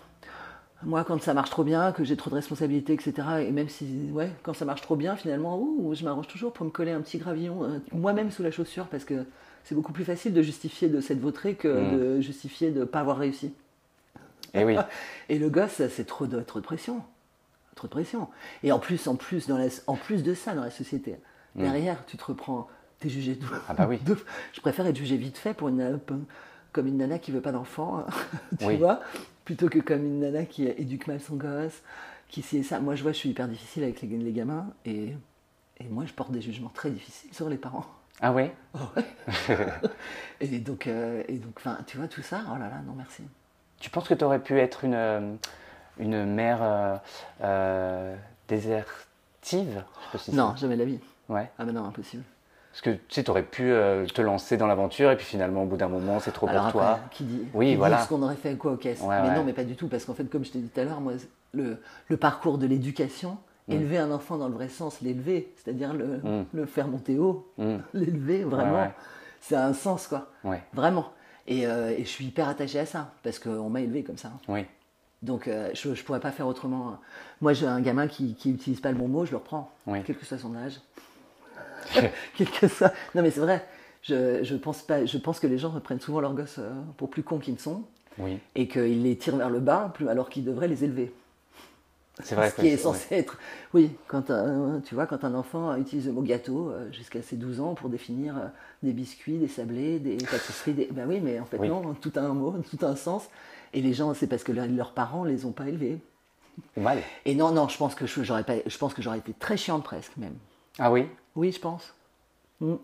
Moi, 0.84 1.04
quand 1.04 1.22
ça 1.22 1.34
marche 1.34 1.50
trop 1.50 1.66
bien, 1.66 1.92
que 1.92 2.06
j'ai 2.06 2.16
trop 2.16 2.30
de 2.30 2.36
responsabilités, 2.36 2.94
etc., 2.94 3.14
et 3.42 3.52
même 3.52 3.68
si, 3.68 4.10
ouais, 4.14 4.32
quand 4.44 4.54
ça 4.54 4.64
marche 4.64 4.82
trop 4.82 4.96
bien, 4.96 5.18
finalement, 5.18 5.60
ouh, 5.60 5.94
je 5.94 6.06
m'arrange 6.06 6.28
toujours 6.28 6.54
pour 6.54 6.66
me 6.66 6.72
coller 6.72 6.92
un 6.92 7.02
petit 7.02 7.18
gravillon, 7.18 7.66
euh, 7.66 7.80
moi-même 7.92 8.32
sous 8.32 8.44
la 8.44 8.52
chaussure, 8.52 8.88
parce 8.88 9.04
que 9.04 9.26
c'est 9.64 9.76
beaucoup 9.76 9.92
plus 9.94 10.06
facile 10.06 10.34
de 10.34 10.42
justifier 10.42 10.88
de 10.90 11.00
s'être 11.02 11.20
vautré 11.20 11.56
que 11.56 11.68
Mm. 11.68 11.98
de 12.00 12.22
justifier 12.22 12.72
de 12.72 12.82
ne 12.82 12.86
pas 12.86 13.00
avoir 13.02 13.18
réussi. 13.18 13.54
Et 14.54 14.64
oui. 14.64 14.76
Et 15.30 15.38
le 15.40 15.50
gosse, 15.50 15.82
c'est 15.90 16.06
trop 16.06 16.26
de, 16.28 16.42
trop 16.42 16.60
de 16.60 16.66
pression. 16.66 17.04
Trop 17.76 17.88
de 17.88 17.92
pression. 17.92 18.28
Et 18.64 18.72
en 18.72 18.80
plus, 18.80 19.08
en 19.08 19.16
plus, 19.16 19.48
dans 19.48 19.58
la, 19.58 19.68
en 19.88 19.96
plus 19.96 20.24
de 20.24 20.34
ça, 20.34 20.54
dans 20.56 20.64
la 20.64 20.72
société, 20.72 21.16
derrière, 21.56 22.06
tu 22.06 22.18
te 22.18 22.26
reprends, 22.26 22.68
t'es 23.00 23.10
jugé. 23.10 23.36
de- 23.36 23.46
Ah 23.68 23.74
bah 23.74 23.86
oui. 23.88 24.00
de- 24.06 24.18
je 24.54 24.62
préfère 24.62 24.86
être 24.88 24.98
jugé 24.98 25.18
vite 25.18 25.38
fait 25.38 25.54
pour 25.54 25.70
une, 25.70 26.00
comme 26.74 26.88
une 26.88 26.98
nana 26.98 27.20
qui 27.20 27.32
veut 27.32 27.42
pas 27.42 27.52
d'enfant, 27.52 28.06
tu 28.60 28.66
Oui. 28.66 28.78
vois, 28.78 29.02
plutôt 29.46 29.70
que 29.70 29.80
comme 29.80 30.04
une 30.06 30.20
nana 30.20 30.46
qui 30.46 30.66
éduque 30.68 31.08
mal 31.08 31.22
son 31.22 31.36
gosse, 31.36 31.82
qui 32.28 32.42
sait 32.42 32.64
ça. 32.64 32.80
Moi, 32.80 32.96
je 32.96 33.04
vois, 33.04 33.12
je 33.12 33.18
suis 33.18 33.30
hyper 33.30 33.48
difficile 33.48 33.84
avec 33.84 34.02
les, 34.02 34.08
les 34.10 34.32
gamins 34.34 34.68
et, 34.86 35.14
et 35.80 35.88
moi, 35.90 36.06
je 36.06 36.14
porte 36.14 36.32
des 36.32 36.42
jugements 36.42 36.72
très 36.74 36.90
difficiles 36.92 37.34
sur 37.34 37.50
les 37.50 37.58
parents. 37.58 37.86
Ah 38.22 38.32
ouais? 38.34 38.54
Et 40.42 40.60
donc, 40.60 40.88
euh, 40.88 41.24
et 41.28 41.38
donc, 41.38 41.60
tu 41.88 41.98
vois, 41.98 42.08
tout 42.08 42.22
ça, 42.22 42.42
oh 42.50 42.54
là 42.54 42.68
là, 42.70 42.82
non 42.86 42.94
merci. 42.96 43.24
Tu 43.80 43.90
penses 43.90 44.08
que 44.08 44.14
tu 44.14 44.24
aurais 44.24 44.40
pu 44.40 44.60
être 44.60 44.84
une, 44.84 44.94
euh, 44.94 45.34
une 46.00 46.26
mère 46.26 46.60
euh, 46.62 46.96
euh, 47.44 48.16
désertive? 48.48 48.88
Je 49.44 49.58
sais 49.64 49.84
pas 50.12 50.18
si 50.18 50.36
Non, 50.36 50.56
jamais 50.58 50.76
de 50.76 50.80
la 50.82 50.86
vie. 50.86 51.00
Ouais. 51.30 51.50
Ah 51.58 51.66
ben 51.66 51.72
non, 51.74 51.86
impossible. 51.86 52.24
Parce 52.72 52.82
que 52.82 52.90
tu 52.92 53.00
sais, 53.10 53.24
tu 53.24 53.32
aurais 53.32 53.44
pu 53.44 53.64
euh, 53.72 54.06
te 54.06 54.22
lancer 54.22 54.58
dans 54.58 54.68
l'aventure 54.68 55.12
et 55.12 55.16
puis 55.18 55.26
finalement, 55.26 55.64
au 55.64 55.66
bout 55.66 55.78
d'un 55.78 55.88
moment, 55.88 56.20
c'est 56.20 56.32
trop 56.32 56.48
Alors 56.48 56.72
pour 56.72 56.82
après, 56.84 57.00
toi. 57.00 57.08
qui 57.12 57.24
dit, 57.24 57.48
Oui, 57.54 57.68
qui 57.68 57.72
dit 57.72 57.78
voilà. 57.78 58.00
ce 58.04 58.10
qu'on 58.10 58.22
aurait 58.22 58.36
fait 58.36 58.56
quoi 58.56 58.74
aux 58.74 58.78
caisses 58.78 59.02
Ouais, 59.02 59.22
Mais 59.22 59.30
ouais. 59.30 59.36
non, 59.36 59.44
mais 59.44 59.54
pas 59.54 59.64
du 59.64 59.76
tout, 59.76 59.88
parce 59.88 60.06
qu'en 60.06 60.14
fait, 60.14 60.26
comme 60.26 60.46
je 60.46 60.52
t'ai 60.52 60.60
dit 60.60 60.68
tout 60.70 60.80
à 60.80 60.84
l'heure, 60.84 61.02
moi, 61.02 61.14
le, 61.54 61.82
le 62.10 62.18
parcours 62.18 62.58
de 62.58 62.68
l'éducation, 62.68 63.38
Élever 63.70 63.98
un 64.00 64.12
enfant 64.12 64.38
dans 64.38 64.48
le 64.48 64.54
vrai 64.54 64.68
sens, 64.70 65.02
l'élever, 65.02 65.54
c'est-à-dire 65.58 65.94
le, 65.94 66.18
Mm. 66.18 66.46
le 66.54 66.66
faire 66.66 66.88
monter 66.88 67.18
haut, 67.20 67.48
Mm. 67.58 67.76
l'élever 67.94 68.44
vraiment, 68.44 68.82
ouais. 68.84 68.92
c'est 69.42 69.56
un 69.56 69.74
sens 69.74 70.08
quoi, 70.08 70.28
Ouais, 70.44 70.62
vraiment. 70.74 71.12
Et, 71.48 71.66
euh, 71.68 71.90
et 71.90 72.04
je 72.04 72.10
suis 72.10 72.26
hyper 72.26 72.48
attachée 72.50 72.80
à 72.80 72.86
ça, 72.86 73.12
parce 73.24 73.40
qu'on 73.40 73.70
m'a 73.70 73.82
élevé 73.82 74.04
comme 74.04 74.18
ça. 74.18 74.32
oui. 74.48 74.66
Donc 75.22 75.50
euh, 75.50 75.70
je 75.74 75.90
ne 75.90 75.96
pourrais 75.96 76.22
pas 76.22 76.32
faire 76.32 76.48
autrement. 76.48 76.98
Moi, 77.42 77.52
j'ai 77.52 77.68
un 77.68 77.82
gamin 77.82 78.08
qui 78.08 78.36
n'utilise 78.46 78.80
pas 78.80 78.90
le 78.92 78.98
bon 78.98 79.10
mot, 79.10 79.26
je 79.26 79.32
le 79.32 79.38
reprends, 79.38 79.70
Oui. 79.86 80.00
quel 80.06 80.16
que 80.18 80.26
soit 80.26 80.38
son 80.38 80.56
âge. 80.56 80.80
quel 82.38 82.50
que 82.50 82.68
soit. 82.70 82.94
Non, 83.16 83.22
mais 83.22 83.32
c'est 83.32 83.42
vrai. 83.42 83.66
Je, 84.02 84.44
je, 84.44 84.56
pense 84.56 84.82
pas, 84.82 85.06
je 85.06 85.18
pense 85.18 85.42
que 85.42 85.48
les 85.48 85.58
gens 85.58 85.72
reprennent 85.72 86.00
souvent 86.00 86.22
leurs 86.22 86.34
gosses 86.34 86.60
euh, 86.60 86.72
pour 86.96 87.10
plus 87.10 87.22
cons 87.24 87.40
qu'ils 87.40 87.56
ne 87.56 87.60
sont 87.60 87.84
Oui, 88.18 88.40
et 88.56 88.70
qu'ils 88.70 89.04
les 89.04 89.18
tirent 89.18 89.36
vers 89.36 89.50
le 89.50 89.60
bas 89.60 89.92
plus, 89.94 90.08
alors 90.08 90.30
qu'ils 90.30 90.46
devraient 90.46 90.70
les 90.70 90.86
élever. 90.86 91.12
C'est 92.22 92.36
vrai. 92.36 92.50
Ce 92.50 92.56
qui 92.56 92.68
est 92.68 92.78
censé 92.78 93.16
être. 93.16 93.38
Oui, 93.74 93.92
quand 94.08 94.30
un, 94.32 94.82
tu 94.82 94.96
vois, 94.96 95.06
quand 95.06 95.24
un 95.24 95.34
enfant 95.36 95.76
utilise 95.76 96.08
le 96.08 96.12
mot 96.14 96.22
gâteau 96.22 96.70
euh, 96.70 96.92
jusqu'à 96.92 97.22
ses 97.22 97.36
12 97.36 97.60
ans 97.62 97.74
pour 97.76 97.90
définir 97.90 98.38
euh, 98.38 98.48
des 98.84 98.94
biscuits, 98.94 99.38
des 99.38 99.48
sablés, 99.48 100.00
des 100.00 100.18
pâtisseries, 100.18 100.74
des... 100.74 100.86
ben 100.92 101.08
oui, 101.08 101.20
mais 101.22 101.40
en 101.40 101.46
fait, 101.46 101.58
Oui. 101.58 101.70
non, 101.70 101.94
tout 101.94 102.12
a 102.16 102.20
un 102.22 102.34
mot, 102.34 102.56
tout 102.70 102.86
a 102.86 102.90
un 102.90 102.96
sens. 102.96 103.30
Et 103.74 103.82
les 103.82 103.94
gens, 103.94 104.14
c'est 104.14 104.28
parce 104.28 104.44
que 104.44 104.52
leur- 104.52 104.68
leurs 104.68 104.92
parents 104.94 105.24
les 105.24 105.46
ont 105.46 105.52
pas 105.52 105.68
élevés. 105.68 106.00
Mal. 106.76 107.00
Et 107.26 107.36
non, 107.36 107.52
non, 107.52 107.68
je 107.70 107.78
pense 107.78 107.96
que 107.96 108.06
j'aurais 108.06 108.44
pas, 108.44 108.56
je 108.66 108.78
pense 108.78 108.94
que 108.94 109.02
j'aurais 109.02 109.20
été 109.20 109.34
très 109.34 109.56
chiante 109.58 109.84
presque 109.84 110.18
même. 110.18 110.36
Ah 110.78 110.92
oui? 110.92 111.08
Oui, 111.36 111.52
je 111.52 111.60
pense. 111.60 111.94
Mm. 112.60 112.76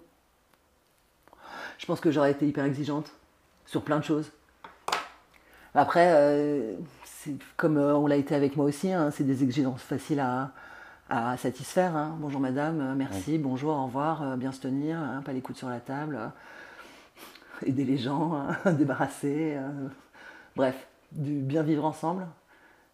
Je 1.78 1.86
pense 1.86 2.00
que 2.00 2.12
j'aurais 2.12 2.32
été 2.32 2.48
hyper 2.48 2.64
exigeante 2.66 3.12
sur 3.66 3.82
plein 3.82 4.00
de 4.00 4.04
choses. 4.04 4.32
Après, 5.74 6.08
euh, 6.14 6.76
comme 7.58 7.78
euh, 7.78 7.96
on 7.96 8.08
l'a 8.08 8.16
été 8.16 8.36
avec 8.36 8.56
moi 8.56 8.66
aussi, 8.66 8.92
hein, 8.92 9.12
c'est 9.12 9.24
des 9.24 9.44
exigences 9.44 9.82
faciles 9.82 10.20
à, 10.20 10.52
à 11.10 11.38
satisfaire. 11.38 11.96
hein. 11.96 12.16
Bonjour 12.20 12.40
madame, 12.40 12.82
euh, 12.82 12.96
merci, 12.96 13.38
bonjour, 13.38 13.76
au 13.76 13.86
revoir, 13.86 14.22
euh, 14.24 14.36
bien 14.36 14.52
se 14.52 14.60
tenir, 14.62 14.98
hein, 14.98 15.22
pas 15.26 15.34
les 15.34 15.42
coudes 15.42 15.58
sur 15.58 15.70
la 15.70 15.80
table, 15.80 16.18
euh, 16.20 16.28
aider 17.66 17.86
les 17.86 17.98
gens, 17.98 18.34
hein, 18.34 18.72
débarrasser. 18.74 19.56
euh, 19.58 19.88
bref, 20.56 20.88
du 21.12 21.42
bien 21.42 21.64
vivre 21.64 21.86
ensemble. 21.86 22.26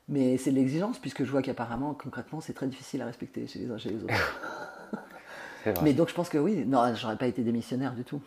Mais 0.10 0.38
c'est 0.38 0.52
de 0.52 0.56
l'exigence, 0.56 1.00
puisque 1.00 1.24
je 1.24 1.32
vois 1.32 1.42
qu'apparemment, 1.42 1.94
concrètement, 1.94 2.42
c'est 2.42 2.54
très 2.54 2.68
difficile 2.68 3.02
à 3.02 3.06
respecter 3.06 3.48
chez 3.48 3.60
les 3.60 3.72
uns 3.72 3.78
chez 3.78 3.92
les 3.92 4.04
autres. 4.04 4.14
Vrai. 5.64 5.74
Mais 5.84 5.94
donc 5.94 6.10
je 6.10 6.14
pense 6.16 6.28
que 6.28 6.40
oui, 6.40 6.66
non, 6.66 6.94
j'aurais 6.96 7.16
pas 7.18 7.28
été 7.28 7.44
démissionnaire 7.44 7.94
du 7.94 8.04
tout. 8.04 8.22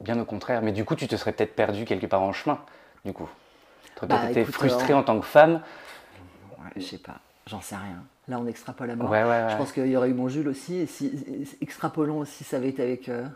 Bien 0.00 0.20
au 0.20 0.24
contraire. 0.24 0.62
Mais 0.62 0.70
du 0.72 0.84
coup, 0.84 0.94
tu 0.94 1.08
te 1.08 1.16
serais 1.16 1.32
peut-être 1.32 1.56
perdu 1.56 1.86
quelque 1.86 2.06
part 2.06 2.22
en 2.22 2.32
chemin. 2.32 2.58
Du 3.04 3.12
coup. 3.14 3.28
Tu 4.08 4.14
aurais 4.14 4.32
Bah, 4.34 4.40
écoute, 4.40 4.54
frustrée 4.54 4.92
euh, 4.92 4.96
en 4.96 5.02
tant 5.02 5.18
que 5.20 5.26
femme. 5.26 5.60
Ouais, 6.58 6.70
je 6.76 6.82
sais 6.82 6.98
pas, 6.98 7.20
j'en 7.46 7.60
sais 7.60 7.76
rien. 7.76 8.02
Là, 8.28 8.38
on 8.38 8.46
extrapole 8.46 8.90
à 8.90 8.96
mort. 8.96 9.10
Ouais, 9.10 9.22
ouais, 9.22 9.28
ouais. 9.28 9.46
Je 9.50 9.56
pense 9.56 9.72
qu'il 9.72 9.86
y 9.86 9.96
aurait 9.96 10.10
eu 10.10 10.14
mon 10.14 10.28
Jules 10.28 10.48
aussi. 10.48 10.76
Et 10.76 10.86
si, 10.86 11.46
extrapolons 11.60 12.24
si 12.24 12.44
ça 12.44 12.58
avait 12.58 12.68
été 12.68 12.82
avec, 12.82 13.08
euh, 13.08 13.26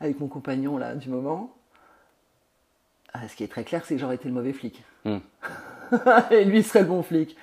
avec 0.00 0.20
mon 0.20 0.28
compagnon 0.28 0.76
là 0.78 0.94
du 0.94 1.08
moment. 1.08 1.54
Ah, 3.14 3.28
ce 3.28 3.36
qui 3.36 3.44
est 3.44 3.48
très 3.48 3.64
clair, 3.64 3.82
c'est 3.84 3.94
que 3.94 4.00
j'aurais 4.00 4.14
été 4.16 4.28
le 4.28 4.34
mauvais 4.34 4.52
flic. 4.52 4.82
Hmm. 5.04 5.18
et 6.30 6.44
lui 6.44 6.62
serait 6.62 6.80
le 6.80 6.86
bon 6.88 7.02
flic. 7.02 7.36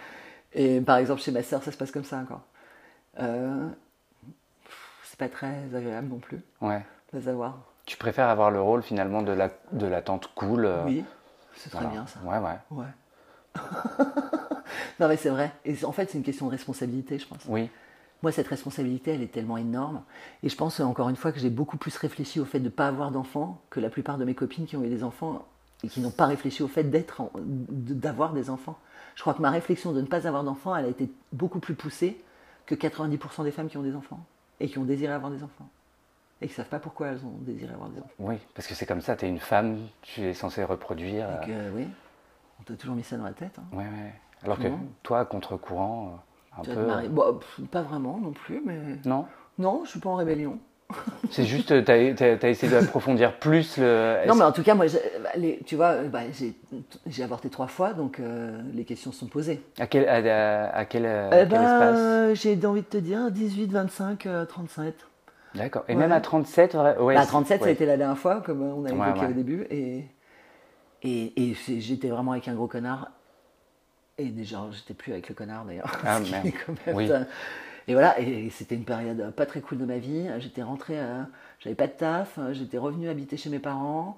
Et 0.53 0.81
par 0.81 0.97
exemple, 0.97 1.21
chez 1.21 1.31
ma 1.31 1.43
sœur, 1.43 1.61
ça 1.63 1.71
se 1.71 1.77
passe 1.77 1.91
comme 1.91 2.03
ça 2.03 2.17
encore. 2.17 2.41
Euh, 3.19 3.67
c'est 5.03 5.19
pas 5.19 5.29
très 5.29 5.55
agréable 5.75 6.07
non 6.07 6.17
plus 6.19 6.41
Ouais. 6.61 6.83
de 7.13 7.21
savoir. 7.21 7.57
Tu 7.85 7.97
préfères 7.97 8.27
avoir 8.29 8.51
le 8.51 8.61
rôle 8.61 8.81
finalement 8.83 9.21
de 9.21 9.31
la, 9.31 9.49
de 9.71 9.85
la 9.87 10.01
tante 10.01 10.31
cool. 10.35 10.65
euh, 10.65 10.83
Oui, 10.85 11.03
c'est 11.59 11.69
très 11.69 11.79
voilà. 11.79 11.93
bien 11.93 12.07
ça. 12.07 12.19
Ouais, 12.23 12.37
ouais. 12.39 12.57
Ouais. 12.71 12.85
non 14.99 15.07
mais 15.07 15.17
c'est 15.17 15.29
vrai. 15.29 15.51
Et 15.65 15.83
en 15.83 15.91
fait, 15.91 16.09
c'est 16.09 16.17
une 16.17 16.23
question 16.23 16.45
de 16.45 16.51
responsabilité, 16.51 17.19
je 17.19 17.27
pense. 17.27 17.41
Oui. 17.47 17.69
Moi, 18.21 18.31
cette 18.31 18.47
responsabilité, 18.47 19.11
elle 19.11 19.21
est 19.21 19.31
tellement 19.31 19.57
énorme. 19.57 20.01
Et 20.43 20.49
je 20.49 20.55
pense, 20.55 20.79
euh, 20.79 20.83
encore 20.83 21.07
une 21.09 21.15
fois, 21.15 21.31
que 21.31 21.39
j'ai 21.39 21.49
beaucoup 21.49 21.77
plus 21.77 21.95
réfléchi 21.95 22.39
au 22.39 22.45
fait 22.45 22.59
de 22.59 22.65
ne 22.65 22.69
pas 22.69 22.87
avoir 22.87 23.11
d'enfants 23.11 23.61
que 23.69 23.79
la 23.79 23.89
plupart 23.89 24.17
de 24.17 24.25
mes 24.25 24.35
copines 24.35 24.65
qui 24.65 24.75
ont 24.75 24.83
eu 24.83 24.89
des 24.89 25.03
enfants 25.03 25.45
et 25.83 25.87
qui 25.87 26.01
n'ont 26.01 26.11
pas 26.11 26.25
réfléchi 26.25 26.61
au 26.61 26.67
fait 26.67 26.83
d'être, 26.83 27.21
en- 27.21 27.31
d'avoir 27.37 28.33
des 28.33 28.49
enfants. 28.49 28.77
Je 29.15 29.21
crois 29.21 29.33
que 29.33 29.41
ma 29.41 29.49
réflexion 29.49 29.93
de 29.93 30.01
ne 30.01 30.05
pas 30.07 30.27
avoir 30.27 30.43
d'enfants, 30.43 30.75
elle 30.75 30.85
a 30.85 30.89
été 30.89 31.09
beaucoup 31.31 31.59
plus 31.59 31.75
poussée 31.75 32.21
que 32.65 32.75
90% 32.75 33.43
des 33.43 33.51
femmes 33.51 33.69
qui 33.69 33.77
ont 33.77 33.83
des 33.83 33.95
enfants 33.95 34.19
et 34.59 34.67
qui 34.69 34.77
ont 34.77 34.83
désiré 34.83 35.13
avoir 35.13 35.31
des 35.31 35.41
enfants. 35.43 35.69
Et 36.41 36.47
qui 36.47 36.53
ne 36.53 36.55
savent 36.55 36.69
pas 36.69 36.79
pourquoi 36.79 37.07
elles 37.07 37.19
ont 37.25 37.35
désiré 37.41 37.73
avoir 37.73 37.89
des 37.89 37.99
enfants. 37.99 38.09
Oui, 38.19 38.37
parce 38.55 38.67
que 38.67 38.73
c'est 38.73 38.85
comme 38.85 39.01
ça, 39.01 39.15
tu 39.17 39.25
es 39.25 39.29
une 39.29 39.39
femme, 39.39 39.77
tu 40.01 40.21
es 40.21 40.33
censée 40.33 40.63
reproduire. 40.63 41.27
Euh, 41.49 41.69
oui, 41.75 41.85
on 42.59 42.63
t'a 42.63 42.75
toujours 42.75 42.95
mis 42.95 43.03
ça 43.03 43.17
dans 43.17 43.25
la 43.25 43.33
tête. 43.33 43.57
hein. 43.59 43.63
Ouais, 43.75 43.83
ouais. 43.83 44.13
Alors 44.43 44.57
que 44.57 44.67
Non. 44.67 44.79
toi, 45.03 45.25
contre-courant, 45.25 46.21
euh, 46.57 46.61
un 46.61 46.63
Tu 46.63 46.69
peu. 46.71 46.85
marier. 46.85 47.09
Bon, 47.09 47.33
pff, 47.33 47.59
pas 47.69 47.81
vraiment 47.81 48.17
non 48.19 48.31
plus, 48.31 48.61
mais. 48.65 48.77
Non 49.03 49.25
Non, 49.57 49.81
je 49.83 49.89
suis 49.91 49.99
pas 49.99 50.09
en 50.09 50.15
rébellion. 50.15 50.59
C'est 51.29 51.43
juste, 51.45 51.83
tu 51.85 51.91
as, 51.91 51.97
essayé 52.49 52.71
d'approfondir 52.71 53.37
plus 53.37 53.77
le. 53.77 54.23
Non, 54.25 54.33
mais 54.35 54.43
en 54.45 54.51
tout 54.53 54.63
cas, 54.63 54.73
moi, 54.75 54.85
bah, 55.21 55.29
les- 55.35 55.59
tu 55.65 55.75
vois, 55.75 56.03
bah, 56.05 56.21
j'ai 57.05 57.23
avorté 57.23 57.49
trois 57.49 57.67
fois, 57.67 57.93
donc 57.93 58.19
euh, 58.19 58.59
les 58.73 58.85
questions 58.85 59.11
sont 59.11 59.27
posées. 59.27 59.61
À 59.77 59.85
quel, 59.87 60.07
à, 60.07 60.85
quel, 60.85 61.05
euh, 61.05 61.29
Eh 61.33 61.47
quel 61.47 61.49
ben, 61.49 61.63
espace? 61.63 61.97
euh, 61.99 62.33
j'ai 62.33 62.65
envie 62.65 62.81
de 62.81 62.87
te 62.87 62.97
dire 62.97 63.29
18, 63.29 63.67
25, 63.71 64.25
euh, 64.25 64.45
37. 64.45 65.05
D'accord. 65.55 65.83
Et 65.87 65.93
ouais. 65.93 65.99
même 65.99 66.11
à 66.11 66.21
37, 66.21 66.75
ouais. 66.75 67.15
Bah, 67.15 67.21
c'est- 67.21 67.27
37, 67.27 67.61
ça 67.61 67.67
a 67.67 67.71
été 67.71 67.85
la 67.85 67.97
dernière 67.97 68.17
fois, 68.17 68.41
comme 68.41 68.61
on 68.61 68.85
a 68.85 68.89
évoqué 68.91 69.25
au 69.27 69.33
début. 69.33 69.65
Et, 69.69 70.05
et, 71.03 71.55
j'étais 71.79 72.09
vraiment 72.09 72.33
avec 72.33 72.47
un 72.47 72.53
gros 72.53 72.67
connard. 72.67 73.11
Et 74.17 74.25
déjà, 74.29 74.65
j'étais 74.71 74.93
plus 74.93 75.13
avec 75.13 75.29
le 75.29 75.35
connard 75.35 75.65
d'ailleurs. 75.65 75.91
Ah, 76.05 76.19
merde. 76.19 76.45
est 76.45 76.51
quand 76.51 76.75
même, 76.85 76.95
Oui. 76.95 77.09
euh, 77.09 77.23
Et 77.87 77.93
voilà, 77.93 78.19
et 78.19 78.49
c'était 78.51 78.75
une 78.75 78.83
période 78.83 79.31
pas 79.31 79.45
très 79.45 79.61
cool 79.61 79.77
de 79.79 79.85
ma 79.85 79.97
vie. 79.97 80.29
J'étais 80.39 80.61
rentrée, 80.61 80.99
euh, 80.99 81.23
j'avais 81.59 81.75
pas 81.75 81.87
de 81.87 81.93
taf, 81.93 82.37
j'étais 82.51 82.77
revenue 82.77 83.09
habiter 83.09 83.37
chez 83.37 83.49
mes 83.49 83.59
parents. 83.59 84.17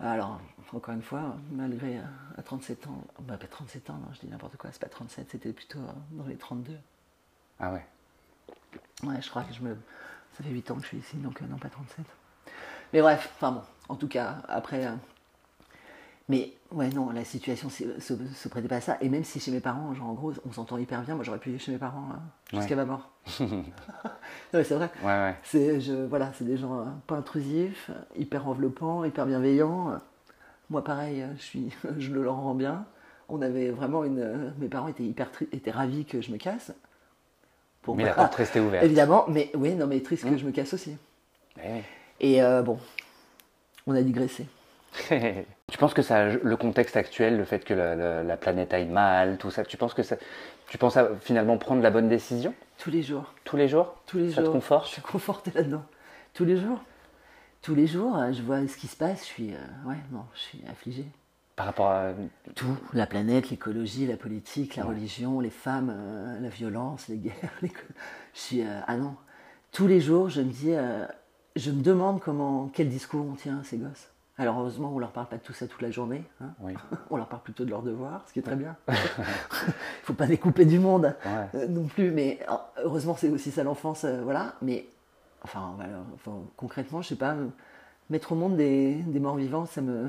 Alors, 0.00 0.40
encore 0.72 0.94
une 0.94 1.02
fois, 1.02 1.36
malgré 1.52 1.98
euh, 1.98 2.02
à 2.36 2.42
37 2.42 2.86
ans, 2.88 2.98
bah 3.20 3.36
pas 3.36 3.46
37 3.46 3.90
ans, 3.90 3.98
non, 4.00 4.08
je 4.14 4.20
dis 4.20 4.26
n'importe 4.26 4.56
quoi, 4.56 4.70
c'est 4.72 4.80
pas 4.82 4.88
37, 4.88 5.28
c'était 5.30 5.52
plutôt 5.52 5.78
euh, 5.78 5.92
dans 6.12 6.26
les 6.26 6.34
32. 6.34 6.72
Ah 7.60 7.72
ouais. 7.72 7.86
Ouais, 9.04 9.20
je 9.22 9.30
crois 9.30 9.42
que 9.44 9.52
je 9.54 9.60
me. 9.62 9.76
Ça 10.36 10.42
fait 10.44 10.50
8 10.50 10.70
ans 10.70 10.76
que 10.76 10.82
je 10.82 10.86
suis 10.88 10.98
ici, 10.98 11.16
donc 11.16 11.40
euh, 11.42 11.46
non, 11.48 11.56
pas 11.58 11.68
37. 11.68 12.04
Mais 12.92 13.00
bref, 13.00 13.30
enfin 13.36 13.52
bon, 13.52 13.62
en 13.88 13.96
tout 13.96 14.08
cas, 14.08 14.36
après. 14.48 14.86
euh, 14.86 14.92
Mais 16.28 16.52
ouais, 16.70 16.88
non, 16.90 17.10
la 17.10 17.24
situation 17.24 17.68
se, 17.68 18.00
se, 18.00 18.48
prêtait 18.48 18.68
pas 18.68 18.76
à 18.76 18.80
ça. 18.80 18.96
Et 19.00 19.08
même 19.08 19.24
si 19.24 19.40
chez 19.40 19.50
mes 19.50 19.60
parents, 19.60 19.94
genre 19.94 20.08
en 20.08 20.14
gros, 20.14 20.32
on 20.46 20.52
s'entend 20.52 20.78
hyper 20.78 21.02
bien, 21.02 21.14
moi 21.14 21.24
j'aurais 21.24 21.38
pu 21.38 21.50
vivre 21.50 21.60
chez 21.62 21.72
mes 21.72 21.78
parents 21.78 22.08
hein, 22.14 22.20
jusqu'à 22.52 22.76
ma 22.76 22.84
mort. 22.84 23.10
non, 23.40 23.64
mais 24.54 24.64
c'est 24.64 24.74
vrai. 24.74 24.90
Ouais, 25.02 25.06
ouais. 25.08 25.36
C'est 25.42 25.80
je, 25.80 25.92
voilà, 25.92 26.32
c'est 26.34 26.44
des 26.44 26.56
gens 26.56 26.80
euh, 26.80 26.84
pas 27.06 27.16
intrusifs, 27.16 27.90
hyper 28.16 28.48
enveloppants, 28.48 29.04
hyper 29.04 29.26
bienveillants. 29.26 29.98
Moi, 30.70 30.82
pareil, 30.82 31.26
je 31.36 31.42
suis, 31.42 31.74
je 31.98 32.10
le 32.12 32.22
leur 32.22 32.36
rends 32.36 32.54
bien. 32.54 32.86
On 33.28 33.40
avait 33.42 33.70
vraiment 33.70 34.04
une, 34.04 34.52
mes 34.58 34.68
parents 34.68 34.88
étaient 34.88 35.04
hyper 35.04 35.30
étaient 35.52 35.70
ravis 35.70 36.04
que 36.04 36.20
je 36.20 36.30
me 36.30 36.36
casse. 36.38 36.72
Pour 37.82 37.96
Mais 37.96 38.04
la 38.04 38.12
porte 38.14 38.34
restait 38.36 38.60
ouverte. 38.60 38.84
Évidemment, 38.84 39.24
mais 39.28 39.50
oui, 39.54 39.74
non, 39.74 39.86
mais 39.86 40.00
triste 40.00 40.24
que 40.24 40.30
Mm. 40.30 40.38
je 40.38 40.44
me 40.46 40.52
casse 40.52 40.72
aussi. 40.74 40.96
Eh 41.62 41.80
Et 42.20 42.42
euh, 42.42 42.62
bon, 42.62 42.78
on 43.86 43.94
a 43.94 44.02
digressé. 44.02 44.46
tu 45.08 45.78
penses 45.78 45.94
que 45.94 46.02
ça, 46.02 46.26
le 46.26 46.56
contexte 46.56 46.96
actuel, 46.96 47.36
le 47.36 47.44
fait 47.44 47.64
que 47.64 47.74
la, 47.74 47.94
la- 47.96 48.22
la 48.22 48.36
planète 48.36 48.72
aille 48.74 48.86
mal, 48.88 49.38
tout 49.38 49.50
ça, 49.50 49.64
tu 49.64 49.76
penses 49.76 49.94
que 49.94 50.02
ça, 50.02 50.16
tu 50.68 50.78
penses 50.78 50.96
à 50.96 51.08
finalement 51.20 51.56
prendre 51.58 51.82
la 51.82 51.90
bonne 51.90 52.08
décision? 52.08 52.54
Tous 52.78 52.90
les 52.90 53.02
jours, 53.02 53.32
tous 53.44 53.56
les 53.56 53.68
jours? 53.68 53.94
Tous 54.06 54.18
les 54.18 54.30
Ça 54.30 54.36
te 54.40 54.44
jours. 54.44 54.52
conforte? 54.54 54.86
Je 54.88 54.92
suis 54.92 55.02
confortée 55.02 55.50
là-dedans. 55.54 55.82
Tous 56.34 56.44
les 56.44 56.56
jours. 56.56 56.78
Tous 57.62 57.74
les 57.74 57.86
jours, 57.86 58.16
euh, 58.18 58.32
je 58.32 58.42
vois 58.42 58.66
ce 58.68 58.76
qui 58.76 58.86
se 58.86 58.96
passe, 58.96 59.20
je 59.20 59.24
suis, 59.26 59.54
euh, 59.54 59.88
ouais, 59.88 59.96
non, 60.10 60.24
je 60.34 60.40
suis 60.40 60.60
affligée. 60.70 61.06
Par 61.56 61.66
rapport 61.66 61.90
à 61.90 62.12
Tout, 62.54 62.76
la 62.92 63.06
planète, 63.06 63.50
l'écologie, 63.50 64.06
la 64.06 64.16
politique, 64.16 64.76
la 64.76 64.84
Ouais. 64.84 64.90
religion, 64.94 65.40
les 65.40 65.50
femmes, 65.50 65.92
euh, 65.94 66.40
la 66.40 66.48
violence, 66.48 67.08
les 67.08 67.16
guerres. 67.18 67.34
les 67.62 67.72
Je 68.34 68.40
suis, 68.40 68.62
euh, 68.62 68.80
ah 68.86 68.96
non. 68.96 69.14
Tous 69.70 69.86
les 69.86 70.00
jours, 70.00 70.28
je 70.28 70.40
me 70.42 70.50
dis, 70.50 70.72
euh, 70.72 71.04
je 71.56 71.70
me 71.70 71.82
demande 71.82 72.20
comment, 72.20 72.70
quel 72.72 72.88
discours 72.88 73.26
on 73.30 73.34
tient 73.34 73.58
à 73.60 73.64
ces 73.64 73.76
gosses. 73.78 74.08
Alors 74.38 74.58
heureusement, 74.58 74.90
on 74.94 74.98
leur 74.98 75.12
parle 75.12 75.26
pas 75.28 75.36
de 75.36 75.42
tout 75.42 75.52
ça 75.52 75.66
toute 75.66 75.82
la 75.82 75.90
journée. 75.90 76.24
hein. 76.40 76.50
Oui. 76.60 76.72
On 77.10 77.18
leur 77.18 77.26
parle 77.28 77.42
plutôt 77.42 77.66
de 77.66 77.70
leurs 77.70 77.82
devoirs, 77.82 78.24
ce 78.26 78.32
qui 78.32 78.38
est 78.38 78.42
très 78.42 78.56
bien. 78.56 78.74
Il 78.88 78.94
faut 80.04 80.14
pas 80.14 80.24
les 80.24 80.38
couper 80.38 80.64
du 80.64 80.78
monde 80.78 81.14
Ouais. 81.26 81.48
euh, 81.60 81.68
non 81.68 81.84
plus, 81.84 82.10
mais 82.10 82.40
euh, 82.50 82.54
heureusement 82.82 83.14
c'est 83.14 83.28
aussi 83.28 83.50
ça 83.50 83.62
l'enfance, 83.62 84.04
euh, 84.04 84.22
voilà. 84.22 84.54
Mais 84.62 84.86
enfin, 85.44 85.74
voilà, 85.76 85.98
enfin, 86.14 86.32
concrètement, 86.56 87.02
je 87.02 87.08
sais 87.08 87.16
pas, 87.16 87.34
euh, 87.34 87.46
mettre 88.08 88.32
au 88.32 88.34
monde 88.34 88.56
des, 88.56 88.94
des 88.94 89.20
morts 89.20 89.36
vivants, 89.36 89.66
ça 89.66 89.82
me, 89.82 90.08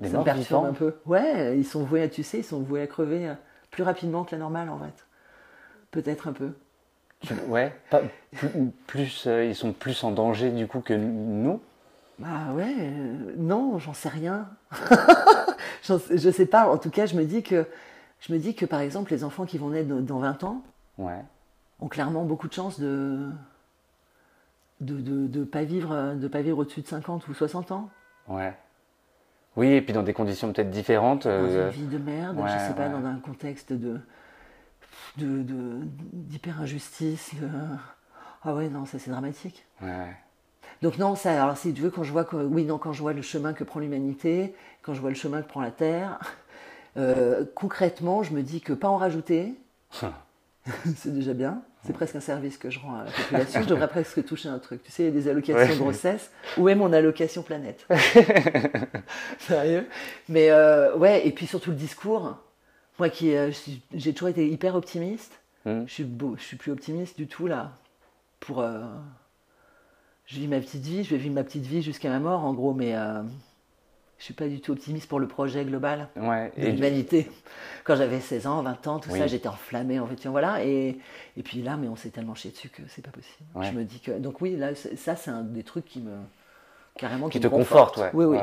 Des 0.00 0.08
ça 0.08 0.18
me 0.18 0.24
perturbe 0.24 0.64
un 0.66 0.72
peu. 0.72 0.96
Ouais, 1.06 1.56
ils 1.58 1.64
sont 1.64 1.84
voués 1.84 2.02
à, 2.02 2.08
tu 2.08 2.22
sais, 2.22 2.38
ils 2.38 2.44
sont 2.44 2.60
voués 2.60 2.82
à 2.82 2.86
crever 2.86 3.28
euh, 3.28 3.34
plus 3.70 3.82
rapidement 3.82 4.24
que 4.24 4.32
la 4.32 4.38
normale 4.38 4.68
en 4.70 4.78
fait. 4.78 5.06
Peut-être 5.90 6.26
un 6.28 6.32
peu. 6.32 6.52
Ouais. 7.46 7.72
Pas- 7.90 8.02
plus, 8.86 9.26
euh, 9.26 9.44
ils 9.44 9.54
sont 9.54 9.72
plus 9.72 10.02
en 10.04 10.10
danger 10.10 10.50
du 10.50 10.66
coup 10.66 10.80
que 10.80 10.92
nous? 10.94 11.60
Bah 12.18 12.52
ouais, 12.54 12.74
euh, 12.78 13.34
non, 13.36 13.78
j'en 13.78 13.94
sais 13.94 14.08
rien. 14.08 14.48
Sais- 15.82 16.16
je 16.16 16.30
sais 16.30 16.46
pas. 16.46 16.68
En 16.70 16.78
tout 16.78 16.90
cas, 16.90 17.06
je 17.06 17.14
me 17.16 17.24
dis 17.24 17.42
que, 17.42 17.66
je 18.20 18.32
me 18.32 18.38
dis 18.38 18.54
que 18.54 18.66
par 18.66 18.80
exemple, 18.80 19.10
les 19.12 19.24
enfants 19.24 19.46
qui 19.46 19.58
vont 19.58 19.70
naître 19.70 19.88
dans- 19.88 20.00
dans 20.00 20.18
20 20.18 20.42
ans 20.44 20.62
Ouais. 20.98 21.22
ont 21.80 21.88
clairement 21.88 22.24
beaucoup 22.24 22.48
de 22.48 22.52
chances 22.52 22.78
de 22.80 23.28
de, 24.80 25.00
de, 25.00 25.26
de 25.28 25.44
pas 25.44 25.62
vivre 25.64 26.14
de 26.14 26.28
pas 26.28 26.42
vivre 26.42 26.58
au-dessus 26.58 26.82
de 26.82 26.86
50 26.86 27.26
ou 27.28 27.34
60 27.34 27.70
ans. 27.72 27.88
Ouais. 28.28 28.54
Oui, 29.56 29.68
et 29.68 29.82
puis 29.82 29.92
dans 29.92 30.02
des 30.02 30.12
conditions 30.12 30.52
peut-être 30.52 30.70
différentes. 30.70 31.24
Dans 31.24 31.30
euh, 31.30 31.70
une 31.70 31.76
vie 31.76 31.86
de 31.86 31.98
merde, 31.98 32.38
ouais, 32.38 32.48
je 32.48 32.58
sais 32.58 32.74
pas, 32.74 32.88
ouais. 32.88 32.90
dans 32.90 33.06
un 33.06 33.16
contexte 33.16 33.72
de 33.72 34.00
d'hyper 35.16 36.60
injustice. 36.60 37.32
Ah 38.42 38.54
ouais, 38.54 38.68
non, 38.68 38.84
ça 38.84 38.98
c'est 38.98 39.10
dramatique. 39.10 39.64
ouais. 39.80 40.16
Donc 40.82 40.98
non, 40.98 41.14
ça, 41.14 41.42
alors 41.42 41.56
si 41.56 41.72
tu 41.72 41.80
veux, 41.80 41.90
quand 41.90 42.02
je 42.02 42.12
vois, 42.12 42.26
oui, 42.34 42.64
non, 42.64 42.76
quand 42.76 42.92
je 42.92 43.00
vois 43.00 43.14
le 43.14 43.22
chemin 43.22 43.54
que 43.54 43.64
prend 43.64 43.80
l'humanité, 43.80 44.54
quand 44.82 44.92
je 44.92 45.00
vois 45.00 45.08
le 45.08 45.16
chemin 45.16 45.40
que 45.40 45.48
prend 45.48 45.62
la 45.62 45.70
Terre, 45.70 46.18
euh, 46.98 47.44
concrètement, 47.54 48.22
je 48.22 48.34
me 48.34 48.42
dis 48.42 48.60
que 48.60 48.72
pas 48.72 48.88
en 48.88 48.96
rajouter, 48.96 49.54
c'est 50.96 51.14
déjà 51.14 51.32
bien. 51.32 51.62
C'est 51.86 51.92
presque 51.92 52.16
un 52.16 52.20
service 52.20 52.56
que 52.56 52.70
je 52.70 52.78
rends 52.80 52.94
à 52.96 53.04
la 53.04 53.10
population. 53.10 53.62
Je 53.62 53.66
devrais 53.68 53.88
presque 53.88 54.24
toucher 54.24 54.48
un 54.48 54.58
truc. 54.58 54.82
Tu 54.82 54.90
sais, 54.90 55.02
il 55.02 55.06
y 55.06 55.08
a 55.08 55.12
des 55.12 55.28
allocations 55.28 55.56
Ouais. 55.60 55.74
de 55.74 55.78
grossesse. 55.78 56.30
Où 56.56 56.68
est 56.68 56.74
mon 56.74 56.92
allocation 56.92 57.42
planète? 57.42 57.86
Sérieux? 59.38 59.86
Mais 60.28 60.50
euh, 60.50 60.96
ouais, 60.96 61.26
et 61.26 61.30
puis 61.30 61.46
surtout 61.46 61.70
le 61.70 61.76
discours. 61.76 62.36
Moi 62.98 63.08
qui 63.08 63.34
euh, 63.36 63.50
j'ai 63.92 64.12
toujours 64.12 64.28
été 64.28 64.48
hyper 64.48 64.74
optimiste. 64.76 65.32
Hmm. 65.64 65.84
Je 65.86 65.92
suis 65.92 66.04
beau, 66.04 66.36
je 66.38 66.42
suis 66.44 66.56
plus 66.56 66.72
optimiste 66.72 67.16
du 67.16 67.26
tout 67.26 67.46
là. 67.46 67.72
Pour 68.40 68.60
euh, 68.60 68.80
je 70.26 70.36
vis 70.36 70.46
ma 70.48 70.60
petite 70.60 70.82
vie, 70.84 71.04
je 71.04 71.10
vais 71.10 71.16
vivre 71.16 71.34
ma 71.34 71.44
petite 71.44 71.64
vie 71.66 71.82
jusqu'à 71.82 72.08
ma 72.10 72.18
mort 72.20 72.44
en 72.44 72.54
gros, 72.54 72.72
mais 72.72 72.94
euh, 72.94 73.22
je 74.18 74.24
suis 74.24 74.34
pas 74.34 74.46
du 74.48 74.60
tout 74.60 74.72
optimiste 74.72 75.08
pour 75.08 75.20
le 75.20 75.26
projet 75.28 75.64
global 75.64 76.08
Ouais. 76.16 76.52
de 76.56 76.66
l'humanité. 76.68 77.30
Quand 77.84 77.96
j'avais 77.96 78.20
16 78.20 78.46
ans, 78.46 78.62
20 78.62 78.86
ans, 78.86 78.98
tout 78.98 79.10
Oui. 79.10 79.18
ça, 79.18 79.26
j'étais 79.26 79.48
enflammée 79.48 80.00
en 80.00 80.06
fait, 80.06 80.26
voilà. 80.28 80.64
Et, 80.64 80.98
et 81.36 81.42
puis 81.42 81.62
là, 81.62 81.76
mais 81.76 81.88
on 81.88 81.96
s'est 81.96 82.10
tellement 82.10 82.34
chié 82.34 82.50
dessus 82.50 82.68
que 82.70 82.82
c'est 82.88 83.02
pas 83.04 83.10
possible. 83.10 83.44
Ouais. 83.54 83.66
Je 83.66 83.72
me 83.72 83.84
dis 83.84 84.00
que 84.00 84.12
donc 84.12 84.40
oui, 84.40 84.56
là, 84.56 84.70
ça 84.74 85.16
c'est 85.16 85.30
un 85.30 85.42
des 85.42 85.62
trucs 85.64 85.84
qui 85.84 86.00
me 86.00 86.12
carrément 86.96 87.28
qui 87.28 87.38
qui 87.38 87.42
te 87.42 87.48
conforte, 87.48 87.96
ouais. 87.98 88.10
Oui, 88.14 88.24
oui. 88.24 88.38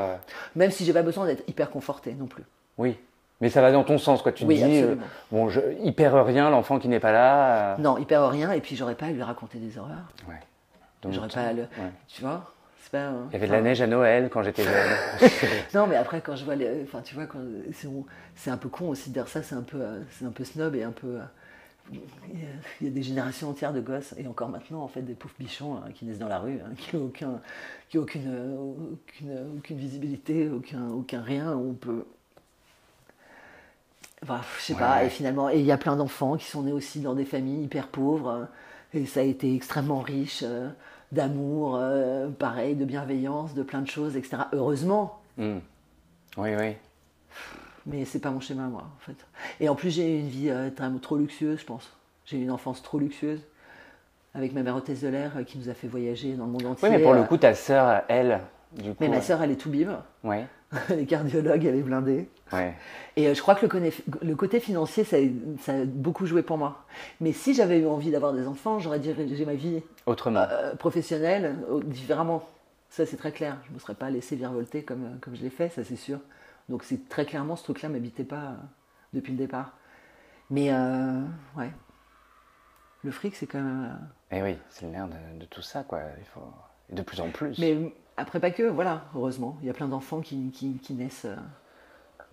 Même 0.56 0.72
si 0.72 0.84
j'ai 0.86 0.94
pas 0.94 1.04
besoin 1.04 1.26
d'être 1.26 1.48
hyper 1.48 1.70
confortée 1.72 2.14
non 2.14 2.28
plus. 2.28 2.44
Oui. 2.78 2.98
Mais 3.40 3.50
ça 3.50 3.60
va 3.62 3.72
dans 3.72 3.84
ton 3.84 3.98
sens, 3.98 4.22
quoi. 4.22 4.32
Tu 4.32 4.44
te 4.44 4.48
Oui, 4.48 4.58
dis, 4.62 4.82
euh, 4.84 4.96
bon, 5.32 5.50
je, 5.50 5.62
il 5.84 5.96
perd 5.96 6.16
rien, 6.28 6.52
l'enfant 6.52 6.78
qui 6.78 6.88
n'est 6.88 7.00
pas 7.00 7.12
là. 7.12 7.74
euh, 7.74 7.78
Non, 7.80 7.98
hyper 7.98 8.30
rien. 8.30 8.52
Et 8.52 8.62
puis 8.62 8.76
j'aurais 8.76 8.94
pas 8.94 9.08
à 9.08 9.10
lui 9.10 9.24
raconter 9.24 9.58
des 9.58 9.80
horreurs. 9.80 10.12
Ouais. 10.30 10.36
J'aurais 11.10 11.30
pas 11.30 11.42
à 11.42 11.54
le, 11.54 11.62
ouais. 11.64 11.92
tu 12.08 12.22
vois. 12.22 12.51
Pas. 12.92 13.14
Il 13.30 13.34
y 13.34 13.36
avait 13.38 13.48
de 13.48 13.52
la 13.54 13.62
neige 13.62 13.82
à 13.82 13.88
Noël 13.88 14.30
quand 14.30 14.44
j'étais 14.44 14.64
jeune. 14.64 14.74
Non, 15.74 15.88
mais 15.88 15.96
après, 15.96 16.22
quand 16.22 16.36
je 16.36 16.44
vois 16.44 16.56
les. 16.56 16.84
Enfin, 16.84 17.02
tu 17.02 17.16
vois, 17.16 17.26
quand- 17.26 17.40
c'est 18.36 18.50
un 18.50 18.58
peu 18.58 18.68
con 18.70 18.90
aussi 18.90 19.10
de 19.10 19.14
dire 19.14 19.28
ça, 19.30 19.42
c'est 19.44 19.56
un, 19.56 19.62
peu, 19.62 19.82
euh, 19.82 20.02
c'est 20.12 20.26
un 20.26 20.32
peu 20.32 20.44
snob 20.44 20.76
et 20.76 20.84
un 20.84 20.92
peu. 20.92 21.20
euh, 21.20 21.98
Il 22.82 22.86
y, 22.86 22.88
a, 22.88 22.92
des 22.92 23.04
générations 23.04 23.50
entières 23.50 23.74
de 23.74 23.80
gosses, 23.82 24.14
et 24.18 24.28
encore 24.28 24.50
maintenant, 24.50 24.82
en 24.84 24.88
fait, 24.88 25.02
des 25.02 25.14
pauvres 25.14 25.34
bichons 25.40 25.76
hein, 25.78 25.92
qui 25.94 26.06
naissent 26.06 26.20
dans 26.20 26.28
la 26.28 26.40
rue, 26.40 26.60
hein, 26.66 26.72
qui 26.78 26.96
n'ont 26.98 27.06
aucun, 27.06 27.40
qui 27.90 27.98
ont 27.98 28.02
aucune, 28.02 28.28
euh, 28.28 28.56
aucune, 28.94 29.58
aucune 29.58 29.78
visibilité, 29.78 30.50
aucun, 30.50 30.90
aucun 30.90 31.22
rien. 31.22 31.54
On 31.54 31.74
peut. 31.74 32.06
Enfin, 34.24 34.42
je 34.60 34.64
sais 34.64 34.74
Ouais, 34.74 34.80
pas, 34.80 35.04
et 35.04 35.10
finalement, 35.10 35.50
et 35.50 35.60
il 35.60 35.66
y 35.66 35.72
a 35.72 35.78
plein 35.78 35.96
d'enfants 35.96 36.38
qui 36.38 36.46
sont 36.46 36.62
nés 36.64 36.72
aussi 36.74 37.00
dans 37.00 37.16
des 37.16 37.26
familles 37.26 37.64
hyper 37.64 37.88
pauvres, 37.88 38.48
et 38.94 39.06
ça 39.06 39.22
a 39.22 39.24
été 39.24 39.56
extrêmement 39.56 40.00
riche 40.02 40.44
euh, 40.44 40.70
d'amour, 41.12 41.78
euh, 41.80 42.30
pareil, 42.30 42.76
de 42.76 42.86
bienveillance, 42.86 43.54
de 43.54 43.64
plein 43.64 43.82
de 43.82 43.88
choses, 43.88 44.16
etc. 44.16 44.44
Heureusement, 44.54 45.22
Hmm. 45.38 45.60
Oui, 46.38 46.50
oui. 46.58 46.76
mais 47.86 48.06
c'est 48.06 48.20
pas 48.20 48.32
mon 48.32 48.40
schéma, 48.40 48.64
moi, 48.64 48.84
en 48.84 49.00
fait. 49.00 49.16
Et 49.60 49.70
en 49.70 49.76
plus, 49.76 49.90
j'ai 49.90 50.18
eu 50.18 50.20
une 50.20 50.28
vie 50.28 50.50
euh, 50.50 50.70
trop 51.02 51.18
luxueuse, 51.18 51.60
je 51.60 51.66
pense. 51.66 51.92
J'ai 52.26 52.38
eu 52.38 52.44
une 52.44 52.52
enfance 52.52 52.82
trop 52.84 53.00
luxueuse, 53.00 53.42
avec 54.34 54.54
ma 54.54 54.62
mère 54.64 54.76
hôtesse 54.76 55.02
de 55.02 55.08
l'air 55.08 55.32
euh, 55.38 55.44
qui 55.44 55.58
nous 55.58 55.70
a 55.70 55.74
fait 55.74 55.88
voyager 55.88 56.34
dans 56.34 56.46
le 56.46 56.52
monde 56.52 56.66
entier. 56.66 56.88
Oui, 56.88 56.96
mais 56.96 57.02
pour 57.02 57.14
le 57.14 57.22
euh, 57.22 57.24
coup, 57.24 57.38
ta 57.38 57.54
sœur, 57.54 58.04
elle, 58.08 58.40
du 58.74 58.92
coup. 58.92 58.98
Mais 59.00 59.10
ma 59.10 59.22
sœur, 59.22 59.42
elle 59.42 59.52
est 59.52 59.56
tout 59.56 59.70
bime. 59.70 59.98
Ouais, 60.24 60.46
elle 60.90 61.00
est 61.00 61.06
cardiologue, 61.06 61.66
elle 61.66 61.76
est 61.76 61.82
blindée. 61.82 62.30
ouais. 62.54 62.76
Et 63.18 63.34
je 63.36 63.42
crois 63.42 63.56
que 63.56 63.66
le, 64.22 64.36
côté 64.36 64.60
financier, 64.62 65.04
ça 65.04 65.18
a, 65.18 65.20
ça 65.60 65.74
a 65.74 65.86
beaucoup 65.86 66.26
joué 66.26 66.44
pour 66.44 66.58
moi. 66.58 66.86
Mais 67.20 67.34
si 67.34 67.54
j'avais 67.54 67.80
eu 67.80 67.86
envie 67.88 68.10
d'avoir 68.12 68.32
des 68.34 68.48
enfants, 68.48 68.80
j'aurais 68.80 69.00
dirigé 69.00 69.46
ma 69.46 69.54
vie 69.56 69.84
Autrement. 70.06 70.46
euh, 70.50 70.76
professionnelle 70.76 71.58
différemment. 71.86 72.48
Ça, 72.90 73.06
c'est 73.06 73.18
très 73.18 73.32
clair. 73.32 73.58
Je 73.66 73.70
ne 73.70 73.76
me 73.76 73.80
serais 73.80 73.96
pas 73.96 74.10
laissé 74.10 74.36
virevolter 74.36 74.84
comme, 74.84 75.04
euh, 75.06 75.18
comme 75.22 75.36
je 75.36 75.42
l'ai 75.42 75.50
fait, 75.50 75.70
ça 75.70 75.84
c'est 75.84 75.96
sûr. 75.98 76.20
Donc 76.70 76.84
c'est 76.84 77.10
très 77.10 77.26
clairement, 77.26 77.56
ce 77.58 77.64
truc-là 77.64 77.90
ne 77.90 77.94
m'habitait 77.96 78.24
pas 78.24 78.36
euh, 78.44 78.56
depuis 79.14 79.32
le 79.34 79.38
départ. 79.38 79.74
Mais 80.50 80.72
euh, 80.72 81.22
ouais. 81.58 81.72
Le 83.04 83.12
fric, 83.12 83.36
c'est 83.36 83.48
quand 83.48 83.60
même... 83.62 83.98
Et 84.32 84.42
oui, 84.42 84.58
c'est 84.70 84.86
le 84.86 84.92
nerf 84.92 85.08
de, 85.08 85.40
de 85.40 85.46
tout 85.46 85.62
ça, 85.62 85.84
quoi. 85.84 86.02
Il 86.20 86.26
faut... 86.26 86.42
Et 86.92 86.96
de 86.96 87.02
plus 87.02 87.20
en 87.20 87.30
plus. 87.30 87.58
Mais 87.58 87.94
après, 88.18 88.40
pas 88.40 88.52
que, 88.52 88.64
voilà, 88.64 89.06
heureusement. 89.16 89.58
Il 89.62 89.68
y 89.68 89.70
a 89.70 89.74
plein 89.74 89.88
d'enfants 89.88 90.22
qui, 90.22 90.52
qui- 90.52 90.78
qui 90.78 90.94
naissent 90.94 91.26
euh, 91.26 91.36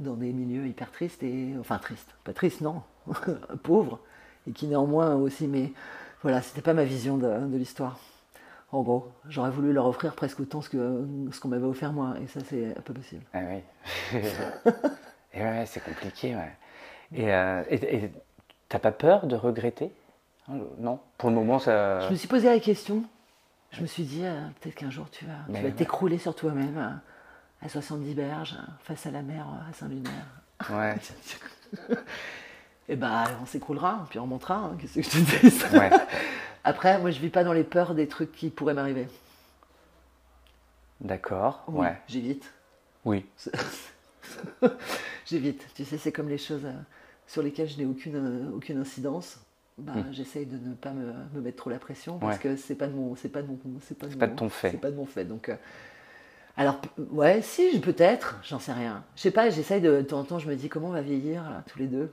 dans 0.00 0.14
des 0.14 0.32
milieux 0.32 0.66
hyper 0.66 0.90
tristes, 0.92 1.22
et 1.22 1.54
enfin 1.58 1.78
tristes, 1.78 2.14
pas 2.24 2.32
tristes, 2.32 2.60
non, 2.60 2.82
pauvres, 3.62 3.98
et 4.46 4.52
qui 4.52 4.66
néanmoins 4.66 5.14
aussi, 5.14 5.46
mais 5.46 5.72
voilà, 6.22 6.42
c'était 6.42 6.62
pas 6.62 6.74
ma 6.74 6.84
vision 6.84 7.16
de, 7.16 7.46
de 7.46 7.56
l'histoire. 7.56 7.98
En 8.70 8.82
gros, 8.82 9.10
j'aurais 9.28 9.50
voulu 9.50 9.72
leur 9.72 9.86
offrir 9.86 10.14
presque 10.14 10.40
autant 10.40 10.60
ce 10.60 10.68
que 10.68 11.06
ce 11.32 11.40
qu'on 11.40 11.48
m'avait 11.48 11.64
offert 11.66 11.92
moi, 11.92 12.14
et 12.22 12.26
ça, 12.26 12.40
c'est 12.44 12.74
pas 12.84 12.92
possible. 12.92 13.22
Ah 13.32 13.40
oui. 13.48 14.20
et 15.32 15.40
ouais, 15.42 15.64
c'est 15.66 15.82
compliqué, 15.82 16.36
ouais. 16.36 16.52
Et 17.14 17.32
euh, 17.32 17.62
t'as 18.68 18.78
pas 18.78 18.92
peur 18.92 19.26
de 19.26 19.36
regretter? 19.36 19.90
Non? 20.78 21.00
Pour 21.16 21.30
le 21.30 21.36
moment, 21.36 21.58
ça. 21.58 22.00
Je 22.00 22.10
me 22.10 22.16
suis 22.16 22.28
posé 22.28 22.48
la 22.48 22.60
question, 22.60 23.04
je 23.72 23.83
me 23.83 23.87
suis 23.87 24.04
dit, 24.04 24.24
euh, 24.24 24.40
peut-être 24.61 24.74
qu'un 24.76 24.90
jour 24.90 25.11
tu 25.11 25.24
vas 25.26 25.44
ouais. 25.48 25.70
t'écrouler 25.72 26.18
sur 26.18 26.35
toi-même 26.35 26.78
euh, 26.78 27.66
à 27.66 27.68
70 27.68 28.14
berges, 28.14 28.57
euh, 28.59 28.72
face 28.81 29.07
à 29.07 29.11
la 29.11 29.22
mer 29.22 29.46
à 29.68 29.72
Saint-Lunaire. 29.72 30.26
Ouais. 30.70 30.96
Et 32.88 32.96
bah, 32.96 33.24
on 33.42 33.46
s'écroulera, 33.46 34.07
puis 34.09 34.18
on 34.18 34.22
remontera, 34.22 34.57
hein, 34.57 34.76
qu'est-ce 34.81 34.94
que 34.94 35.02
je 35.02 35.11
te 35.11 35.46
dis 35.46 35.76
Ouais. 35.76 35.90
Après, 36.64 36.98
moi, 36.98 37.11
je 37.11 37.20
vis 37.20 37.28
pas 37.28 37.44
dans 37.44 37.52
les 37.52 37.64
peurs 37.64 37.94
des 37.94 38.09
trucs 38.09 38.33
qui 38.33 38.48
pourraient 38.50 38.74
m'arriver. 38.74 39.09
D'accord. 41.00 41.64
Oui, 41.68 41.81
Ouais. 41.87 42.00
J'évite. 42.09 42.50
Oui. 43.04 43.26
J'évite. 45.26 45.66
Tu 45.74 45.85
sais, 45.85 45.98
c'est 45.98 46.12
comme 46.12 46.28
les 46.28 46.38
choses 46.38 46.64
euh, 46.64 46.72
sur 47.26 47.42
lesquelles 47.42 47.68
je 47.68 47.78
n'ai 47.78 47.85
aucune, 47.85 48.52
aucune 48.54 48.78
incidence. 48.81 49.38
Bah, 49.78 49.92
J'essaye 50.10 50.44
de 50.46 50.56
ne 50.56 50.74
pas 50.74 50.90
me, 50.90 51.12
me 51.34 51.40
mettre 51.40 51.56
trop 51.58 51.70
la 51.70 51.78
pression 51.78 52.18
parce 52.18 52.36
Hmm. 52.38 52.48
Ouais. 52.48 52.54
que 52.54 52.56
c'est 52.56 52.74
pas 52.74 52.86
de 52.88 52.94
mon, 52.94 53.14
c'est 53.16 53.28
pas 53.28 53.42
de 53.42 53.46
mon, 53.46 53.58
c'est 53.86 53.96
pas 53.96 54.06
de, 54.08 54.14
pas 54.16 54.26
mon- 54.26 54.32
de 54.32 54.38
ton 54.38 54.48
fait. 54.48 54.70
C'est 54.72 54.76
pas 54.80 54.90
de 54.90 54.96
mon 54.96 55.06
fait. 55.06 55.24
Donc, 55.24 55.48
euh, 55.48 55.54
alors, 56.56 56.80
ouais, 57.12 57.40
si, 57.42 57.78
peut-être, 57.80 58.38
j'en 58.42 58.58
sais 58.58 58.72
rien. 58.72 59.04
Je 59.14 59.22
sais 59.22 59.30
pas, 59.30 59.50
j'essaye 59.50 59.80
de, 59.80 59.98
de 59.98 60.02
temps 60.02 60.18
en 60.20 60.24
temps, 60.24 60.38
je 60.40 60.48
me 60.48 60.56
dis 60.56 60.68
comment 60.68 60.88
on 60.88 60.92
va 60.92 61.02
vieillir 61.02 61.42
là, 61.44 61.62
tous 61.66 61.78
les 61.78 61.86
deux. 61.86 62.10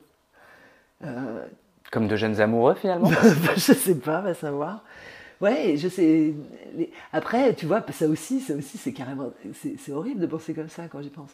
Euh, 1.04 1.46
Comme 1.92 2.08
de 2.08 2.16
jeunes 2.16 2.40
amoureux, 2.42 2.76
finalement 2.76 3.10
je 3.56 3.74
sais 3.74 3.96
pas, 3.96 4.22
va 4.22 4.34
savoir. 4.34 4.84
Ouais, 5.42 5.76
je 5.78 5.88
sais. 5.90 6.34
les- 6.78 6.92
Après, 7.12 7.54
tu 7.56 7.66
vois, 7.66 7.84
ça 7.92 8.08
aussi, 8.08 8.40
ça 8.40 8.54
aussi, 8.56 8.78
c'est 8.78 8.94
carrément, 8.94 9.32
c'est 9.78 9.92
horrible 9.92 10.22
de 10.22 10.28
penser 10.28 10.54
comme 10.54 10.70
ça 10.70 10.88
quand 10.88 11.02
j'y 11.02 11.10
pense. 11.10 11.32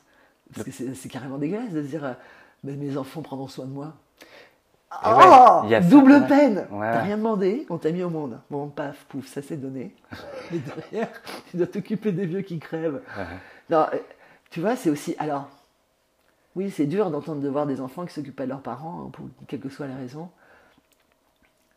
Parce 0.54 0.66
que 0.66 0.72
c'est 0.72 0.94
c'est 0.96 1.08
carrément 1.10 1.38
dégueulasse 1.38 1.72
de 1.72 1.82
se 1.84 1.88
dire, 1.88 2.04
euh, 2.06 2.14
Ben, 2.64 2.78
mes 2.78 2.96
enfants 2.98 3.22
prendront 3.22 3.48
soin 3.48 3.66
de 3.66 3.72
moi. 3.72 3.94
Ouais, 4.92 5.24
Oh, 5.26 5.62
double 5.90 6.28
peine. 6.28 6.68
Ouais. 6.70 6.92
T'as 6.92 7.02
rien 7.02 7.18
demandé, 7.18 7.66
on 7.70 7.78
t'a 7.78 7.92
mis 7.92 8.04
au 8.04 8.10
monde. 8.10 8.40
Bon, 8.50 8.68
paf, 8.68 9.06
pouf, 9.06 9.26
ça 9.28 9.42
s'est 9.42 9.56
donné. 9.58 9.96
Mais 10.52 10.60
derrière, 10.60 11.10
tu 11.50 11.58
dois 11.58 11.68
t'occuper 11.68 12.12
des 12.12 12.26
vieux 12.26 12.42
qui 12.42 12.60
crèvent. 12.60 13.02
Ouais. 13.18 13.26
Non, 13.70 13.86
euh, 13.94 13.98
tu 14.50 14.60
vois, 14.60 14.76
c'est 14.76 14.90
aussi. 14.90 15.16
Alors, 15.18 15.48
oui, 16.56 16.70
c'est 16.72 16.88
dur 16.88 17.10
d'entendre 17.10 17.42
de 17.42 17.48
voir 17.48 17.66
des 17.66 17.80
enfants 17.80 18.06
qui 18.06 18.14
s'occupent 18.14 18.36
pas 18.36 18.44
de 18.44 18.50
leurs 18.50 18.62
parents, 18.62 19.06
hein, 19.08 19.10
pour 19.14 19.30
quelle 19.48 19.62
que 19.62 19.70
soit 19.70 19.88
la 19.88 19.96
raison. 19.96 20.30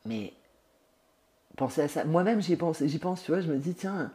Mais 0.06 0.32
pensez 1.56 1.82
à 1.82 1.88
ça. 1.88 2.04
Moi-même, 2.04 2.42
j'y 2.42 2.56
pense, 2.56 2.82
j'y 2.84 2.98
pense, 2.98 3.22
tu 3.22 3.30
vois, 3.30 3.40
je 3.40 3.50
me 3.50 3.58
dis, 3.58 3.74
tiens, 3.74 4.10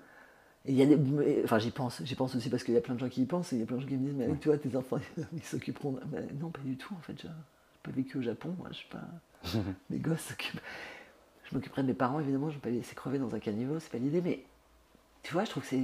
il 0.66 0.76
y 0.76 0.82
a 0.82 0.86
des, 0.86 0.98
mais- 0.98 1.42
enfin, 1.46 1.58
j'y 1.58 1.72
pense. 1.72 2.02
J'y 2.04 2.16
pense 2.16 2.36
aussi 2.36 2.50
parce 2.50 2.64
qu'il 2.66 2.74
y 2.74 2.78
a 2.78 2.82
plein 2.82 2.96
de 2.96 3.00
gens 3.00 3.08
qui 3.10 3.22
y 3.22 3.26
pensent. 3.26 3.54
Et 3.54 3.56
il 3.56 3.60
y 3.60 3.64
a 3.64 3.66
plein 3.66 3.78
de 3.78 3.82
gens 3.82 3.88
qui 3.88 3.96
me 3.96 4.06
disent, 4.10 4.16
mais 4.18 4.28
tu 4.42 4.50
vois, 4.50 4.58
tes 4.58 4.76
enfants, 4.76 4.98
ils 5.34 5.44
s'occuperont. 5.44 5.98
Mais 6.12 6.28
non, 6.40 6.50
pas 6.50 6.60
du 6.66 6.76
tout. 6.76 6.94
En 6.94 7.02
fait, 7.02 7.14
je 7.22 7.28
pas 7.84 7.92
vécu 7.92 8.18
au 8.18 8.22
Japon. 8.22 8.56
Moi, 8.58 8.68
je 8.72 8.78
suis 8.78 8.88
pas. 8.90 9.02
Mes 9.90 9.98
gosses 9.98 10.22
s'occupent. 10.22 10.62
Je 11.46 11.56
m'occuperai 11.56 11.82
de 11.82 11.88
mes 11.88 11.94
parents, 11.94 12.20
évidemment. 12.20 12.50
Je 12.50 12.56
ne 12.56 12.60
vais 12.60 12.62
pas 12.62 12.70
les 12.70 12.78
laisser 12.78 12.96
crever 12.96 13.18
dans 13.18 13.34
un 13.34 13.40
caniveau. 13.40 13.80
C'est 13.80 13.92
pas 13.92 13.98
l'idée. 13.98 14.22
Mais 14.22 14.44
tu 15.24 15.34
vois, 15.34 15.46
je 15.46 15.50
trouve 15.50 15.64
que 15.64 15.70
c'est. 15.70 15.78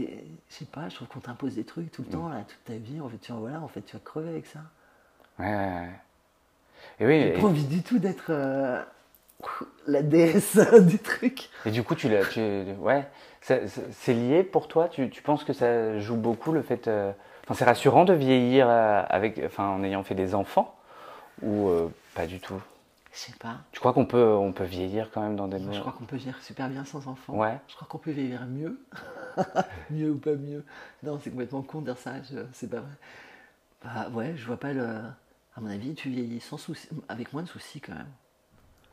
Je 0.49 0.53
sais 0.55 0.65
pas. 0.65 0.89
Je 0.89 0.95
trouve 0.95 1.07
qu'on 1.07 1.19
t'impose 1.21 1.55
des 1.55 1.63
trucs 1.63 1.91
tout 1.91 2.03
le 2.03 2.09
temps, 2.09 2.29
là, 2.29 2.43
toute 2.47 2.63
ta 2.65 2.75
vie. 2.75 3.01
En 3.01 3.09
fait, 3.09 3.17
tu 3.17 3.31
vois, 3.31 3.41
voilà. 3.41 3.61
En 3.61 3.67
fait, 3.67 3.81
tu 3.81 3.95
vas 3.95 4.01
crever 4.03 4.29
avec 4.29 4.45
ça. 4.45 4.59
Ouais, 5.39 5.45
ouais, 5.47 5.55
ouais. 5.55 5.89
Et 6.99 7.05
oui, 7.05 7.21
J'ai 7.21 7.29
et, 7.37 7.41
pas 7.41 7.47
envie 7.47 7.65
du 7.65 7.81
tout 7.81 7.97
d'être 7.99 8.27
euh, 8.29 8.81
la 9.87 10.01
déesse 10.03 10.57
du 10.87 10.99
truc. 10.99 11.49
et 11.65 11.71
du 11.71 11.83
coup, 11.83 11.95
tu 11.95 12.09
l'as. 12.09 12.25
Tu, 12.25 12.39
ouais, 12.79 13.07
c'est 13.41 14.13
lié 14.13 14.43
pour 14.43 14.67
toi 14.67 14.87
tu, 14.87 15.09
tu 15.11 15.21
penses 15.21 15.43
que 15.43 15.53
ça 15.53 15.99
joue 15.99 16.15
beaucoup 16.15 16.51
le 16.51 16.61
fait. 16.61 16.87
euh, 16.87 17.11
Enfin, 17.43 17.53
c'est 17.53 17.65
rassurant 17.65 18.05
de 18.05 18.13
vieillir 18.13 18.67
euh, 18.69 19.03
avec, 19.07 19.39
enfin, 19.45 19.67
en 19.67 19.83
ayant 19.83 20.03
fait 20.03 20.15
des 20.15 20.33
enfants? 20.35 20.74
Ou 21.41 21.67
euh, 21.69 21.89
pas 22.13 22.27
du 22.27 22.39
tout 22.39 22.61
Je 23.13 23.17
sais 23.19 23.33
pas. 23.39 23.57
Tu 23.71 23.79
crois 23.79 23.93
qu'on 23.93 24.05
peut, 24.05 24.33
on 24.33 24.51
peut 24.51 24.63
vieillir 24.63 25.09
quand 25.11 25.21
même 25.21 25.35
dans 25.35 25.47
des. 25.47 25.59
Je 25.71 25.79
crois 25.79 25.91
qu'on 25.93 26.05
peut 26.05 26.15
vivre 26.17 26.41
super 26.41 26.69
bien 26.69 26.85
sans 26.85 27.07
enfant. 27.07 27.33
Ouais. 27.35 27.57
Je 27.67 27.75
crois 27.75 27.87
qu'on 27.87 27.97
peut 27.97 28.11
vivre 28.11 28.43
mieux. 28.45 28.79
mieux 29.89 30.11
ou 30.11 30.17
pas 30.17 30.33
mieux. 30.35 30.63
Non, 31.03 31.19
c'est 31.23 31.29
complètement 31.31 31.61
con 31.61 31.81
de 31.81 31.85
dire 31.85 31.97
ça. 31.97 32.21
je- 32.23 32.45
C'est 32.53 32.69
pas 32.69 32.79
vrai. 32.79 32.91
Bah 33.83 34.09
ouais, 34.13 34.33
je 34.35 34.45
vois 34.45 34.57
pas 34.57 34.73
le. 34.73 34.85
À 35.57 35.61
mon 35.61 35.69
avis, 35.69 35.93
tu 35.95 36.09
vieillis 36.09 36.41
sans 36.41 36.57
souci, 36.57 36.87
avec 37.07 37.31
moins 37.31 37.43
de 37.43 37.47
soucis 37.47 37.79
quand 37.79 37.93
même. 37.93 38.09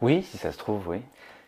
Oui, 0.00 0.22
si 0.22 0.36
ça 0.38 0.52
se 0.52 0.58
trouve, 0.58 0.86
oui. 0.88 1.00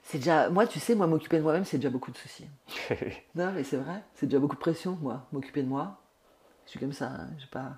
C'est 0.03 0.19
déjà. 0.19 0.49
Moi, 0.51 0.67
tu 0.67 0.81
sais, 0.81 0.95
moi, 0.95 1.07
m'occuper 1.07 1.39
de 1.39 1.43
moi-même, 1.43 1.65
c'est 1.65 1.79
déjà 1.79 1.91
beaucoup 1.91 2.11
de 2.11 2.17
soucis. 2.17 2.49
Non, 3.35 3.51
mais 3.53 3.65
c'est 3.65 3.77
vrai. 3.77 4.03
C'est 4.15 4.27
déjà 4.27 4.39
beaucoup 4.39 4.55
de 4.57 4.61
pression, 4.61 4.97
moi. 5.01 5.27
M'occuper 5.33 5.63
de 5.63 5.69
moi. 5.69 6.01
Je 6.67 6.71
suis 6.71 6.81
comme 6.81 6.93
ça. 6.93 7.07
hein, 7.07 7.29
j'ai 7.39 7.47
pas. 7.47 7.73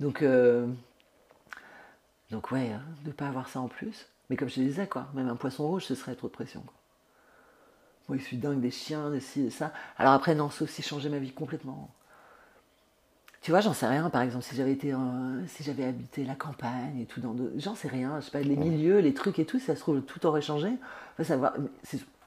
Donc. 0.00 0.22
euh, 0.22 0.66
Donc, 2.30 2.50
ouais, 2.50 2.70
hein, 2.72 2.82
de 3.04 3.10
pas 3.10 3.26
avoir 3.26 3.48
ça 3.48 3.60
en 3.60 3.68
plus. 3.68 4.06
Mais 4.30 4.36
comme 4.36 4.48
je 4.48 4.56
te 4.56 4.60
disais, 4.60 4.86
quoi, 4.86 5.06
même 5.14 5.28
un 5.28 5.36
poisson 5.36 5.66
rouge, 5.66 5.84
ce 5.84 5.94
serait 5.94 6.14
trop 6.14 6.28
de 6.28 6.32
pression. 6.32 6.60
Quoi. 6.60 6.74
Moi, 8.08 8.18
je 8.18 8.24
suis 8.24 8.36
dingue 8.36 8.60
des 8.60 8.70
chiens, 8.70 9.10
de 9.10 9.18
ci, 9.20 9.44
de 9.44 9.50
ça. 9.50 9.72
Alors 9.96 10.12
après, 10.12 10.34
non, 10.34 10.50
c'est 10.50 10.64
aussi 10.64 10.82
changer 10.82 11.08
ma 11.08 11.18
vie 11.18 11.32
complètement. 11.32 11.90
Tu 13.40 13.50
vois, 13.50 13.60
j'en 13.60 13.72
sais 13.72 13.86
rien, 13.86 14.10
par 14.10 14.22
exemple, 14.22 14.44
si 14.44 14.56
j'avais 14.56 14.72
été, 14.72 14.92
euh, 14.92 15.46
si 15.46 15.62
j'avais 15.62 15.84
habité 15.84 16.24
la 16.24 16.34
campagne 16.34 16.98
et 17.00 17.06
tout 17.06 17.20
dans 17.20 17.34
de... 17.34 17.52
J'en 17.56 17.74
sais 17.74 17.88
rien, 17.88 18.20
je 18.20 18.26
sais 18.26 18.30
pas, 18.30 18.40
les 18.40 18.56
milieux, 18.56 18.98
les 18.98 19.14
trucs 19.14 19.38
et 19.38 19.44
tout, 19.44 19.58
si 19.58 19.66
ça 19.66 19.76
se 19.76 19.80
trouve, 19.80 20.02
tout 20.02 20.26
aurait 20.26 20.42
changé. 20.42 20.68
Enfin, 21.14 21.24
savoir, 21.24 21.54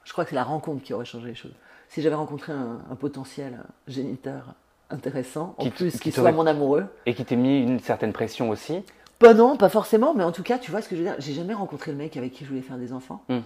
je 0.03 0.11
crois 0.11 0.23
que 0.23 0.29
c'est 0.29 0.35
la 0.35 0.43
rencontre 0.43 0.81
qui 0.83 0.93
aurait 0.93 1.05
changé 1.05 1.27
les 1.27 1.35
choses. 1.35 1.53
Si 1.89 2.01
j'avais 2.01 2.15
rencontré 2.15 2.53
un, 2.53 2.79
un 2.89 2.95
potentiel 2.95 3.59
géniteur 3.87 4.55
intéressant, 4.89 5.55
en 5.57 5.63
Qui 5.63 5.69
plus, 5.71 5.91
qui 5.93 5.99
qui 5.99 6.11
soit 6.11 6.31
mon 6.31 6.47
amoureux, 6.47 6.85
Et 7.05 7.13
qui 7.13 7.25
t'ait 7.25 7.35
mis 7.35 7.61
une 7.61 7.79
certaine 7.79 8.13
pression 8.13 8.49
aussi. 8.49 8.83
Pas 9.21 9.33
non, 9.33 9.55
pas 9.55 9.69
forcément, 9.69 10.13
mais 10.13 10.23
en 10.23 10.31
tout 10.31 10.43
cas, 10.43 10.57
tu 10.57 10.71
vois 10.71 10.81
ce 10.81 10.89
que 10.89 10.95
je 10.95 11.01
veux 11.01 11.07
dire. 11.07 11.15
J'ai 11.19 11.33
jamais 11.33 11.53
rencontré 11.53 11.91
le 11.91 11.97
mec 11.97 12.17
avec 12.17 12.33
qui 12.33 12.43
je 12.43 12.49
voulais 12.49 12.61
faire 12.61 12.77
des 12.77 12.91
enfants. 12.91 13.23
Hmm. 13.29 13.41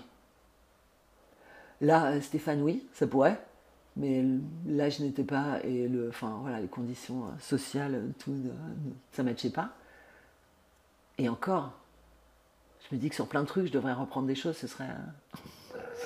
Là, 1.82 2.12
euh, 2.12 2.22
Stéphane, 2.22 2.62
oui, 2.62 2.88
ça 2.94 3.06
pourrait, 3.06 3.40
mais 3.98 4.24
là, 4.66 4.90
je 4.90 5.04
n'étais 5.04 5.24
pas 5.24 5.60
et 5.64 5.88
le, 5.88 6.10
enfin 6.10 6.38
voilà, 6.42 6.62
les 6.62 6.68
conditions 6.68 7.26
euh, 7.26 7.40
sociales, 7.40 7.96
euh, 7.96 8.08
tout, 8.20 8.34
ça 9.12 9.24
matchait 9.24 9.50
pas. 9.50 9.72
Et 11.18 11.28
encore, 11.30 11.74
je 12.90 12.96
me 12.96 13.00
dis 13.00 13.10
que 13.10 13.16
sur 13.16 13.28
plein 13.28 13.42
de 13.42 13.48
trucs, 13.48 13.68
je 13.68 13.72
devrais 13.72 13.94
reprendre 13.94 14.28
des 14.28 14.36
choses. 14.36 14.58
Ce 14.58 14.68
serait 14.68 14.90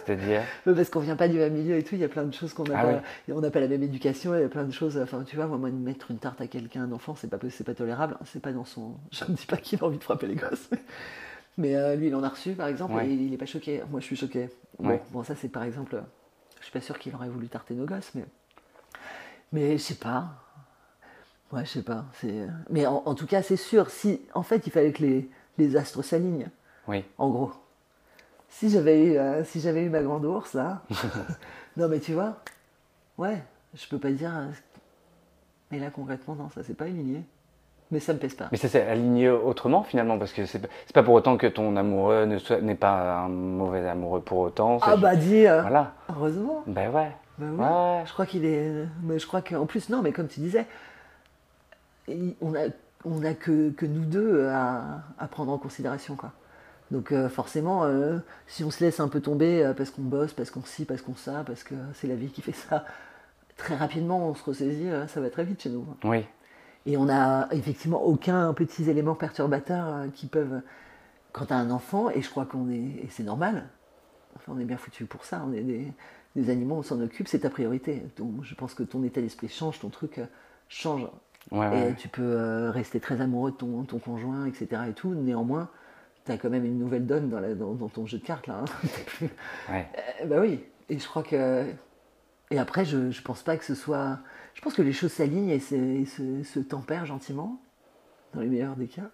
C'est-à-dire. 0.05 0.41
Parce 0.65 0.89
qu'on 0.89 0.99
vient 0.99 1.15
pas 1.15 1.27
du 1.27 1.37
même 1.37 1.53
milieu 1.53 1.77
et 1.77 1.83
tout, 1.83 1.95
il 1.95 2.01
y 2.01 2.03
a 2.03 2.09
plein 2.09 2.23
de 2.23 2.33
choses 2.33 2.53
qu'on 2.53 2.63
n'a 2.63 2.79
Ah 2.79 2.83
pas. 2.85 3.01
On 3.33 3.41
n'a 3.41 3.51
pas 3.51 3.59
la 3.59 3.67
même 3.67 3.83
éducation, 3.83 4.35
il 4.35 4.41
y 4.41 4.43
a 4.43 4.49
plein 4.49 4.63
de 4.63 4.71
choses. 4.71 4.97
Enfin, 4.97 5.23
tu 5.23 5.35
vois, 5.35 5.47
moi, 5.47 5.57
moi, 5.57 5.69
de 5.69 5.75
mettre 5.75 6.11
une 6.11 6.17
tarte 6.17 6.41
à 6.41 6.47
quelqu'un, 6.47 6.83
un 6.83 6.91
enfant, 6.91 7.15
c'est 7.15 7.27
pas, 7.29 7.37
c'est 7.49 7.63
pas 7.63 7.73
tolérable. 7.73 8.17
C'est 8.25 8.41
pas 8.41 8.51
dans 8.51 8.65
son. 8.65 8.95
Je 9.11 9.25
ne 9.25 9.35
dis 9.35 9.45
pas 9.45 9.57
qu'il 9.57 9.79
a 9.81 9.85
envie 9.85 9.97
de 9.97 10.03
frapper 10.03 10.27
les 10.27 10.35
gosses. 10.35 10.69
Mais, 11.57 11.75
euh, 11.75 11.95
lui, 11.95 12.07
il 12.07 12.15
en 12.15 12.23
a 12.23 12.29
reçu, 12.29 12.53
par 12.53 12.67
exemple, 12.67 12.93
Ouais. 12.93 13.07
et 13.07 13.13
il, 13.13 13.21
il 13.23 13.33
est 13.33 13.37
pas 13.37 13.45
choqué. 13.45 13.81
Moi, 13.89 13.99
je 13.99 14.05
suis 14.05 14.15
choqué. 14.15 14.49
Bon, 14.79 14.89
Ouais. 14.89 15.01
bon, 15.11 15.23
ça, 15.23 15.35
c'est 15.35 15.49
par 15.49 15.63
exemple. 15.63 16.01
Je 16.59 16.63
suis 16.65 16.73
pas 16.73 16.81
sûr 16.81 16.97
qu'il 16.99 17.13
aurait 17.15 17.29
voulu 17.29 17.47
tarter 17.47 17.73
nos 17.73 17.85
gosses, 17.85 18.11
mais. 18.15 18.25
Mais 19.51 19.77
je 19.77 19.83
sais 19.83 19.95
pas. 19.95 20.27
Ouais, 21.51 21.65
je 21.65 21.69
sais 21.71 21.81
pas. 21.83 22.05
C'est. 22.13 22.47
Mais 22.69 22.85
en, 22.85 23.01
en 23.05 23.15
tout 23.15 23.25
cas, 23.25 23.41
c'est 23.41 23.57
sûr. 23.57 23.89
Si, 23.89 24.21
en 24.33 24.43
fait, 24.43 24.67
il 24.67 24.71
fallait 24.71 24.91
que 24.91 25.01
les, 25.01 25.29
les 25.57 25.75
astres 25.75 26.03
s'alignent 26.03 26.49
Oui. 26.87 27.03
en 27.17 27.29
gros. 27.29 27.51
Si 28.49 28.69
j'avais 28.69 29.03
eu, 29.05 29.17
euh, 29.17 29.43
si 29.43 29.59
j'avais 29.59 29.83
eu 29.83 29.89
ma 29.89 30.01
grande 30.01 30.25
ours, 30.25 30.53
là. 30.53 30.81
non, 31.77 31.87
mais 31.87 31.99
tu 31.99 32.13
vois, 32.13 32.37
ouais, 33.17 33.41
je 33.75 33.87
peux 33.87 33.99
pas 33.99 34.11
dire. 34.11 34.31
euh, 34.35 34.47
mais 35.71 35.79
là, 35.79 35.89
concrètement, 35.91 36.35
non, 36.35 36.49
ça 36.49 36.63
s'est 36.63 36.73
pas 36.73 36.85
aligné. 36.85 37.23
Mais 37.91 37.99
ça 37.99 38.13
me 38.13 38.19
pèse 38.19 38.35
pas. 38.35 38.47
Mais 38.51 38.57
ça 38.57 38.67
s'est 38.67 38.83
aligné 38.85 39.29
autrement 39.31 39.81
finalement, 39.83 40.19
parce 40.19 40.31
que 40.31 40.45
c'est 40.45 40.59
pas- 40.59 40.67
c'est 40.85 40.93
pas 40.93 41.01
pour 41.01 41.15
autant 41.15 41.37
que 41.37 41.47
ton 41.47 41.75
amoureux 41.75 42.25
ne 42.25 42.37
soit- 42.37 42.61
n'est 42.61 42.75
pas 42.75 43.21
un 43.21 43.29
mauvais 43.29 43.87
amoureux 43.87 44.21
pour 44.21 44.39
autant. 44.39 44.77
c'est 44.79 44.85
Ah 44.91 44.95
bah 44.97 45.15
dis, 45.15 45.47
euh, 45.47 45.61
Voilà. 45.61 45.93
heureusement. 46.09 46.63
Ben 46.67 46.91
ouais. 46.91 47.11
Bah 47.39 47.45
oui. 47.51 47.59
Ouais. 47.63 48.03
Je 48.05 48.13
crois 48.13 48.25
qu'il 48.27 48.45
est. 48.45 48.85
Mais 49.01 49.17
je 49.17 49.25
crois 49.25 49.41
qu'en 49.41 49.65
plus, 49.65 49.89
non, 49.89 50.01
mais 50.03 50.11
comme 50.11 50.27
tu 50.27 50.39
disais, 50.39 50.67
on 52.41 52.53
a, 52.55 52.67
on 53.05 53.23
a 53.23 53.33
que, 53.33 53.71
que 53.71 53.85
nous 53.87 54.05
deux 54.05 54.47
à, 54.49 55.01
à 55.17 55.27
prendre 55.27 55.51
en 55.51 55.57
considération, 55.57 56.15
quoi. 56.15 56.31
Donc 56.91 57.11
euh, 57.11 57.29
forcément, 57.29 57.83
euh, 57.83 58.17
si 58.47 58.63
on 58.63 58.71
se 58.71 58.83
laisse 58.83 58.99
un 58.99 59.07
peu 59.07 59.21
tomber 59.21 59.63
euh, 59.63 59.73
parce 59.73 59.91
qu'on 59.91 60.01
bosse, 60.01 60.33
parce 60.33 60.49
qu'on 60.49 60.63
ci, 60.63 60.85
parce 60.85 61.01
qu'on 61.01 61.15
ça, 61.15 61.43
parce 61.45 61.63
que 61.63 61.75
c'est 61.93 62.07
la 62.07 62.15
vie 62.15 62.29
qui 62.29 62.41
fait 62.41 62.51
ça, 62.51 62.85
très 63.57 63.75
rapidement 63.75 64.27
on 64.29 64.33
se 64.33 64.43
ressaisit, 64.43 64.89
ça 65.07 65.21
va 65.21 65.29
très 65.29 65.43
vite 65.43 65.61
chez 65.61 65.69
nous. 65.69 65.85
Oui. 66.03 66.25
Et 66.85 66.97
on 66.97 67.05
n'a 67.05 67.47
effectivement 67.51 68.01
aucun 68.03 68.53
petits 68.53 68.89
éléments 68.89 69.15
perturbateurs 69.15 69.87
euh, 69.87 70.07
qui 70.13 70.27
peuvent. 70.27 70.61
Quand 71.31 71.45
tu 71.45 71.53
as 71.53 71.57
un 71.57 71.69
enfant, 71.69 72.09
et 72.09 72.23
je 72.23 72.29
crois 72.29 72.45
qu'on 72.45 72.69
est. 72.71 73.03
Et 73.03 73.07
c'est 73.11 73.23
normal, 73.23 73.67
enfin, 74.35 74.53
on 74.55 74.59
est 74.59 74.65
bien 74.65 74.77
foutu 74.77 75.05
pour 75.05 75.25
ça, 75.25 75.43
on 75.47 75.53
est 75.53 75.61
des, 75.61 75.85
des 76.35 76.49
animaux, 76.49 76.75
on 76.77 76.81
s'en 76.81 76.99
occupe, 77.01 77.27
c'est 77.27 77.39
ta 77.39 77.51
priorité. 77.51 78.01
Donc 78.17 78.43
je 78.43 78.55
pense 78.55 78.73
que 78.73 78.81
ton 78.81 79.03
état 79.03 79.21
d'esprit 79.21 79.47
change, 79.47 79.79
ton 79.79 79.89
truc 79.89 80.19
change. 80.69 81.05
Ouais, 81.51 81.67
Et 81.67 81.83
ouais. 81.83 81.95
tu 81.97 82.07
peux 82.07 82.69
rester 82.69 82.99
très 82.99 83.21
amoureux 83.21 83.51
de 83.51 83.57
ton, 83.57 83.83
ton 83.83 83.99
conjoint, 83.99 84.45
etc. 84.47 84.81
Et 84.89 84.93
tout. 84.93 85.13
Néanmoins, 85.13 85.69
tu 86.25 86.31
as 86.31 86.37
quand 86.37 86.49
même 86.49 86.65
une 86.65 86.77
nouvelle 86.77 87.05
donne 87.05 87.29
dans, 87.29 87.39
la- 87.39 87.55
dans- 87.55 87.73
dans 87.73 87.87
ton 87.89 88.05
jeu 88.05 88.17
de 88.19 88.23
cartes, 88.25 88.47
là. 88.47 88.63
hein. 88.63 89.25
Ouais. 89.71 89.87
euh, 90.21 90.25
bah 90.25 90.37
oui, 90.39 90.63
et 90.89 90.97
je 90.99 91.07
crois 91.07 91.23
que. 91.23 91.65
Et 92.51 92.57
après, 92.59 92.83
je, 92.85 93.11
je 93.11 93.21
pense 93.21 93.43
pas 93.43 93.57
que 93.57 93.63
ce 93.65 93.75
soit. 93.75 94.19
Je 94.55 94.61
pense 94.61 94.73
que 94.73 94.81
les 94.81 94.93
choses 94.93 95.11
s'alignent 95.13 95.49
et, 95.51 95.59
se, 95.59 95.75
et 95.75 96.05
se- 96.05 96.43
se 96.43 96.59
tempèrent 96.59 97.05
gentiment, 97.05 97.59
dans 98.33 98.41
les 98.41 98.47
meilleurs 98.47 98.75
des 98.75 98.87
cas. 98.87 99.09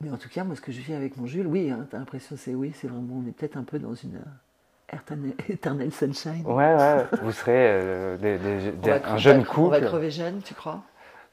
Mais 0.00 0.10
en 0.10 0.16
tout 0.16 0.28
cas, 0.28 0.42
moi, 0.42 0.56
ce 0.56 0.60
que 0.60 0.72
je 0.72 0.80
vis 0.80 0.94
avec 0.94 1.16
mon 1.16 1.26
Jules, 1.26 1.46
oui, 1.46 1.70
hein, 1.70 1.86
t'as 1.90 1.98
l'impression, 1.98 2.36
c'est 2.36 2.54
oui, 2.54 2.72
c'est 2.74 2.88
vraiment. 2.88 3.22
On 3.24 3.28
est 3.28 3.32
peut-être 3.32 3.56
un 3.56 3.62
peu 3.62 3.78
dans 3.78 3.94
une. 3.94 4.16
euh, 4.16 4.20
Eternal, 5.48 5.90
sunshine. 5.92 6.42
Ouais, 6.46 6.74
ouais. 6.74 7.06
Vous 7.22 7.32
serez 7.32 7.52
euh, 7.56 8.16
des- 8.18 8.36
des- 8.38 8.72
On 8.76 8.80
des- 8.80 8.90
va 8.90 9.12
un 9.12 9.16
jeune 9.16 9.42
cre- 9.42 9.60
On 9.60 9.68
va 9.68 9.76
couple, 9.78 9.88
crever 9.88 10.10
jeune, 10.10 10.42
tu 10.42 10.54
crois? 10.54 10.82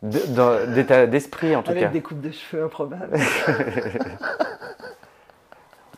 D'état 0.01 1.07
d'esprit 1.07 1.55
en 1.55 1.63
tout 1.63 1.71
Avec 1.71 1.83
cas. 1.83 1.89
des 1.89 2.01
coupes 2.01 2.21
de 2.21 2.31
cheveux 2.31 2.63
improbables. 2.63 3.17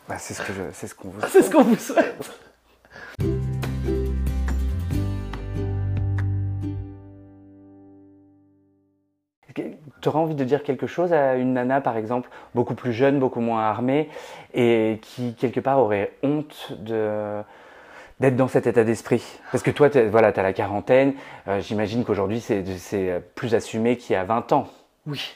Bah, 0.10 0.18
c'est 0.18 0.34
ce 0.34 0.42
que 0.42 0.52
c'est 0.74 0.88
ce 0.88 0.96
qu'on 0.96 1.08
veut. 1.10 1.22
c'est 1.30 1.42
ce 1.42 1.50
qu'on 1.50 1.64
vous 1.64 1.78
souhaite. 1.78 2.30
Tu 10.02 10.10
aurais 10.10 10.20
envie 10.20 10.36
de 10.36 10.44
dire 10.44 10.64
quelque 10.64 10.88
chose 10.88 11.14
à 11.14 11.36
une 11.36 11.54
nana, 11.54 11.80
par 11.80 11.96
exemple, 11.96 12.30
beaucoup 12.56 12.74
plus 12.74 12.92
jeune, 12.92 13.20
beaucoup 13.20 13.40
moins 13.40 13.62
armée, 13.62 14.10
et 14.54 15.00
qui, 15.02 15.36
quelque 15.36 15.60
part, 15.60 15.78
aurait 15.80 16.12
honte 16.24 16.74
de 16.80 17.42
d'être 18.22 18.36
dans 18.36 18.48
cet 18.48 18.68
état 18.68 18.84
d'esprit 18.84 19.24
Parce 19.52 19.64
que 19.64 19.72
toi, 19.72 19.90
tu 19.90 20.02
voilà, 20.08 20.28
as 20.28 20.44
la 20.44 20.54
quarantaine, 20.54 21.14
euh, 21.48 21.60
j'imagine 21.60 22.06
qu'aujourd'hui, 22.06 22.40
c'est 22.40 22.64
c'est 22.78 23.22
plus 23.36 23.54
assumé 23.56 23.98
qu'il 23.98 24.14
y 24.14 24.16
a 24.16 24.24
20 24.24 24.54
ans. 24.54 24.70
Oui. 25.08 25.34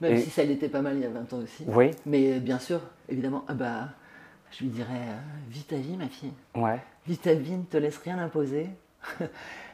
Même 0.00 0.14
Et- 0.14 0.20
si 0.20 0.30
ça 0.30 0.44
l'était 0.44 0.68
pas 0.68 0.80
mal 0.82 0.96
il 0.96 1.02
y 1.02 1.04
a 1.04 1.10
20 1.10 1.32
ans 1.32 1.38
aussi. 1.42 1.64
Oui 1.66 1.90
Mais 2.06 2.38
bien 2.38 2.58
sûr, 2.58 2.80
évidemment, 3.08 3.44
ah 3.48 3.54
bah, 3.54 3.88
je 4.52 4.64
lui 4.64 4.70
dirais, 4.70 4.88
euh, 4.94 5.16
vis 5.50 5.64
ta 5.64 5.76
vie, 5.76 5.96
ma 5.96 6.08
fille. 6.08 6.32
Ouais. 6.54 6.78
Vis 7.06 7.18
ta 7.18 7.34
vie, 7.34 7.56
ne 7.56 7.64
te 7.64 7.76
laisse 7.76 7.98
rien 7.98 8.18
imposer. 8.18 8.68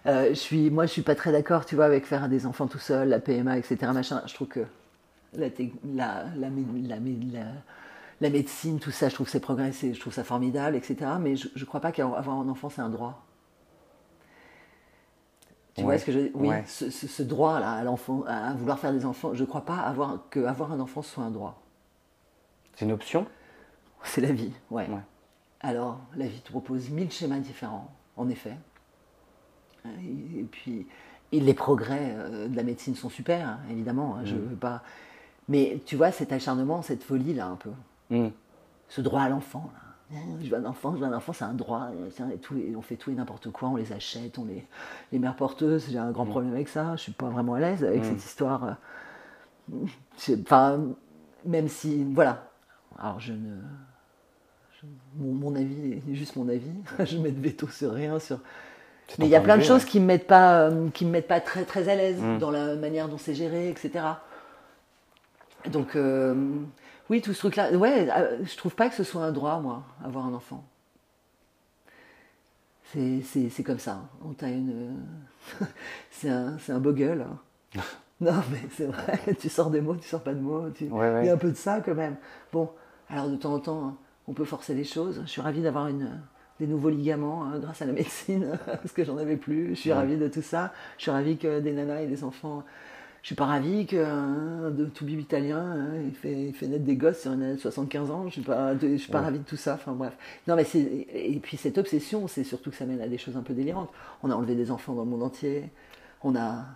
Euh, 0.07 0.29
je 0.29 0.35
suis, 0.35 0.70
moi, 0.70 0.87
je 0.87 0.92
suis 0.92 1.02
pas 1.02 1.16
très 1.16 1.33
d'accord, 1.33 1.66
tu 1.66 1.74
vois, 1.74 1.85
avec 1.87 2.07
faire 2.07 2.29
des 2.29 2.46
enfants 2.46 2.68
tout 2.68 2.79
seul, 2.79 3.09
la 3.09 3.18
PMA, 3.18 3.59
etc. 3.59 3.90
Machin. 3.92 4.22
Je 4.26 4.35
trouve 4.35 4.46
que 4.46 4.61
la, 5.37 5.48
la, 5.96 6.26
la, 6.37 6.48
la, 6.48 7.40
la- 8.20 8.31
médecine, 8.31 8.79
tout 8.79 8.90
ça, 8.90 9.09
je 9.09 9.14
trouve 9.14 9.26
que 9.26 9.31
c'est 9.33 9.40
progressé, 9.40 9.94
je 9.94 10.00
trouve 10.00 10.12
ça 10.12 10.24
formidable, 10.24 10.76
etc. 10.76 10.96
Mais 11.20 11.37
je, 11.37 11.48
je 11.55 11.64
crois 11.64 11.81
pas 11.81 11.92
qu'avoir 11.92 12.31
un 12.40 12.48
enfant, 12.48 12.68
c'est 12.70 12.81
un 12.83 12.88
droit. 12.90 13.22
Tu 15.74 15.83
Ouais. 15.83 15.87
vois 15.88 15.98
ce 15.98 16.05
que 16.07 16.12
je 16.12 16.18
Oui, 16.35 16.48
Ouais. 16.48 16.64
ce, 16.66 16.88
ce- 16.90 17.07
ce 17.07 17.22
droit-là 17.22 17.70
à 17.72 17.85
l'enfant, 17.85 18.22
à 18.26 18.55
vouloir 18.55 18.79
faire 18.79 18.92
des 18.92 19.05
enfants, 19.05 19.35
je 19.35 19.44
crois 19.44 19.64
pas 19.64 19.76
avoir, 19.79 20.20
que 20.31 20.40
avoir 20.44 20.72
un 20.72 20.81
enfant 20.81 21.02
soit 21.02 21.24
un 21.24 21.31
droit. 21.31 21.62
C'est 22.76 22.85
une 22.87 22.92
option? 22.92 23.26
C'est 24.02 24.20
la 24.22 24.33
vie, 24.33 24.52
ouais. 24.70 24.88
Ouais. 24.88 25.00
Alors, 25.61 25.98
la 26.16 26.26
vie 26.26 26.40
te 26.40 26.50
propose 26.50 26.90
mille 26.90 27.11
schémas 27.11 27.38
différents, 27.40 27.90
en 28.16 28.29
effet. 28.29 28.57
Et, 29.85 30.42
puis, 30.50 30.87
et 31.33 31.40
les 31.40 31.55
progrès 31.55 32.14
euh, 32.16 32.48
de 32.48 32.57
la 32.57 32.62
médecine 32.62 32.94
sont 32.94 33.09
super, 33.11 33.46
hein, 33.48 33.59
évidemment. 33.70 34.16
hein, 34.16 34.24
Je 34.24 34.35
Mm. 34.35 34.38
veux 34.48 34.57
pas. 34.57 34.83
Mais 35.48 35.81
tu 35.87 35.96
vois, 35.96 36.11
cet 36.11 36.33
acharnement, 36.33 36.83
cette 36.83 37.02
folie 37.05 37.35
là, 37.35 37.46
un 37.46 37.57
peu, 37.57 37.70
Mm. 38.11 38.29
ce 38.88 39.01
droit 39.01 39.23
à 39.23 39.29
l'enfant. 39.29 39.71
là. 39.75 40.19
Je 40.40 40.49
veux 40.49 40.57
un 40.57 40.64
enfant, 40.64 40.95
je 40.95 41.01
veux 41.01 41.07
un 41.07 41.12
enfant, 41.16 41.33
c'est 41.33 41.45
un 41.45 41.53
droit. 41.55 41.88
tiens, 42.14 42.31
et 42.31 42.38
tout, 42.38 42.57
et 42.57 42.75
on 42.77 42.83
fait 42.83 42.95
tout 42.97 43.11
et 43.11 43.14
n'importe 43.14 43.51
quoi, 43.51 43.69
on 43.71 43.77
les 43.77 43.92
achète, 43.92 44.38
on 44.38 44.45
les, 44.45 44.64
les 45.12 45.19
mères 45.19 45.35
porteuses. 45.35 45.87
J'ai 45.90 45.99
un 45.99 46.12
grand 46.12 46.27
problème 46.27 46.53
avec 46.53 46.69
ça. 46.69 46.95
Je 46.97 47.03
suis 47.03 47.12
pas 47.12 47.29
vraiment 47.29 47.55
à 47.55 47.61
l'aise 47.61 47.83
avec 47.85 48.03
Mm. 48.03 48.05
cette 48.05 48.25
histoire. 48.25 48.64
euh, 48.64 48.73
Enfin, 50.42 50.81
même 51.45 51.69
si, 51.69 52.05
voilà. 52.14 52.49
Alors 52.99 53.19
je 53.21 53.33
ne, 53.33 53.57
je- 54.81 54.87
mon, 55.19 55.33
mon 55.33 55.55
avis 55.57 55.95
est 56.09 56.14
juste 56.14 56.37
mon 56.37 56.49
avis. 56.49 56.71
je 57.05 57.19
mets 57.19 57.33
de 57.33 57.40
veto 57.40 57.66
sur 57.69 57.92
rien, 57.92 58.19
sur. 58.21 58.38
Mais 59.19 59.27
il 59.27 59.31
y 59.31 59.37
a 59.37 59.40
plein 59.40 59.57
de 59.59 59.62
choses 59.62 59.83
ouais. 59.85 59.88
qui 59.90 60.01
me 60.01 60.07
mettent 60.07 60.27
pas, 60.29 60.62
euh, 60.69 60.88
qui 60.90 61.05
me 61.05 61.11
mettent 61.11 61.29
pas 61.29 61.40
très 61.40 61.64
très 61.64 61.88
à 61.88 61.95
l'aise 61.97 62.21
dans 62.40 62.51
la 62.53 62.75
manière 62.77 63.09
dont 63.09 63.19
c'est 63.19 63.35
géré, 63.35 63.69
etc. 63.71 64.05
Donc 65.71 65.95
euh, 65.97 66.35
oui, 67.11 67.23
tout 67.23 67.33
ce 67.33 67.38
truc-là, 67.40 67.73
ouais, 67.73 68.09
euh, 68.11 68.38
je 68.45 68.57
trouve 68.57 68.75
pas 68.75 68.88
que 68.88 68.95
ce 68.95 69.05
soit 69.05 69.23
un 69.25 69.33
droit, 69.33 69.61
moi, 69.61 69.83
avoir 70.05 70.27
un 70.27 70.35
enfant. 70.35 70.64
C'est, 72.92 73.21
c'est, 73.23 73.49
c'est 73.51 73.62
comme 73.64 73.79
ça. 73.79 74.03
On 74.25 74.33
t'a 74.33 74.49
une, 74.49 74.97
c'est 76.11 76.29
un, 76.29 76.57
c'est 76.59 76.73
un 76.73 76.79
beau 76.79 76.92
gueule. 76.92 77.27
hein. 77.77 77.81
non, 78.21 78.35
mais 78.51 78.61
c'est 78.73 78.87
vrai. 78.87 79.19
Tu 79.40 79.49
sors 79.49 79.71
des 79.71 79.81
mots, 79.81 79.97
tu 79.97 80.09
sors 80.09 80.23
pas 80.23 80.35
de 80.35 80.40
mots. 80.40 80.71
tu- 80.71 80.85
Ouais, 80.88 81.12
ouais. 81.12 81.25
Il 81.25 81.27
y 81.27 81.31
a 81.31 81.35
un 81.35 81.38
peu 81.38 81.51
de 81.51 81.57
ça 81.57 81.81
quand 81.81 81.95
même. 81.95 82.16
Bon, 82.53 82.71
alors 83.11 83.29
de 83.29 83.37
temps 83.37 83.55
en 83.55 83.61
temps, 83.61 83.85
hein, 83.88 83.97
on 84.29 84.33
peut 84.33 84.45
forcer 84.45 84.75
les 84.75 84.85
choses. 84.85 85.21
Je 85.25 85.31
suis 85.31 85.40
ravie 85.40 85.62
d'avoir 85.62 85.88
une, 85.88 86.21
des 86.61 86.66
nouveaux 86.66 86.88
ligaments 86.90 87.45
hein, 87.45 87.59
grâce 87.59 87.83
à 87.83 87.87
la 87.87 87.92
médecine, 87.92 88.57
parce 88.66 88.92
que 88.92 89.05
j'en 89.05 89.19
avais 89.19 89.37
plus. 89.37 89.71
Je 89.71 89.81
suis 89.81 89.90
Ouais. 89.90 89.97
ravie 89.97 90.16
de 90.16 90.29
tout 90.29 90.42
ça. 90.42 90.73
Je 90.97 91.03
suis 91.03 91.11
ravie 91.11 91.37
que 91.38 91.61
des 91.61 91.73
nanas 91.73 92.03
et 92.03 92.07
des 92.07 92.23
enfants. 92.25 92.62
Je 93.27 93.31
suis 93.31 93.35
pas 93.35 93.47
ravie 93.47 93.87
qu'un 93.87 94.71
de 94.71 94.85
tout 94.85 95.05
bib 95.05 95.19
italien 95.19 95.59
hein, 95.59 95.89
il, 96.05 96.15
fait, 96.15 96.45
il 96.45 96.55
fait 96.55 96.69
naître 96.69 96.85
des 96.85 96.95
gosses 96.95 97.23
sur 97.23 97.33
une 97.33 97.41
nana 97.41 97.55
de 97.55 97.59
75 97.59 98.11
ans. 98.12 98.27
Je 98.29 98.35
suis 98.35 98.41
pas, 98.43 98.79
je 98.79 98.97
suis 98.99 99.11
pas 99.11 99.19
Ouais. 99.19 99.25
ravie 99.25 99.41
de 99.41 99.45
tout 99.45 99.57
ça. 99.57 99.75
Enfin 99.75 99.91
bref. 99.95 100.17
Non 100.47 100.55
mais 100.55 100.62
c'est 100.62 100.79
et 101.12 101.41
puis 101.43 101.57
cette 101.57 101.77
obsession, 101.77 102.29
c'est 102.29 102.45
surtout 102.45 102.71
que 102.71 102.77
ça 102.77 102.87
mène 102.87 103.01
à 103.01 103.09
des 103.09 103.19
choses 103.19 103.37
un 103.37 103.43
peu 103.43 103.53
délirantes. 103.53 103.91
On 104.23 104.31
a 104.31 104.35
enlevé 104.37 104.55
des 104.55 104.71
enfants 104.71 104.93
dans 104.95 105.03
le 105.03 105.11
monde 105.11 105.25
entier. 105.25 105.65
On 106.23 106.37
a 106.37 106.67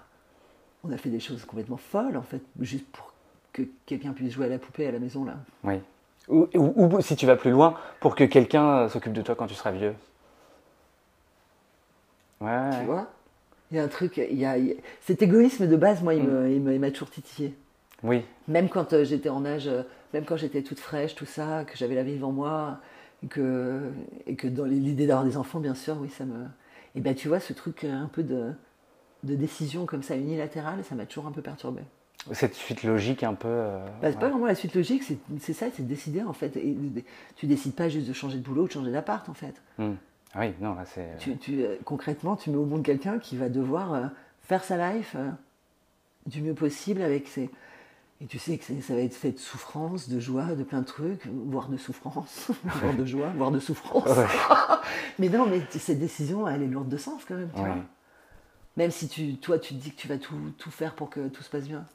on 0.82 0.90
a 0.90 0.96
fait 0.96 1.08
des 1.10 1.20
choses 1.20 1.44
complètement 1.44 1.76
folles 1.76 2.16
en 2.16 2.22
fait, 2.22 2.42
juste 2.58 2.86
pour 2.90 3.12
que 3.52 3.62
quelqu'un 3.86 4.10
puisse 4.12 4.32
jouer 4.32 4.46
à 4.46 4.48
la 4.48 4.58
poupée 4.58 4.88
à 4.88 4.90
la 4.90 4.98
maison 4.98 5.24
là. 5.24 5.36
Oui. 5.62 5.74
Ou, 6.26 6.48
ou- 6.52 6.96
ou 6.96 7.00
si 7.00 7.14
tu 7.14 7.26
vas 7.26 7.36
plus 7.36 7.52
loin, 7.52 7.76
pour 8.00 8.16
que 8.16 8.24
quelqu'un 8.24 8.66
euh, 8.70 8.88
s'occupe 8.88 9.12
de 9.12 9.22
toi 9.22 9.36
quand 9.36 9.46
tu 9.46 9.54
seras 9.54 9.70
vieux. 9.70 9.94
Ouais, 12.40 12.70
Tu 12.80 12.86
vois? 12.86 13.06
Il 13.70 13.76
y 13.76 13.80
a 13.80 13.84
un 13.84 13.88
truc, 13.88 14.16
il 14.16 14.38
y 14.38 14.44
a, 14.44 14.58
il 14.58 14.66
y 14.66 14.72
a- 14.72 14.76
cet 15.02 15.22
égoïsme 15.22 15.66
de 15.68 15.76
base, 15.76 16.02
moi, 16.02 16.14
il 16.14 16.22
Mm. 16.24 16.62
me- 16.62 16.72
il 16.74 16.80
m'a 16.80 16.90
toujours 16.90 17.10
titillé. 17.10 17.54
Oui, 18.02 18.24
Même 18.48 18.68
quand 18.68 18.92
euh, 18.94 19.04
j'étais 19.04 19.28
en 19.28 19.44
âge, 19.44 19.68
euh, 19.68 19.82
même 20.14 20.24
quand 20.24 20.36
j'étais 20.36 20.62
toute 20.62 20.80
fraîche, 20.80 21.14
tout 21.14 21.26
ça, 21.26 21.64
que 21.64 21.76
j'avais 21.76 21.94
la 21.94 22.02
vie 22.02 22.14
devant 22.14 22.32
moi, 22.32 22.80
et 23.22 23.26
que, 23.26 23.80
et 24.26 24.34
que 24.36 24.48
dans 24.48 24.64
l'idée 24.64 25.06
d'avoir 25.06 25.24
des 25.26 25.36
enfants, 25.36 25.60
bien 25.60 25.74
sûr, 25.74 25.96
oui, 26.00 26.08
ça 26.08 26.24
me. 26.24 26.46
Et 26.96 27.00
ben, 27.00 27.14
tu 27.14 27.28
vois, 27.28 27.38
ce 27.40 27.52
truc 27.52 27.84
euh, 27.84 27.92
un 27.92 28.06
peu 28.08 28.22
de, 28.22 28.52
de 29.22 29.34
décision 29.34 29.84
comme 29.86 30.02
ça 30.02 30.16
unilatérale, 30.16 30.82
ça 30.82 30.94
m'a 30.94 31.04
toujours 31.06 31.26
un 31.26 31.32
peu 31.32 31.42
perturbé. 31.42 31.82
cette 32.32 32.54
suite 32.54 32.82
logique 32.82 33.22
un 33.22 33.34
peu. 33.34 33.48
euh, 33.48 33.84
Bah, 34.02 34.10
c'est 34.10 34.18
pas 34.18 34.28
vraiment 34.30 34.46
la 34.46 34.54
suite 34.54 34.74
logique, 34.74 35.02
c'est 35.38 35.52
ça, 35.52 35.66
c'est 35.74 35.82
de 35.82 35.88
décider 35.88 36.22
en 36.22 36.32
fait. 36.32 36.56
Et, 36.56 36.74
tu 37.36 37.46
décides 37.46 37.74
pas 37.74 37.88
juste 37.90 38.08
de 38.08 38.12
changer 38.14 38.38
de 38.38 38.42
boulot 38.42 38.64
ou 38.64 38.66
de 38.66 38.72
changer 38.72 38.90
d'appart 38.90 39.28
en 39.28 39.34
fait. 39.34 39.54
Hmm. 39.78 39.92
Ah 40.34 40.40
Oui, 40.40 40.54
non, 40.60 40.74
là 40.74 40.84
c'est. 40.84 41.16
Tu, 41.18 41.36
tu, 41.36 41.62
euh, 41.62 41.76
concrètement, 41.84 42.36
tu 42.36 42.50
mets 42.50 42.56
au 42.56 42.64
monde 42.64 42.82
quelqu'un 42.84 43.18
qui 43.18 43.36
va 43.36 43.48
devoir 43.48 43.94
euh, 43.94 44.06
faire 44.42 44.62
sa 44.62 44.92
life 44.92 45.14
euh, 45.16 45.30
du 46.26 46.42
mieux 46.42 46.54
possible 46.54 47.02
avec 47.02 47.26
ses. 47.28 47.50
Et 48.22 48.26
tu 48.26 48.38
sais 48.38 48.58
que 48.58 48.64
ça 48.82 48.94
va 48.94 49.00
être 49.00 49.14
fait 49.14 49.32
de 49.32 49.38
souffrance, 49.38 50.08
de 50.10 50.20
joie, 50.20 50.54
de 50.54 50.62
plein 50.62 50.80
de 50.82 50.86
trucs, 50.86 51.26
voire 51.26 51.68
de 51.68 51.78
souffrance, 51.78 52.50
voire 52.64 52.94
de 52.94 53.04
joie, 53.06 53.30
voire 53.34 53.50
de 53.50 53.58
souffrance. 53.58 54.04
Ouais. 54.06 54.26
mais 55.18 55.28
non, 55.30 55.46
mais 55.46 55.62
cette 55.70 55.98
décision, 55.98 56.46
elle 56.46 56.62
est 56.62 56.66
lourde 56.66 56.88
de 56.88 56.98
sens 56.98 57.24
quand 57.24 57.34
même, 57.36 57.50
tu 57.54 57.60
Ouais. 57.62 57.68
vois. 57.68 57.76
Même 58.76 58.90
si 58.90 59.08
tu, 59.08 59.36
toi, 59.36 59.58
tu 59.58 59.74
te 59.74 59.80
dis 59.80 59.90
que 59.90 59.96
tu 59.96 60.06
vas 60.06 60.18
tout, 60.18 60.36
tout 60.58 60.70
faire 60.70 60.94
pour 60.94 61.08
que 61.10 61.28
tout 61.28 61.42
se 61.42 61.48
passe 61.50 61.66
bien. 61.66 61.86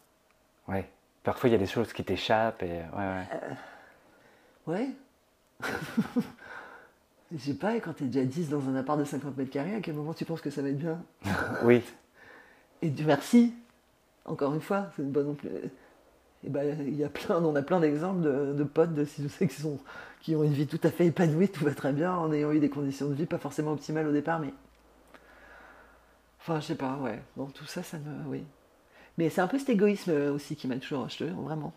Ouais. 0.68 0.90
Parfois 1.24 1.48
il 1.50 1.54
y 1.54 1.56
a 1.56 1.60
des 1.60 1.68
choses 1.68 1.94
qui 1.94 2.04
t'échappent 2.04 2.64
et. 2.64 2.82
Ouais, 2.98 3.26
ouais. 4.68 4.90
Ouais. 5.62 5.70
Je 7.32 7.38
sais 7.38 7.54
pas, 7.56 7.76
et 7.76 7.82
quand 7.82 7.94
t'es 7.94 8.06
déjà 8.06 8.26
10 8.26 8.50
dans 8.50 8.70
un 8.70 8.76
appart 8.76 9.00
de 9.00 9.04
50 9.04 9.36
mètres 9.38 9.52
carrés, 9.52 9.76
à 9.76 9.82
quel 9.82 9.96
moment 9.96 10.14
tu 10.14 10.26
penses 10.26 10.42
que 10.42 10.50
ça 10.50 10.62
va 10.62 10.70
être 10.70 10.78
bien 10.78 11.02
Oui. 11.64 11.82
Et 12.82 12.90
Dieu 12.90 13.06
merci, 13.06 13.54
encore 14.26 14.54
une 14.54 14.62
fois, 14.62 14.92
c'est 14.96 15.02
une 15.02 15.12
bonne. 15.12 15.36
Et 16.44 16.50
ben, 16.50 16.80
il 16.82 16.96
y 16.96 17.04
a 17.04 17.10
plein, 17.10 17.44
on 17.44 17.56
a 17.56 17.64
plein 17.64 17.80
d'exemples 17.80 18.22
de, 18.22 18.54
de 18.54 18.64
potes 18.64 18.94
de 18.94 19.06
ci 19.06 19.24
ou 19.24 19.30
ça 19.30 19.48
qui, 19.48 19.60
sont, 19.60 19.80
qui 20.22 20.36
ont 20.36 20.44
une 20.44 20.54
vie 20.54 20.68
tout 20.68 20.80
à 20.84 20.92
fait 20.92 21.08
épanouie, 21.08 21.50
tout 21.50 21.66
va 21.66 21.74
très 21.74 21.94
bien, 21.94 22.14
en 22.14 22.32
ayant 22.32 22.52
eu 22.52 22.60
des 22.60 22.70
conditions 22.70 23.10
de 23.10 23.16
vie 23.16 23.26
pas 23.26 23.40
forcément 23.40 23.72
optimales 23.72 24.08
au 24.08 24.12
départ, 24.12 24.40
mais. 24.40 24.54
Enfin, 26.40 26.60
je 26.60 26.68
sais 26.68 26.76
pas, 26.76 26.98
ouais. 26.98 27.20
Bon, 27.36 27.48
tout 27.48 27.66
ça, 27.66 27.82
ça 27.82 27.98
me. 27.98 28.30
Oui. 28.30 28.44
Mais 29.18 29.30
c'est 29.30 29.42
un 29.42 29.48
peu 29.48 29.58
cet 29.58 29.70
égoïsme 29.70 30.12
aussi 30.34 30.56
qui 30.56 30.68
m'a 30.68 30.76
toujours. 30.78 31.10
Je 31.10 31.18
te 31.18 31.24
vraiment. 31.24 31.74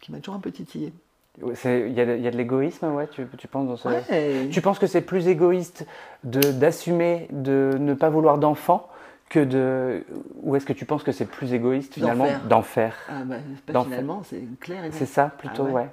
Qui 0.00 0.12
m'a 0.12 0.18
toujours 0.20 0.36
un 0.36 0.40
peu 0.40 0.52
titillé. 0.52 0.92
Il 1.42 1.46
y, 1.92 2.00
a 2.00 2.06
de- 2.06 2.16
il 2.16 2.22
y 2.22 2.28
a 2.28 2.30
de 2.30 2.36
l'égoïsme, 2.36 2.86
ouais, 2.94 3.08
tu, 3.08 3.26
tu 3.36 3.48
penses 3.48 3.66
dans 3.66 3.76
ce. 3.76 3.88
Ouais. 3.88 4.48
Tu 4.50 4.60
penses 4.60 4.78
que 4.78 4.86
c'est 4.86 5.00
plus 5.00 5.26
égoïste 5.26 5.84
d'assumer 6.22 7.26
de 7.32 7.72
ne 7.80 7.94
pas 7.94 8.08
vouloir 8.08 8.38
d'enfant 8.38 8.88
que 9.30 9.40
de. 9.40 10.04
Ou 10.42 10.54
est-ce 10.54 10.64
que 10.64 10.72
tu 10.72 10.84
penses 10.84 11.02
que 11.02 11.10
c'est 11.10 11.24
plus 11.26 11.52
égoïste 11.52 11.94
finalement 11.94 12.26
faire. 12.26 12.44
d'en 12.46 12.62
faire? 12.62 12.96
Ah 13.08 13.24
bah, 13.24 13.36
pas 13.66 13.72
D'en 13.72 13.84
finalement, 13.84 14.22
c'est 14.22 14.42
clair 14.60 14.84
et. 14.84 14.92
C'est 14.92 15.06
ça 15.06 15.26
plutôt, 15.36 15.64
Ah 15.68 15.72
ouais. 15.72 15.82
ouais. 15.82 15.90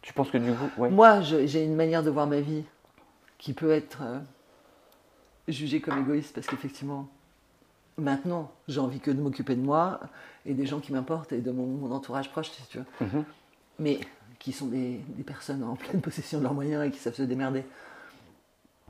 Tu 0.00 0.14
penses 0.14 0.30
que 0.30 0.38
du 0.38 0.50
coup. 0.52 0.70
Ouais. 0.80 0.88
Moi, 0.88 1.20
j'ai 1.20 1.62
une 1.62 1.76
manière 1.76 2.02
de 2.02 2.08
voir 2.08 2.26
ma 2.26 2.40
vie 2.40 2.64
qui 3.36 3.52
peut 3.52 3.72
être 3.72 3.98
euh, 4.02 4.18
jugée 5.46 5.80
comme 5.82 5.98
égoïste 5.98 6.34
parce 6.34 6.46
qu'effectivement, 6.46 7.06
maintenant, 7.98 8.50
j'ai 8.66 8.80
envie 8.80 9.00
que 9.00 9.10
de 9.10 9.20
m'occuper 9.20 9.56
de 9.56 9.62
moi 9.62 10.00
et 10.46 10.54
des 10.54 10.64
gens 10.64 10.80
qui 10.80 10.92
m'importent 10.92 11.32
et 11.32 11.40
de 11.42 11.50
mon, 11.50 11.66
mon 11.66 11.92
entourage 11.92 12.30
proche, 12.30 12.50
si 12.50 12.66
tu 12.68 12.78
veux. 12.78 12.84
Mhm. 13.02 13.24
Mais 13.78 13.98
qui 14.40 14.52
sont 14.52 14.66
des, 14.66 15.00
des 15.16 15.22
personnes 15.22 15.62
en 15.62 15.76
pleine 15.76 16.00
possession 16.00 16.38
de 16.38 16.42
leurs 16.44 16.54
moyens 16.54 16.84
et 16.84 16.90
qui 16.90 16.98
savent 16.98 17.14
se 17.14 17.22
démerder. 17.22 17.64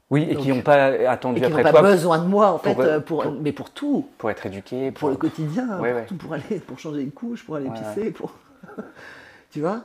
Oui, 0.09 0.27
et 0.29 0.35
Donc- 0.35 0.43
qui 0.45 0.49
n'ont 0.49 0.63
pas 0.63 0.93
Et 0.97 1.07
attendu 1.07 1.41
qui 1.41 1.47
n'ont 1.49 1.59
après 1.59 1.73
pas 1.73 1.83
besoin 1.83 2.19
de 2.19 2.25
moi, 2.27 2.53
en 2.53 2.59
pour, 2.59 2.77
fait, 2.77 2.83
euh, 2.83 3.01
pour, 3.01 3.23
pour- 3.23 3.33
mais 3.33 3.53
pour 3.53 3.71
tout. 3.71 4.09
pour 4.19 4.31
être 4.31 4.47
éduqué. 4.47 4.91
Pour 4.93 5.11
le 5.11 5.17
quotidien, 5.17 5.79
Ouais, 5.79 5.91
pour, 5.91 6.01
ouais. 6.01 6.07
tout, 6.07 6.17
pour 6.17 6.33
aller, 6.33 6.61
pour 6.67 6.79
changer 6.79 7.03
une 7.03 7.13
couche, 7.13 7.45
pour 7.45 7.57
aller 7.57 7.69
Ouais, 7.69 7.79
pisser, 7.95 8.11
pour. 8.11 8.33
tu 9.51 9.61
vois? 9.61 9.83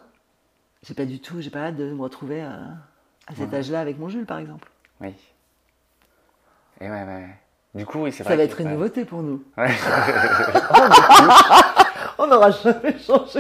J'ai 0.88 0.94
pas 0.94 1.06
du 1.06 1.20
tout, 1.20 1.42
j'ai 1.42 1.50
pas 1.50 1.60
hâte 1.66 1.76
de 1.76 1.92
me 1.92 2.02
retrouver 2.02 2.42
à, 2.42 2.54
à 3.28 3.36
cet 3.36 3.54
âge-là 3.54 3.82
avec 3.82 3.98
mon 4.00 4.08
Jules, 4.10 4.26
par 4.28 4.38
exemple. 4.40 4.70
Oui. 5.02 5.14
Et 6.80 6.86
ouais, 6.90 7.04
ouais. 7.04 7.28
Du 7.74 7.86
coup, 7.86 8.04
oui, 8.04 8.12
c'est 8.12 8.20
Ça 8.24 8.30
vrai. 8.30 8.38
va 8.38 8.46
que- 8.46 8.52
être 8.52 8.62
une 8.62 8.70
nouveauté 8.70 9.04
pour 9.06 9.22
nous. 9.24 9.44
Ouais. 9.58 9.70
On 12.18 12.28
n'aura 12.28 12.50
jamais 12.52 12.98
changé. 13.00 13.40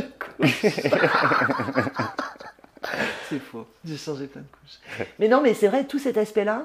C'est 3.30 3.39
faux. 3.39 3.65
J'ai 3.84 3.98
changé 3.98 4.28
plein 4.28 4.41
de 4.41 4.48
couches. 4.48 4.80
Mais 5.19 5.28
non, 5.28 5.41
mais 5.41 5.54
c'est 5.54 5.67
vrai, 5.67 5.86
tout 5.86 6.00
cet 6.00 6.17
aspect-là, 6.17 6.63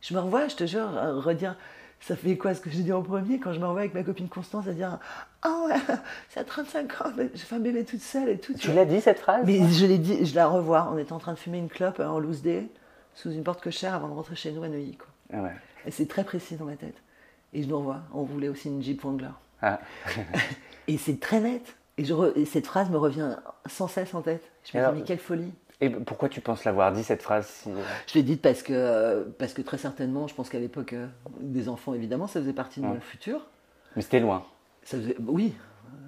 je 0.00 0.14
me 0.14 0.20
revois, 0.20 0.48
je 0.48 0.56
te 0.56 0.66
jure, 0.66 0.86
à 0.96 1.12
redire. 1.12 1.56
Ça 2.00 2.16
fait 2.16 2.36
quoi 2.36 2.54
ce 2.54 2.60
que 2.60 2.68
j'ai 2.70 2.82
dit 2.82 2.92
en 2.92 3.02
premier 3.02 3.38
quand 3.38 3.54
je 3.54 3.60
me 3.60 3.64
revois 3.64 3.80
avec 3.80 3.94
ma 3.94 4.02
copine 4.02 4.28
Constance 4.28 4.68
à 4.68 4.72
dire 4.72 4.98
Ah 5.40 5.62
ouais, 5.66 5.76
c'est 6.28 6.40
à 6.40 6.44
35 6.44 7.00
ans, 7.00 7.12
j'ai 7.16 7.28
fait 7.38 7.54
un 7.54 7.60
bébé 7.60 7.84
toute 7.84 8.02
seule 8.02 8.28
et 8.28 8.38
tout. 8.38 8.52
tu 8.52 8.72
l'as 8.72 8.84
dit 8.84 9.00
cette 9.00 9.20
phrase? 9.20 9.44
Mais 9.46 9.66
je 9.70 9.86
l'ai 9.86 9.96
dit, 9.96 10.26
je 10.26 10.34
la 10.34 10.46
revois. 10.46 10.90
On 10.92 10.98
était 10.98 11.12
en 11.12 11.18
train 11.18 11.32
de 11.32 11.38
fumer 11.38 11.58
une 11.58 11.70
clope 11.70 12.00
en 12.00 12.18
loose 12.18 12.42
day 12.42 12.68
sous 13.14 13.30
une 13.30 13.42
porte 13.42 13.62
cochère 13.62 13.94
avant 13.94 14.08
de 14.08 14.14
rentrer 14.14 14.36
chez 14.36 14.52
nous 14.52 14.62
à 14.62 14.68
Neuilly. 14.68 14.96
Quoi. 14.96 15.08
Ah 15.32 15.42
ouais. 15.42 15.54
Et 15.86 15.90
c'est 15.90 16.06
très 16.06 16.24
précis 16.24 16.56
dans 16.56 16.66
ma 16.66 16.76
tête. 16.76 16.96
Et 17.54 17.62
je 17.62 17.68
nous 17.68 17.78
revois. 17.78 18.00
On 18.12 18.24
roulait 18.24 18.48
aussi 18.48 18.68
une 18.68 18.82
Jeep 18.82 19.00
Wrangler. 19.02 19.28
Ah. 19.62 19.80
Et 20.88 20.98
c'est 20.98 21.18
très 21.20 21.40
net. 21.40 21.76
Et, 21.98 22.04
je 22.04 22.12
re- 22.14 22.32
et 22.36 22.44
cette 22.44 22.66
phrase 22.66 22.90
me 22.90 22.96
revient 22.98 23.36
sans 23.66 23.86
cesse 23.88 24.14
en 24.14 24.22
tête. 24.22 24.50
Je 24.64 24.76
me 24.76 24.82
Alors- 24.82 24.94
dis, 24.94 25.00
mais 25.00 25.04
quelle 25.06 25.18
folie. 25.18 25.52
Et 25.80 25.90
pourquoi 25.90 26.28
tu 26.28 26.40
penses 26.40 26.64
l'avoir 26.64 26.92
dit 26.92 27.02
cette 27.04 27.22
phrase 27.22 27.46
si... 27.46 27.68
Je 28.06 28.14
l'ai 28.14 28.22
dite 28.22 28.40
parce 28.40 28.62
que, 28.62 29.22
parce 29.38 29.52
que 29.52 29.60
très 29.62 29.76
certainement, 29.76 30.28
je 30.28 30.34
pense 30.34 30.48
qu'à 30.48 30.58
l'époque, 30.60 30.92
euh, 30.92 31.06
des 31.40 31.68
enfants, 31.68 31.94
évidemment, 31.94 32.26
ça 32.26 32.40
faisait 32.40 32.52
partie 32.52 32.80
de 32.80 32.86
Ouais. 32.86 32.94
mon 32.94 33.00
futur. 33.00 33.46
Mais 33.96 34.02
c'était 34.02 34.20
loin. 34.20 34.44
Ça 34.82 34.96
faisait, 34.96 35.16
oui, 35.26 35.52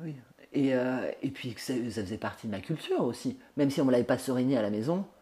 oui. 0.02 0.14
Et, 0.52 0.74
euh, 0.74 1.10
et 1.22 1.30
puis 1.30 1.54
ça, 1.58 1.74
ça 1.90 2.02
faisait 2.02 2.16
partie 2.16 2.46
de 2.46 2.52
ma 2.52 2.60
culture 2.60 3.02
aussi. 3.02 3.38
Même 3.56 3.68
si 3.70 3.80
on 3.80 3.84
ne 3.84 3.88
me 3.88 3.92
l'avait 3.92 4.04
pas 4.04 4.18
serigné 4.18 4.56
à 4.56 4.62
la 4.62 4.70
maison, 4.70 4.98
euh, 4.98 5.15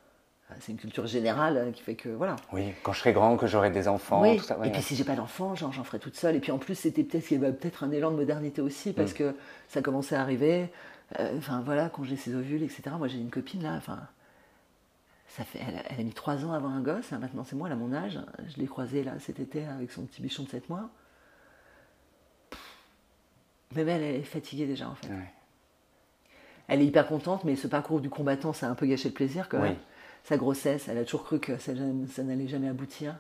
c'est 0.61 0.73
une 0.73 0.79
culture 0.79 1.07
générale 1.07 1.57
euh, 1.57 1.71
qui 1.73 1.83
fait 1.83 1.95
que, 1.95 2.09
voilà. 2.11 2.37
Oui, 2.53 2.73
quand 2.83 2.93
je 2.93 3.01
serai 3.01 3.13
grand, 3.13 3.37
que 3.37 3.47
j'aurai 3.47 3.71
des 3.71 3.89
enfants, 3.89 4.21
Oui, 4.23 4.37
tout 4.37 4.45
ça. 4.45 4.59
ouais, 4.59 4.69
et 4.69 4.71
puis 4.71 4.79
ouais. 4.81 4.85
si 4.87 4.95
j'ai 4.97 5.05
pas 5.05 5.17
d'enfant, 5.17 5.55
genre 5.55 5.73
j'en 5.73 5.85
ferai 5.85 5.99
toute 5.99 6.17
seule. 6.17 6.37
Et 6.37 6.41
puis 6.41 6.53
en 6.53 6.59
plus, 6.59 6.75
c'était 6.75 7.03
peut-être 7.03 7.27
qu'il 7.27 7.41
y 7.41 7.45
avait 7.45 7.53
peut-être 7.55 7.83
un 7.85 7.91
élan 7.91 8.11
de 8.11 8.17
modernité 8.17 8.61
aussi, 8.63 8.93
parce 8.93 9.13
Mm. 9.13 9.17
que 9.17 9.35
ça 9.69 9.83
commençait 9.83 10.15
à 10.17 10.21
arriver. 10.21 10.71
Euh, 11.19 11.37
Enfin 11.39 11.63
voilà, 11.65 11.89
quand 11.89 12.05
j'ai 12.05 12.17
ces 12.17 12.35
ovules, 12.35 12.63
etc. 12.63 12.83
Moi 12.99 13.09
j'ai 13.09 13.19
une 13.19 13.31
copine 13.31 13.63
là, 13.63 13.75
enfin, 13.77 13.99
ça 15.29 15.45
fait, 15.45 15.61
elle, 15.67 15.77
a- 15.77 15.83
elle 15.91 16.01
a 16.01 16.03
mis 16.05 16.13
trois 16.15 16.45
ans 16.45 16.53
à 16.53 16.57
avoir 16.57 16.73
un 16.73 16.81
gosse, 16.81 17.13
hein, 17.13 17.19
maintenant 17.19 17.45
c'est 17.45 17.57
moi, 17.57 17.69
elle 17.69 17.73
a 17.75 17.77
mon 17.77 17.93
âge. 17.93 18.19
Je 18.49 18.57
l'ai 18.61 18.67
croisée 18.67 19.03
là 19.05 19.13
cet 19.21 19.39
été 19.41 19.65
avec 19.67 19.91
son 19.93 20.03
petit 20.07 20.23
bichon 20.23 20.45
de 20.45 20.49
7 20.49 20.69
mois. 20.71 20.89
Même 23.75 23.89
elle, 23.89 24.03
elle 24.03 24.15
est 24.17 24.23
fatiguée 24.23 24.67
déjà 24.67 24.89
en 24.89 24.95
fait. 24.95 25.09
Ouais. 25.09 25.31
Elle 26.69 26.81
est 26.81 26.87
hyper 26.87 27.07
contente, 27.07 27.45
mais 27.45 27.57
ce 27.57 27.67
parcours 27.67 28.01
du 28.01 28.09
combattant, 28.09 28.53
ça 28.53 28.67
a 28.67 28.71
un 28.71 28.75
peu 28.75 28.87
gâché 28.87 29.09
le 29.09 29.15
plaisir 29.15 29.49
quand 29.49 29.61
Oui. 29.61 29.77
Sa 30.25 30.37
grossesse, 30.37 30.89
elle 30.89 30.99
a 30.99 31.05
toujours 31.05 31.25
cru 31.25 31.39
que 31.39 31.59
ça, 31.59 31.73
ça 32.11 32.23
n'allait 32.23 32.49
jamais 32.49 32.69
aboutir. 32.69 33.15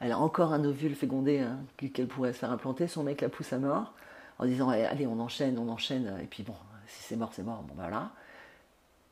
Elle 0.00 0.12
a 0.12 0.18
encore 0.18 0.52
un 0.52 0.64
ovule 0.64 0.94
fécondé 0.94 1.40
hein, 1.40 1.58
qu'elle 1.92 2.06
pourrait 2.06 2.32
se 2.32 2.38
faire 2.38 2.50
implanter. 2.52 2.86
Son 2.86 3.02
mec 3.02 3.20
la 3.20 3.28
pousse 3.28 3.52
à 3.52 3.58
mort 3.58 3.92
en 4.38 4.44
disant 4.46 4.70
Eh, 4.72 4.84
Allez, 4.84 5.06
on 5.06 5.18
enchaîne, 5.20 5.58
on 5.58 5.68
enchaîne. 5.68 6.16
Et 6.22 6.26
puis 6.26 6.42
bon, 6.42 6.54
si 6.86 7.02
c'est 7.02 7.16
mort, 7.16 7.30
c'est 7.32 7.42
mort. 7.42 7.62
Bon, 7.62 7.74
ben 7.74 7.82
voilà. 7.88 8.10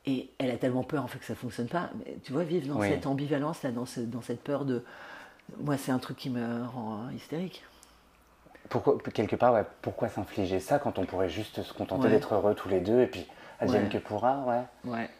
Et 0.07 0.31
elle 0.39 0.51
a 0.51 0.59
tellement 0.59 0.83
peur 0.85 1.03
en 1.03 1.07
fait 1.09 1.19
que 1.19 1.25
ça 1.25 1.35
fonctionne 1.35 1.67
pas. 1.69 1.91
Mais 2.05 2.19
tu 2.23 2.33
vois, 2.33 2.45
vivre 2.45 2.69
dans 2.73 2.81
Oui. 2.81 2.89
cette 2.91 3.07
ambivalence, 3.07 3.63
là, 3.63 3.71
dans, 3.73 3.87
ce- 3.87 4.01
dans 4.01 4.21
cette 4.21 4.43
peur 4.43 4.65
de. 4.65 4.85
Moi, 5.59 5.77
c'est 5.79 5.93
un 5.93 5.99
truc 5.99 6.17
qui 6.19 6.31
me 6.31 6.65
rend 6.67 7.07
euh, 7.09 7.13
hystérique. 7.15 7.65
Pourquoi, 8.69 8.99
quelque 9.13 9.37
part, 9.37 9.53
ouais, 9.55 9.65
pourquoi 9.83 10.09
s'infliger 10.09 10.61
ça 10.61 10.79
quand 10.79 10.99
on 10.99 11.05
pourrait 11.05 11.29
juste 11.29 11.63
se 11.63 11.73
contenter 11.73 12.05
Ouais. 12.05 12.11
d'être 12.11 12.35
heureux 12.35 12.55
tous 12.55 12.69
les 12.69 12.81
deux 12.81 13.01
et 13.01 13.07
puis 13.07 13.27
advienne 13.61 13.85
Ouais. 13.85 13.89
que 13.91 13.99
pourra, 13.99 14.45
ouais. 14.47 14.63
Ouais. 14.91 15.11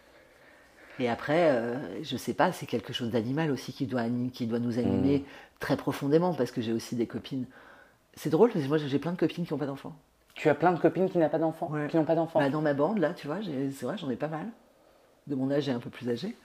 Et 0.99 1.09
après, 1.09 1.51
euh, 1.51 1.77
je 2.03 2.17
sais 2.17 2.35
pas, 2.35 2.53
c'est 2.53 2.67
quelque 2.67 2.93
chose 2.93 3.11
d'animal 3.11 3.51
aussi 3.51 3.73
qui 3.73 3.87
doit, 3.87 4.03
ani- 4.03 4.31
qui 4.31 4.47
doit 4.47 4.59
nous 4.61 4.79
animer 4.79 5.19
Mm. 5.21 5.25
très 5.61 5.77
profondément 5.77 6.35
parce 6.35 6.51
que 6.53 6.61
j'ai 6.61 6.73
aussi 6.73 6.95
des 6.97 7.07
copines. 7.07 7.47
C'est 8.15 8.31
drôle 8.31 8.51
parce 8.53 8.65
que 8.65 8.69
moi 8.69 8.79
j'ai 8.79 8.99
plein 8.99 9.13
de 9.13 9.17
copines 9.19 9.45
qui 9.45 9.53
n'ont 9.53 9.59
pas 9.59 9.67
d'enfants. 9.67 9.95
Tu 10.35 10.49
as 10.49 10.55
plein 10.55 10.73
de 10.73 10.79
copines 10.79 11.09
qui 11.11 11.19
n'ont 11.19 11.29
pas 11.29 11.39
d'enfants 11.39 11.69
Ouais. 11.71 11.87
Qui 11.89 11.97
n'ont 11.97 12.05
pas 12.05 12.15
d'enfants 12.15 12.39
Bah, 12.41 12.49
dans 12.51 12.61
ma 12.63 12.75
bande, 12.75 12.99
là, 12.99 13.13
tu 13.15 13.27
vois, 13.27 13.39
c'est 13.43 13.87
vrai, 13.87 13.97
j'en 13.99 14.11
ai 14.11 14.17
pas 14.17 14.29
mal. 14.29 14.47
De 15.27 15.35
mon 15.35 15.51
âge 15.51 15.69
et 15.69 15.73
un 15.73 15.79
peu 15.81 15.91
plus 15.91 16.09
âgé. 16.11 16.37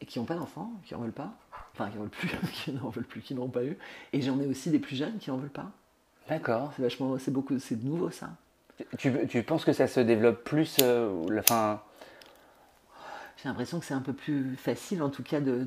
Et 0.00 0.06
qui 0.06 0.18
n'ont 0.18 0.24
pas 0.24 0.34
d'enfants, 0.34 0.70
qui 0.84 0.94
en 0.96 0.98
veulent 1.00 1.12
pas. 1.12 1.32
Enfin, 1.74 1.88
qui 1.90 1.96
en 1.98 2.00
veulent 2.00 2.10
plus, 2.10 2.28
qui 2.52 2.72
n'en 2.72 2.88
veulent 2.88 3.04
plus, 3.04 3.20
qui 3.20 3.34
n'en 3.34 3.42
ont 3.42 3.48
pas 3.48 3.62
eu. 3.64 3.76
Et 4.12 4.20
j'en 4.22 4.40
ai 4.40 4.46
aussi 4.46 4.70
des 4.70 4.78
plus 4.80 4.96
jeunes 4.96 5.18
qui 5.18 5.30
en 5.30 5.36
veulent 5.36 5.48
pas. 5.50 5.70
D'accord. 6.28 6.72
C'est 6.76 6.82
vachement, 6.82 7.16
c'est 7.18 7.30
beaucoup, 7.30 7.58
c'est 7.58 7.76
de 7.80 7.86
nouveau 7.86 8.10
ça. 8.10 8.30
Tu, 8.98 9.12
tu 9.28 9.42
penses 9.42 9.64
que 9.64 9.72
ça 9.72 9.86
se 9.86 10.00
développe 10.00 10.42
plus, 10.44 10.76
euh, 10.82 11.12
la 11.30 11.42
fin, 11.42 11.82
J'ai 13.42 13.48
l'impression 13.48 13.80
que 13.80 13.84
c'est 13.84 13.94
un 13.94 14.00
peu 14.00 14.12
plus 14.12 14.56
facile, 14.56 15.02
en 15.02 15.08
tout 15.10 15.22
cas, 15.22 15.40
de 15.40 15.66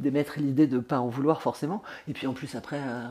d'émettre 0.00 0.38
l'idée 0.38 0.66
de 0.66 0.76
ne 0.76 0.80
pas 0.80 0.98
en 0.98 1.08
vouloir 1.08 1.42
forcément. 1.42 1.82
Et 2.08 2.14
puis 2.14 2.26
en 2.26 2.32
plus, 2.32 2.54
après, 2.54 2.80
euh, 2.80 3.06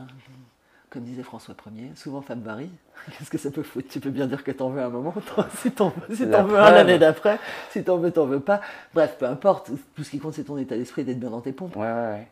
comme 0.90 1.04
disait 1.04 1.22
François 1.22 1.54
Ier, 1.72 1.92
souvent 1.94 2.20
femme 2.20 2.42
varie. 2.42 2.70
Qu'est-ce 3.18 3.30
que 3.30 3.38
ça 3.38 3.50
peut 3.50 3.62
foutre? 3.62 3.88
Tu 3.88 4.00
peux 4.00 4.10
bien 4.10 4.26
dire 4.26 4.42
que 4.42 4.50
t'en 4.50 4.70
veux 4.70 4.82
un 4.82 4.88
moment, 4.88 5.14
si 5.58 5.70
t'en 5.70 5.90
veux, 5.90 6.14
si 6.16 6.24
veux 6.24 6.34
un 6.34 6.70
l'année 6.72 6.98
d'après, 6.98 7.38
si 7.70 7.84
t'en 7.84 7.96
veux, 7.96 8.10
t'en 8.10 8.26
veux 8.26 8.40
pas. 8.40 8.60
Bref, 8.92 9.16
peu 9.18 9.26
importe. 9.26 9.70
Tout 9.94 10.02
ce 10.04 10.10
qui 10.10 10.18
compte, 10.18 10.34
c'est 10.34 10.44
ton 10.44 10.58
état 10.58 10.76
d'esprit 10.76 11.04
d'être 11.04 11.20
bien 11.20 11.30
dans 11.30 11.40
tes 11.40 11.52
pompes. 11.52 11.76
Ouais, 11.76 11.82
ouais, 11.82 11.92
ouais. 11.92 12.28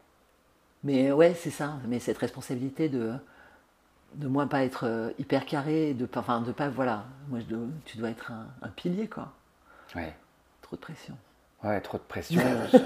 Mais 0.85 1.13
ouais, 1.13 1.35
c'est 1.35 1.51
ça. 1.51 1.75
Mais 1.87 1.99
cette 2.01 2.19
responsabilité 2.19 2.89
de 2.89 3.13
de 4.15 4.27
moi 4.27 4.47
pas 4.47 4.65
être 4.65 4.85
euh, 4.87 5.11
hyper 5.19 5.45
carré, 5.47 5.93
de 5.95 6.07
pas, 6.07 6.21
enfin 6.21 6.41
de 6.41 6.51
pas, 6.51 6.69
voilà. 6.69 7.05
Moi, 7.29 7.41
je 7.41 7.45
dois- 7.45 7.67
tu 7.85 7.99
dois 7.99 8.09
être 8.11 8.33
un, 8.33 8.47
un 8.63 8.69
pilier, 8.71 9.07
quoi. 9.07 9.33
Ouais, 9.95 10.15
Trop 10.63 10.77
de 10.77 10.81
pression. 10.81 11.15
Ouais 11.65 11.81
trop 11.81 11.99
de 11.99 12.03
pression 12.03 12.41
sur- 12.71 12.81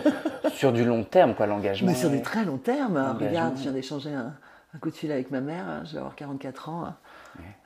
sur 0.54 0.72
du 0.72 0.84
long 0.84 1.04
terme, 1.04 1.34
quoi, 1.34 1.46
l'engagement. 1.46 1.90
Mais 1.90 1.96
sur 1.96 2.10
des 2.10 2.16
ouais. 2.16 2.22
très 2.22 2.44
long 2.44 2.58
termes. 2.58 2.96
Engagement. 2.96 3.28
Regarde, 3.28 3.56
je 3.56 3.62
viens 3.62 3.72
d'échanger 3.72 4.12
un, 4.14 4.32
un 4.74 4.78
coup 4.78 4.90
de 4.90 4.94
fil 4.96 5.10
avec 5.12 5.30
ma 5.30 5.40
mère, 5.40 5.68
hein, 5.68 5.82
je 5.84 5.92
vais 5.92 5.98
avoir 5.98 6.14
44 6.14 6.68
ans, 6.68 6.94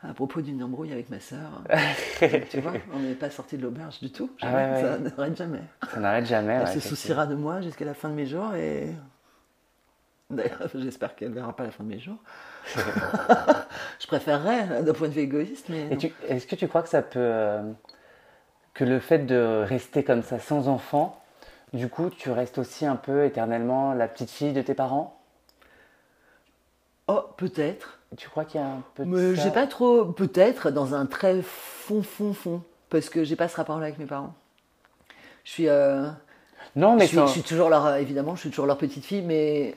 à 0.02 0.14
propos 0.14 0.40
d'une 0.40 0.62
embrouille 0.62 0.92
avec 0.92 1.10
ma 1.10 1.20
sœur. 1.20 1.62
tu 2.50 2.60
vois, 2.60 2.72
on 2.94 2.98
n'est 3.00 3.14
pas 3.14 3.30
sorti 3.30 3.56
de 3.56 3.62
l'auberge 3.62 4.00
du 4.00 4.10
tout. 4.12 4.30
Ah 4.42 4.50
jamais, 4.50 4.72
ouais, 4.72 4.82
Ça 4.82 5.16
n'arrête 5.16 5.36
jamais. 5.36 5.62
Ça 5.92 6.00
n'arrête 6.00 6.26
jamais. 6.26 6.58
Elle 6.62 6.80
se 6.80 6.88
souciera 6.88 7.26
de 7.26 7.34
moi 7.34 7.60
jusqu'à 7.60 7.84
la 7.84 7.94
fin 7.94 8.08
de 8.08 8.14
mes 8.14 8.26
jours 8.26 8.54
et. 8.54 8.90
D'ailleurs, 10.28 10.58
j'espère 10.74 11.14
qu'elle 11.14 11.30
verra 11.32 11.54
pas 11.54 11.62
la 11.62 11.70
fin 11.70 11.84
de 11.84 11.88
mes 11.88 12.00
jours. 12.00 12.18
je 12.74 14.06
préférerais, 14.08 14.66
euh, 14.70 14.82
d'un 14.82 14.92
point 14.92 15.06
de 15.06 15.12
vue 15.12 15.20
égoïste, 15.20 15.66
mais. 15.68 15.82
Et 15.86 15.90
non. 15.90 15.96
tu- 15.96 16.12
est-ce 16.28 16.46
que 16.48 16.56
tu 16.56 16.66
crois 16.66 16.82
que 16.82 16.88
ça 16.88 17.02
peut. 17.02 17.60
Que 18.76 18.84
le 18.84 19.00
fait 19.00 19.20
de 19.20 19.64
rester 19.66 20.04
comme 20.04 20.22
ça 20.22 20.38
sans 20.38 20.68
enfant, 20.68 21.18
du 21.72 21.88
coup, 21.88 22.10
tu 22.10 22.30
restes 22.30 22.58
aussi 22.58 22.84
un 22.84 22.96
peu 22.96 23.24
éternellement 23.24 23.94
la 23.94 24.06
petite 24.06 24.30
fille 24.30 24.52
de 24.52 24.60
tes 24.62 24.74
parents? 24.74 25.18
Oh, 27.08 27.22
peut-être. 27.36 27.98
Tu 28.16 28.28
crois 28.28 28.44
qu'il 28.44 28.60
y 28.60 28.64
a 28.64 28.66
un 28.66 28.82
peu 28.94 29.04
de 29.04 29.08
Mais 29.08 29.34
ça? 29.36 29.42
j'ai 29.44 29.50
pas 29.50 29.66
trop. 29.66 30.04
Peut-être 30.04 30.70
dans 30.70 30.94
un 30.94 31.06
très 31.06 31.40
fond, 31.42 32.02
fond, 32.02 32.34
fond. 32.34 32.62
Parce 32.90 33.08
que 33.08 33.24
j'ai 33.24 33.34
pas 33.36 33.48
ce 33.48 33.56
rapport-là 33.56 33.86
avec 33.86 33.98
mes 33.98 34.06
parents. 34.06 34.34
Je 35.44 35.50
suis. 35.50 35.68
euh, 35.68 36.08
Non, 36.76 36.94
mais 36.96 37.02
je, 37.04 37.08
suis, 37.08 37.16
ça- 37.16 37.26
je 37.26 37.30
suis 37.32 37.42
toujours 37.42 37.70
leur, 37.70 37.94
évidemment, 37.96 38.34
je 38.34 38.40
suis 38.40 38.50
toujours 38.50 38.66
leur 38.66 38.78
petite 38.78 39.04
fille, 39.04 39.22
mais, 39.22 39.74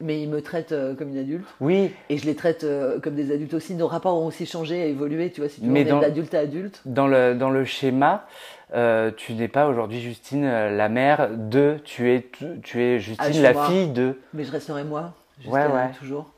mais 0.00 0.22
ils 0.22 0.28
me 0.28 0.40
traitent 0.42 0.72
euh, 0.72 0.94
comme 0.94 1.10
une 1.10 1.18
adulte. 1.18 1.46
Oui, 1.60 1.92
Et 2.08 2.18
je 2.18 2.26
les 2.26 2.34
traite 2.34 2.64
euh, 2.64 2.98
comme 3.00 3.14
des 3.14 3.32
adultes 3.32 3.54
aussi. 3.54 3.74
Nos 3.74 3.86
rapports 3.86 4.20
ont 4.20 4.26
aussi 4.26 4.46
changé, 4.46 4.88
évolué, 4.88 5.30
tu 5.30 5.40
vois, 5.40 5.48
si 5.50 5.60
tu 5.60 5.66
Mais 5.66 5.82
est 5.82 5.84
dans- 5.84 6.00
d'adulte 6.00 6.34
à 6.34 6.40
adulte. 6.40 6.80
dans 6.84 7.06
le, 7.06 7.34
dans 7.34 7.50
le 7.50 7.64
schéma, 7.64 8.26
euh, 8.74 9.10
tu 9.16 9.34
n'es 9.34 9.48
pas 9.48 9.66
aujourd'hui 9.68 10.00
Justine 10.00 10.44
la 10.44 10.88
mère 10.88 11.28
de, 11.36 11.76
tu 11.84 12.12
es, 12.12 12.26
tu, 12.32 12.44
tu 12.62 12.82
es 12.82 12.98
Justine 13.00 13.26
Ah, 13.38 13.40
la 13.42 13.52
moi. 13.52 13.66
fille 13.66 13.88
de. 13.88 14.18
Mais 14.34 14.44
je 14.44 14.52
resterai 14.52 14.84
moi, 14.84 15.12
Ouais, 15.46 15.66
ouais. 15.66 15.90
toujours. 15.98 16.30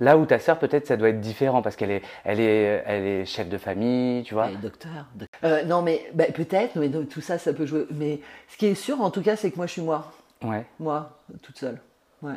Là 0.00 0.18
où 0.18 0.26
ta 0.26 0.40
sœur, 0.40 0.58
peut-être, 0.58 0.88
ça 0.88 0.96
doit 0.96 1.08
être 1.10 1.20
différent 1.20 1.62
parce 1.62 1.76
qu'elle 1.76 1.92
est, 1.92 2.02
elle 2.24 2.40
est, 2.40 2.82
elle 2.84 3.04
est 3.04 3.24
chef 3.26 3.48
de 3.48 3.56
famille, 3.58 4.24
tu 4.24 4.34
vois. 4.34 4.50
Et 4.50 4.56
docteur. 4.56 5.06
doc- 5.14 5.28
Euh, 5.44 5.62
non, 5.64 5.82
mais 5.82 6.10
bah, 6.14 6.24
peut-être, 6.34 6.74
mais 6.76 6.90
tout 7.04 7.20
ça, 7.20 7.38
ça 7.38 7.52
peut 7.52 7.64
jouer. 7.64 7.86
Mais 7.92 8.18
ce 8.48 8.56
qui 8.56 8.66
est 8.66 8.74
sûr, 8.74 9.00
en 9.00 9.10
tout 9.10 9.22
cas, 9.22 9.36
c'est 9.36 9.52
que 9.52 9.56
moi, 9.56 9.66
je 9.66 9.72
suis 9.72 9.82
moi. 9.82 10.10
Ouais, 10.42 10.66
Moi, 10.80 11.16
toute 11.42 11.56
seule. 11.58 11.78
Ouais. 12.22 12.34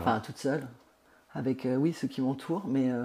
Enfin, 0.00 0.20
toute 0.20 0.38
seule. 0.38 0.66
Avec, 1.34 1.64
euh, 1.66 1.76
oui, 1.76 1.92
ceux 1.92 2.08
qui 2.08 2.20
m'entourent, 2.20 2.64
mais, 2.66 2.90
euh, 2.90 3.04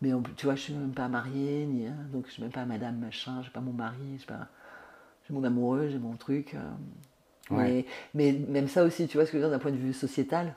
mais 0.00 0.10
tu 0.36 0.46
vois, 0.46 0.54
je 0.54 0.62
suis 0.62 0.72
même 0.74 0.92
pas 0.92 1.08
mariée, 1.08 1.66
ni, 1.66 1.86
euh, 1.86 1.90
donc 2.12 2.26
je 2.26 2.32
suis 2.32 2.42
même 2.42 2.52
pas 2.52 2.64
madame 2.64 2.96
machin, 2.98 3.42
j'ai 3.42 3.50
pas 3.50 3.60
mon 3.60 3.72
mari, 3.72 4.16
j'ai 4.18 4.26
pas. 4.26 4.46
J'ai 5.28 5.34
mon 5.34 5.44
amoureux, 5.44 5.88
j'ai 5.90 5.98
mon 5.98 6.14
truc. 6.16 6.54
euh, 6.54 6.58
Ouais. 7.48 7.84
mais, 8.14 8.32
mais 8.32 8.32
même 8.48 8.66
ça 8.68 8.82
aussi, 8.82 9.06
tu 9.06 9.16
vois 9.18 9.24
ce 9.26 9.30
que 9.30 9.38
je 9.38 9.42
veux 9.42 9.48
dire 9.48 9.56
d'un 9.56 9.62
point 9.62 9.70
de 9.70 9.76
vue 9.76 9.92
sociétal, 9.92 10.54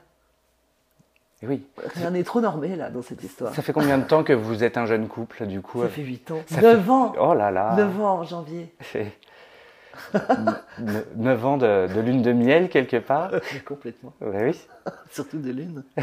Et 1.42 1.46
oui. 1.46 1.64
rien 1.94 2.10
n'est 2.10 2.24
trop 2.24 2.40
normé 2.40 2.74
là 2.74 2.90
dans 2.90 3.02
cette 3.02 3.22
histoire. 3.22 3.54
Ça 3.54 3.62
fait 3.62 3.72
combien 3.72 3.96
de 3.98 4.04
temps 4.04 4.24
que 4.24 4.32
vous 4.32 4.64
êtes 4.64 4.76
un 4.76 4.86
jeune 4.86 5.06
couple, 5.08 5.46
du 5.46 5.60
coup? 5.60 5.82
Ça 5.82 5.88
fait 5.88 6.02
8 6.02 6.30
ans. 6.32 6.40
ça 6.46 6.60
9 6.60 6.84
fait- 6.84 6.90
ans 6.90 7.14
Oh 7.20 7.32
là 7.34 7.50
là 7.52 7.76
9 7.76 8.00
ans 8.00 8.18
en 8.20 8.24
janvier. 8.24 8.74
C'est 10.12 11.16
9 11.16 11.46
ans 11.46 11.56
de, 11.56 11.92
de 11.92 12.00
lune 12.00 12.22
de 12.22 12.32
miel, 12.32 12.68
quelque 12.68 12.98
part. 12.98 13.32
Complètement. 13.64 14.12
Ouais, 14.20 14.50
oui. 14.50 14.60
Surtout 15.10 15.38
de 15.38 15.50
lune. 15.50 15.84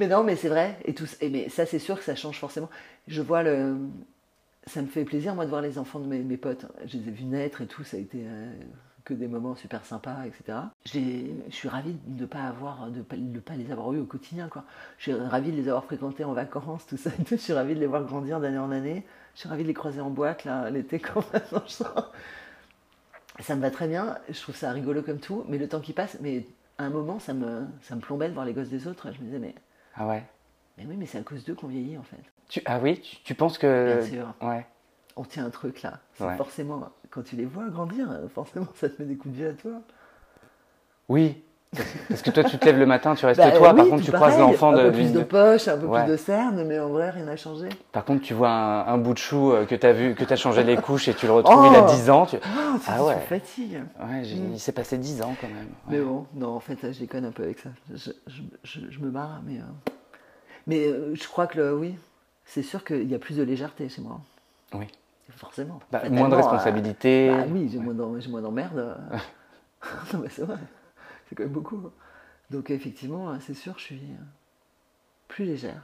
mais 0.00 0.06
non, 0.06 0.22
mais 0.24 0.36
c'est 0.36 0.48
vrai. 0.48 0.78
Et, 0.84 0.94
tout, 0.94 1.06
et 1.20 1.28
mais 1.28 1.48
ça, 1.48 1.66
c'est 1.66 1.78
sûr 1.78 1.96
que 1.98 2.04
ça 2.04 2.14
change 2.14 2.38
forcément. 2.38 2.70
Je 3.08 3.22
vois 3.22 3.42
le. 3.42 3.76
Ça 4.66 4.82
me 4.82 4.88
fait 4.88 5.04
plaisir, 5.04 5.34
moi, 5.34 5.44
de 5.44 5.50
voir 5.50 5.62
les 5.62 5.78
enfants 5.78 6.00
de 6.00 6.08
mes, 6.08 6.18
mes 6.18 6.36
potes. 6.36 6.66
Je 6.86 6.98
les 6.98 7.08
ai 7.08 7.12
vus 7.12 7.24
naître 7.24 7.62
et 7.62 7.66
tout. 7.66 7.84
Ça 7.84 7.96
a 7.96 8.00
été 8.00 8.18
euh, 8.24 8.50
que 9.06 9.14
des 9.14 9.28
moments 9.28 9.54
super 9.54 9.84
sympas, 9.84 10.26
etc. 10.26 10.58
Je 10.84 11.00
suis 11.50 11.68
ravie 11.68 11.96
de 12.06 12.22
ne 12.22 12.26
pas 12.26 12.42
avoir, 12.42 12.90
de 12.90 13.00
pas, 13.00 13.16
de 13.16 13.38
pas 13.38 13.54
les 13.54 13.70
avoir 13.70 13.92
eus 13.94 14.00
au 14.00 14.04
quotidien, 14.04 14.48
quoi. 14.48 14.64
Je 14.98 15.04
suis 15.04 15.14
ravie 15.14 15.52
de 15.52 15.56
les 15.56 15.68
avoir 15.68 15.84
fréquentés 15.84 16.24
en 16.24 16.32
vacances, 16.32 16.86
tout 16.86 16.96
ça. 16.96 17.10
Je 17.30 17.36
suis 17.36 17.52
ravie 17.52 17.74
de 17.74 17.80
les 17.80 17.86
voir 17.86 18.04
grandir 18.04 18.40
d'année 18.40 18.58
en 18.58 18.72
année. 18.72 19.06
Je 19.36 19.40
suis 19.40 19.48
ravie 19.50 19.62
de 19.64 19.68
les 19.68 19.74
croiser 19.74 20.00
en 20.00 20.08
boîte, 20.10 20.44
là, 20.44 20.70
l'été, 20.70 20.98
quand 20.98 21.22
maintenant 21.32 21.62
je 21.66 21.72
sors. 21.72 22.10
Ça 23.40 23.54
me 23.54 23.60
va 23.60 23.70
très 23.70 23.86
bien, 23.86 24.16
je 24.30 24.40
trouve 24.40 24.56
ça 24.56 24.72
rigolo 24.72 25.02
comme 25.02 25.20
tout, 25.20 25.44
mais 25.46 25.58
le 25.58 25.68
temps 25.68 25.80
qui 25.80 25.92
passe, 25.92 26.16
mais 26.22 26.46
à 26.78 26.84
un 26.84 26.88
moment, 26.90 27.18
ça 27.18 27.34
me, 27.34 27.66
ça 27.82 27.94
me 27.94 28.00
plombait 28.00 28.28
de 28.28 28.34
voir 28.34 28.46
les 28.46 28.54
gosses 28.54 28.70
des 28.70 28.86
autres. 28.88 29.12
Je 29.12 29.18
me 29.20 29.26
disais, 29.26 29.38
mais, 29.38 29.54
Ah 29.94 30.06
ouais. 30.06 30.24
mais 30.78 30.86
oui, 30.86 30.96
mais 30.96 31.04
c'est 31.04 31.18
à 31.18 31.22
cause 31.22 31.44
d'eux 31.44 31.54
qu'on 31.54 31.66
vieillit 31.66 31.98
en 31.98 32.02
fait. 32.02 32.16
Tu, 32.48 32.62
ah 32.64 32.78
oui, 32.82 32.98
tu, 33.00 33.16
tu 33.22 33.34
penses 33.34 33.58
que. 33.58 33.98
Bien 33.98 34.06
sûr. 34.06 34.34
Ouais. 34.40 34.66
On 35.16 35.24
tient 35.24 35.44
un 35.44 35.50
truc 35.50 35.82
là. 35.82 36.00
Ouais. 36.18 36.36
forcément, 36.36 36.90
quand 37.10 37.22
tu 37.22 37.36
les 37.36 37.44
vois 37.44 37.68
grandir, 37.68 38.08
forcément, 38.34 38.68
ça 38.74 38.88
te 38.88 39.02
met 39.02 39.08
des 39.08 39.16
coups 39.16 39.34
de 39.34 39.38
vieux 39.38 39.48
à 39.50 39.52
toi. 39.52 39.82
Oui. 41.10 41.42
Parce 42.08 42.22
que 42.22 42.30
toi, 42.30 42.44
tu 42.44 42.56
te 42.58 42.64
lèves 42.64 42.78
le 42.78 42.86
matin, 42.86 43.14
tu 43.14 43.26
restes 43.26 43.38
Bah, 43.40 43.50
toi. 43.50 43.74
par 43.74 43.86
contre, 43.86 44.02
tu 44.04 44.12
croises 44.12 44.38
l'enfant 44.38 44.72
Un 44.72 44.76
de. 44.78 44.82
peu 44.84 44.92
plus 44.92 45.12
de 45.12 45.22
poche, 45.22 45.68
un 45.68 45.76
peu 45.76 45.86
Ouais. 45.86 46.04
plus 46.04 46.12
de 46.12 46.16
cernes, 46.16 46.64
mais 46.64 46.78
en 46.78 46.88
vrai, 46.88 47.10
rien 47.10 47.24
n'a 47.24 47.36
changé. 47.36 47.68
Par 47.92 48.04
contre, 48.04 48.22
tu 48.22 48.32
vois 48.32 48.48
un, 48.50 48.86
un 48.86 48.98
bout 48.98 49.12
de 49.12 49.18
chou 49.18 49.52
euh, 49.52 49.66
que 49.66 49.74
tu 49.74 49.86
as 49.86 49.92
vu, 49.92 50.14
que 50.14 50.24
tu 50.24 50.32
as 50.32 50.36
changé 50.36 50.64
les 50.64 50.76
couches 50.76 51.08
et 51.08 51.14
tu 51.14 51.26
le 51.26 51.32
retrouves, 51.32 51.66
il 51.70 51.76
a 51.76 51.82
Oh 51.84 51.90
10 51.90 52.08
ans. 52.10 52.24
Tu... 52.24 52.36
Oh, 52.36 52.46
Ah 52.46 52.76
ah 52.88 53.04
ouais. 53.04 53.18
fatigue. 53.28 53.82
Ouais, 54.00 54.22
Mm. 54.22 54.52
il 54.54 54.60
s'est 54.60 54.72
passé 54.72 54.96
10 54.96 55.20
ans 55.22 55.34
quand 55.40 55.48
même. 55.48 55.66
Mais 55.88 55.98
Ouais. 55.98 56.04
bon, 56.04 56.26
non, 56.34 56.48
en 56.54 56.60
fait, 56.60 56.78
je 56.82 56.98
déconne 56.98 57.24
un 57.26 57.30
peu 57.32 57.42
avec 57.42 57.58
ça. 57.58 57.68
Je, 57.92 58.10
je- 58.26 58.42
je- 58.64 58.90
je 58.90 58.98
me 59.00 59.10
marre, 59.10 59.42
mais. 59.46 59.58
euh, 59.58 59.90
Mais 60.66 60.86
euh, 60.86 61.14
je 61.14 61.28
crois 61.28 61.46
que 61.46 61.58
le, 61.58 61.76
oui, 61.76 61.94
c'est 62.46 62.62
sûr 62.62 62.84
qu'il 62.84 63.10
y 63.10 63.14
a 63.14 63.18
plus 63.18 63.36
de 63.36 63.42
légèreté 63.42 63.88
chez 63.88 64.00
moi. 64.00 64.20
Oui. 64.74 64.86
Forcément. 65.36 65.80
Bah, 65.92 66.02
moins 66.10 66.28
de 66.28 66.34
euh, 66.34 66.36
responsabilités. 66.38 67.28
Bah 67.30 67.44
oui, 67.50 67.68
j'ai 67.70 67.78
j'ai 68.20 68.28
moins 68.30 68.40
d'emmerde. 68.40 68.78
euh. 68.78 68.94
non, 70.14 70.20
mais 70.22 70.28
c'est 70.30 70.42
vrai. 70.42 70.56
C'est 71.28 71.34
quand 71.34 71.44
même 71.44 71.52
beaucoup. 71.52 71.90
Donc, 72.50 72.70
effectivement, 72.70 73.38
c'est 73.40 73.54
sûr, 73.54 73.74
je 73.78 73.84
suis 73.84 73.96
euh, 73.96 74.24
plus 75.28 75.44
légère. 75.44 75.82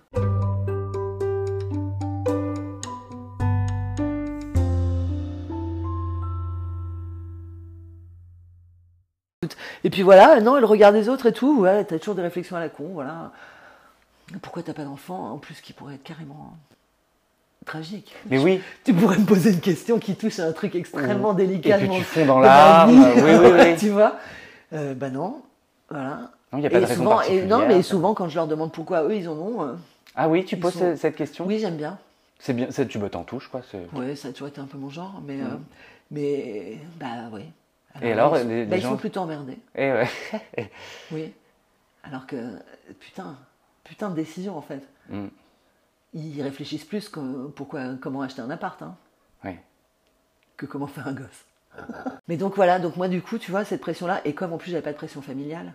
Et 9.85 9.91
puis 9.91 10.03
voilà, 10.03 10.41
non, 10.41 10.57
elle 10.57 10.65
regarde 10.65 10.95
les 10.95 11.09
autres 11.09 11.27
et 11.27 11.33
tout. 11.33 11.61
Ouais, 11.61 11.85
t'as 11.85 11.99
toujours 11.99 12.15
des 12.15 12.23
réflexions 12.23 12.57
à 12.57 12.61
la 12.61 12.69
con, 12.69 12.91
voilà. 12.93 13.33
Pourquoi 14.41 14.63
t'as 14.63 14.73
pas 14.73 14.85
d'enfant 14.85 15.33
En 15.33 15.39
plus, 15.39 15.61
qui 15.61 15.73
pourrait 15.73 15.97
être 15.97 16.05
carrément 16.05 16.57
tragique. 17.67 18.15
Mais 18.31 18.39
oui. 18.39 18.61
Tu 18.85 18.95
pourrais 18.95 19.19
me 19.19 19.25
poser 19.25 19.51
une 19.51 19.61
question 19.61 19.99
qui 19.99 20.15
touche 20.15 20.39
à 20.39 20.47
un 20.47 20.53
truc 20.53 20.75
extrêmement 20.75 21.33
délicat. 21.33 21.79
Et 21.79 21.89
que 21.89 21.95
tu 21.95 22.03
fonds 22.03 22.27
dans 22.27 22.41
vie. 22.41 22.97
Oui, 23.17 23.33
oui, 23.41 23.51
oui. 23.53 23.77
tu 23.79 23.89
vois? 23.91 24.17
Euh, 24.73 24.95
Bah 24.95 25.11
non, 25.11 25.43
voilà. 25.91 26.31
Non, 26.53 26.59
il 26.59 26.61
n'y 26.61 26.67
a 26.67 26.71
pas 26.71 26.79
de 26.81 26.83
Et 26.83 26.87
raison 26.87 27.03
souvent, 27.03 27.13
et 27.13 27.17
particulière. 27.25 27.49
non, 27.59 27.67
mais 27.69 27.83
souvent 27.83 28.15
quand 28.15 28.29
je 28.29 28.35
leur 28.37 28.47
demande 28.47 28.73
pourquoi 28.73 29.05
eux 29.05 29.15
ils 29.17 29.29
en 29.29 29.37
ont, 29.39 29.63
euh, 29.63 29.75
Ah 30.15 30.29
oui, 30.29 30.45
tu 30.45 30.57
Ils 30.57 30.61
poses 30.61 30.75
sont- 30.75 30.97
cette 30.97 31.17
question 31.17 31.47
oui 31.47 31.59
j'aime 31.59 31.77
bien. 31.77 31.99
C'est 32.39 32.53
bien, 32.55 32.71
ça, 32.71 32.85
tu 32.85 32.99
bottes 32.99 33.15
en 33.17 33.23
touche, 33.25 33.49
quoi. 33.49 33.63
c'est- 33.71 33.87
Ouais, 33.97 34.17
ça 34.17 34.29
a 34.29 34.33
toujours 34.33 34.49
été 34.49 34.61
un 34.61 34.67
peu 34.67 34.77
mon 34.77 34.91
genre, 34.91 35.23
mais, 35.25 35.37
Mm. 35.37 35.47
euh, 35.47 35.57
mais 36.11 36.79
bah 36.99 37.07
oui. 37.33 37.43
Et 38.03 38.11
alors, 38.13 38.37
ils, 38.39 38.49
les- 38.49 38.65
bah, 38.67 38.77
les 38.77 38.83
ils 38.83 38.85
sont 38.89 38.97
plutôt 38.97 39.21
emmerdés, 39.21 39.59
Eh 39.75 39.93
ouais. 39.93 40.09
oui. 41.13 41.33
Alors 42.03 42.27
que 42.27 42.37
putain, 43.01 43.37
putain 43.85 44.11
de 44.11 44.15
décision 44.17 44.57
en 44.59 44.63
fait. 44.63 44.83
Mm. 45.09 45.27
Ils 46.15 46.43
réfléchissent 46.43 46.85
plus 46.85 47.09
que 47.09 47.47
pourquoi, 47.49 47.95
comment 48.01 48.21
acheter 48.23 48.43
un 48.43 48.51
appart, 48.51 48.83
hein, 48.83 48.97
Ouais. 49.45 49.59
que 50.59 50.67
comment 50.67 50.87
faire 50.87 51.07
un 51.09 51.13
gosse. 51.15 51.45
Mais 52.29 52.37
donc 52.37 52.57
voilà, 52.57 52.79
donc 52.79 52.97
moi 52.97 53.09
du 53.09 53.23
coup, 53.23 53.39
tu 53.39 53.51
vois 53.51 53.65
cette 53.65 53.81
pression 53.81 54.07
là, 54.07 54.21
et 54.25 54.35
comme 54.35 54.53
en 54.53 54.59
plus 54.59 54.71
j'avais 54.71 54.83
pas 54.83 54.93
de 54.93 54.97
pression 54.97 55.23
familiale. 55.23 55.73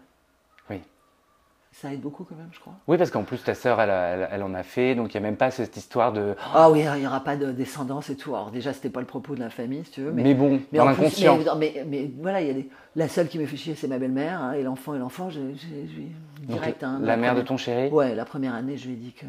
Ça 1.82 1.94
aide 1.94 2.02
beaucoup 2.02 2.24
quand 2.24 2.36
même, 2.36 2.50
je 2.52 2.60
crois. 2.60 2.74
Oui, 2.88 2.98
parce 2.98 3.12
qu'en 3.12 3.22
plus, 3.24 3.44
ta 3.44 3.54
sœur, 3.54 3.80
elle, 3.80 3.90
elle- 3.92 4.28
elle 4.32 4.42
en 4.44 4.54
a 4.56 4.64
fait, 4.64 4.96
donc 4.96 5.14
il 5.14 5.18
n'y 5.20 5.26
a 5.26 5.30
même 5.30 5.38
pas 5.38 5.52
cette 5.52 5.78
histoire 5.78 6.12
de. 6.12 6.36
Ah 6.54 6.72
oui, 6.72 6.82
il 6.96 7.00
n'y 7.02 7.06
aura 7.08 7.20
pas 7.20 7.36
de 7.36 7.52
descendance 7.52 8.10
et 8.10 8.16
tout. 8.18 8.36
Alors 8.36 8.50
déjà, 8.50 8.74
c'était 8.74 8.90
pas 8.90 9.00
le 9.00 9.06
propos 9.06 9.36
de 9.36 9.40
la 9.40 9.50
famille, 9.52 9.84
si 9.86 9.92
tu 9.92 10.02
veux. 10.02 10.12
Mais, 10.12 10.34
bon, 10.34 10.60
mais 10.72 10.80
dans 10.80 10.86
en 10.88 10.94
plus- 10.94 11.04
l'inconscient. 11.04 11.38
mais, 11.58 11.74
mais, 11.76 11.86
mais 11.88 12.12
voilà, 12.20 12.42
il 12.42 12.48
y 12.48 12.50
a 12.50 12.54
des... 12.54 12.70
la 12.96 13.08
seule 13.08 13.28
qui 13.28 13.38
me 13.38 13.46
fait 13.46 13.58
chier, 13.58 13.76
c'est 13.76 13.88
ma 13.88 14.00
belle-mère. 14.00 14.42
hein, 14.42 14.54
et 14.54 14.64
l'enfant 14.64 14.96
et 14.96 15.00
l'enfant, 15.00 15.30
je, 15.30 15.40
direct. 16.42 16.84
hein, 16.84 17.00
la 17.02 17.16
mère 17.18 17.36
de 17.36 17.42
ton 17.42 17.58
chéri 17.58 17.90
Ouais, 17.92 18.16
la 18.16 18.26
première 18.26 18.56
année, 18.56 18.78
je 18.78 18.88
lui 18.88 18.94
ai 18.94 18.98
dit 18.98 19.12
qu'il 19.14 19.28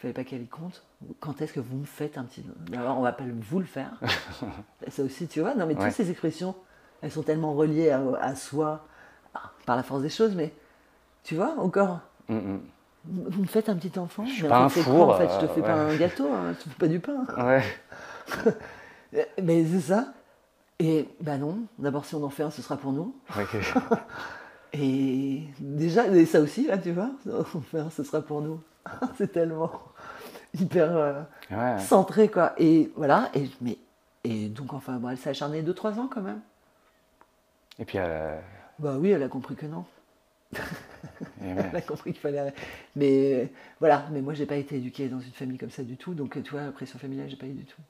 fallait 0.00 0.14
pas 0.14 0.24
qu'elle 0.24 0.42
y 0.42 0.46
compte. 0.48 0.82
Quand 1.20 1.42
est-ce 1.42 1.52
que 1.52 1.60
vous 1.60 1.76
me 1.76 1.84
faites 1.84 2.16
un 2.16 2.24
petit. 2.24 2.42
Alors, 2.74 2.98
on 2.98 3.02
va 3.02 3.12
pas 3.12 3.24
vous 3.42 3.58
le 3.58 3.66
faire. 3.66 3.90
Ça 4.88 5.02
aussi, 5.02 5.26
tu 5.28 5.40
vois. 5.40 5.54
Non, 5.54 5.66
mais 5.66 5.74
Ouais. 5.76 5.84
toutes 5.84 5.92
ces 5.92 6.10
expressions, 6.10 6.54
elles 7.02 7.10
sont 7.10 7.22
tellement 7.22 7.52
reliées 7.54 7.90
à, 7.90 8.00
à 8.20 8.34
soi, 8.34 8.86
par 9.66 9.76
la 9.76 9.82
force 9.82 10.02
des 10.02 10.08
choses, 10.08 10.34
mais 10.34 10.52
tu 11.24 11.34
vois, 11.36 11.54
encore. 11.58 12.00
Mm, 12.28 12.34
mm. 12.36 12.60
Vous 13.04 13.42
me 13.42 13.46
faites 13.46 13.68
un 13.68 13.76
petit 13.76 13.98
enfant 13.98 14.24
Je 14.26 14.30
suis 14.32 14.42
pas 14.44 14.60
en 14.60 14.64
un 14.64 14.68
four, 14.68 15.06
quoi, 15.06 15.14
En 15.16 15.18
fait, 15.18 15.28
je 15.34 15.38
te 15.40 15.44
euh, 15.50 15.54
fais 15.54 15.60
pas 15.62 15.74
ouais. 15.86 15.94
un 15.94 15.96
gâteau, 15.96 16.28
hein, 16.32 16.54
je 16.58 16.64
te 16.64 16.68
fais 16.68 16.78
pas 16.78 16.88
du 16.88 17.00
pain. 17.00 17.24
Ouais. 17.36 17.62
Euh, 19.14 19.22
Mais 19.42 19.64
c'est 19.64 19.80
ça. 19.80 20.06
Et 20.78 21.08
bah 21.20 21.36
non, 21.36 21.58
d'abord 21.78 22.04
si 22.04 22.14
on 22.14 22.22
en 22.24 22.30
fait 22.30 22.42
un, 22.44 22.50
ce 22.50 22.62
sera 22.62 22.76
pour 22.76 22.92
nous. 22.92 23.14
Ouais. 23.36 23.44
Et 24.74 25.42
déjà, 25.60 26.06
et 26.06 26.24
ça 26.24 26.40
aussi, 26.40 26.66
là, 26.66 26.78
tu 26.78 26.92
vois, 26.92 27.10
on 27.26 27.60
fait 27.60 27.78
un, 27.80 27.90
ce 27.90 28.02
sera 28.04 28.22
pour 28.22 28.40
nous. 28.40 28.58
c'est 29.18 29.30
tellement 29.30 29.70
hyper 30.58 30.96
euh, 30.96 31.20
Ouais. 31.50 31.78
centré, 31.78 32.28
quoi. 32.28 32.54
Et 32.56 32.90
voilà, 32.96 33.28
et, 33.34 33.50
mais, 33.60 33.76
et 34.24 34.48
donc, 34.48 34.72
enfin, 34.72 34.94
bon, 34.94 35.10
elle 35.10 35.18
s'est 35.18 35.28
acharnée 35.30 35.62
2-3 35.62 35.98
ans 35.98 36.08
quand 36.10 36.22
même. 36.22 36.40
Et 37.78 37.84
puis, 37.84 37.98
euh, 38.00 38.38
Bah 38.78 38.94
oui, 38.98 39.10
elle 39.10 39.22
a 39.22 39.28
compris 39.28 39.56
que 39.56 39.66
non. 39.66 39.84
Ouais. 40.52 40.60
Elle 41.72 41.76
a 41.76 41.80
compris 41.82 42.12
qu'il 42.12 42.20
fallait. 42.20 42.52
Mais 42.96 43.34
euh, 43.34 43.46
voilà, 43.80 44.06
mais 44.12 44.20
moi, 44.20 44.34
j'ai 44.34 44.46
pas 44.46 44.56
été 44.56 44.76
éduquée 44.76 45.08
dans 45.08 45.20
une 45.20 45.32
famille 45.32 45.58
comme 45.58 45.70
ça 45.70 45.82
du 45.82 45.96
tout. 45.96 46.14
Donc, 46.14 46.40
tu 46.42 46.50
vois, 46.50 46.62
la 46.62 46.72
pression 46.72 46.98
familiale, 46.98 47.28
j'ai 47.28 47.36
pas 47.36 47.46
eu 47.46 47.52
du 47.52 47.64
tout. 47.64 47.80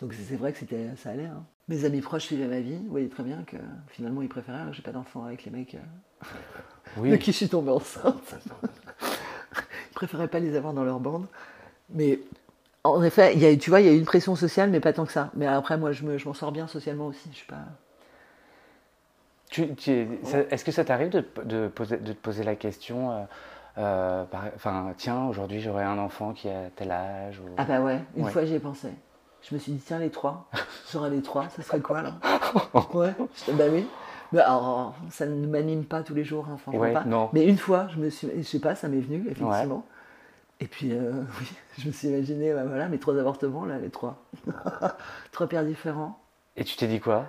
Donc, 0.00 0.14
c'est 0.14 0.36
vrai 0.36 0.52
que 0.52 0.58
c'était, 0.58 0.88
ça 0.96 1.10
allait. 1.10 1.26
hein. 1.26 1.44
Mes 1.68 1.84
amis 1.84 2.00
proches 2.00 2.24
suivaient 2.24 2.46
ma 2.48 2.60
vie. 2.60 2.76
Vous 2.76 2.90
voyez 2.90 3.08
très 3.08 3.22
bien 3.22 3.42
que 3.46 3.56
finalement, 3.88 4.22
ils 4.22 4.28
préféraient. 4.28 4.66
que 4.68 4.72
J'ai 4.72 4.82
pas 4.82 4.92
d'enfant 4.92 5.24
avec 5.24 5.44
les 5.44 5.50
mecs 5.50 5.74
euh, 5.74 5.78
de 6.96 7.02
oui. 7.02 7.18
qui 7.18 7.32
je 7.32 7.36
suis 7.36 7.48
tombée 7.48 7.70
enceinte. 7.70 8.34
ils 9.02 9.94
préféraient 9.94 10.28
pas 10.28 10.40
les 10.40 10.56
avoir 10.56 10.72
dans 10.72 10.84
leur 10.84 11.00
bande. 11.00 11.26
Mais 11.90 12.20
en 12.84 13.02
effet, 13.02 13.34
il 13.34 13.40
y 13.40 13.46
a, 13.46 13.56
tu 13.56 13.70
vois, 13.70 13.80
il 13.80 13.86
y 13.86 13.90
a 13.90 13.92
eu 13.92 13.98
une 13.98 14.04
pression 14.06 14.36
sociale, 14.36 14.70
mais 14.70 14.80
pas 14.80 14.92
tant 14.92 15.06
que 15.06 15.12
ça. 15.12 15.30
Mais 15.34 15.46
après, 15.46 15.78
moi, 15.78 15.92
je 15.92 16.04
me- 16.04 16.18
je 16.18 16.26
m'en 16.26 16.34
sors 16.34 16.52
bien 16.52 16.66
socialement 16.68 17.06
aussi. 17.08 17.28
Je 17.32 17.36
suis 17.38 17.46
pas. 17.46 17.64
Tu- 19.50 19.74
tu- 19.74 20.06
ça- 20.24 20.40
Est-ce 20.50 20.64
que 20.64 20.72
ça 20.72 20.84
t'arrive 20.84 21.10
de, 21.10 21.24
de 21.44 21.68
poser, 21.68 21.96
de 21.96 22.12
te 22.12 22.18
poser 22.18 22.44
la 22.44 22.54
question 22.54 23.10
euh, 23.10 23.22
euh, 23.78 24.24
par- 24.24 24.44
Enfin, 24.54 24.92
tiens, 24.96 25.26
aujourd'hui 25.26 25.60
j'aurai 25.60 25.82
un 25.84 25.98
enfant 25.98 26.32
qui 26.32 26.48
a 26.48 26.70
tel 26.76 26.92
âge 26.92 27.40
ou... 27.40 27.46
Ah 27.56 27.64
bah 27.64 27.80
ouais, 27.80 28.00
une 28.16 28.24
Ouais. 28.24 28.30
fois 28.30 28.44
j'y 28.44 28.54
ai 28.54 28.60
pensé. 28.60 28.88
Je 29.42 29.54
me 29.54 29.58
suis 29.60 29.72
dit, 29.72 29.78
tiens, 29.84 29.98
les 29.98 30.10
trois, 30.10 30.48
j'aurais 30.92 31.10
les 31.10 31.22
trois, 31.22 31.48
ça 31.48 31.62
serait 31.62 31.80
quoi 31.80 32.02
là? 32.02 32.14
Ouais, 32.94 33.12
je- 33.46 33.52
bah 33.52 33.64
oui. 33.70 33.86
Mais 34.32 34.40
alors, 34.40 34.94
ça 35.10 35.26
ne 35.26 35.46
m'anime 35.46 35.84
pas 35.84 36.04
tous 36.04 36.14
les 36.14 36.22
jours, 36.22 36.46
hein, 36.48 36.56
franchement 36.56 36.80
Ouais, 36.80 36.92
pas. 36.92 37.04
non. 37.04 37.30
Mais 37.32 37.44
une 37.46 37.58
fois, 37.58 37.88
je 37.88 37.98
me 37.98 38.08
suis, 38.10 38.28
je 38.36 38.42
sais 38.42 38.60
pas, 38.60 38.76
ça 38.76 38.86
m'est 38.86 39.00
venu, 39.00 39.24
effectivement. 39.28 39.84
Et 40.60 40.66
puis, 40.68 40.92
euh, 40.92 41.10
oui, 41.40 41.46
je 41.78 41.88
me 41.88 41.92
suis 41.92 42.06
imaginé, 42.08 42.52
bah 42.54 42.64
voilà, 42.64 42.86
mes 42.88 42.98
trois 42.98 43.18
avortements, 43.18 43.64
là, 43.64 43.78
les 43.78 43.90
trois. 43.90 44.22
trois 45.32 45.48
pères 45.48 45.64
différents. 45.64 46.20
Et 46.56 46.62
tu 46.62 46.76
t'es 46.76 46.86
dit 46.86 47.00
quoi? 47.00 47.26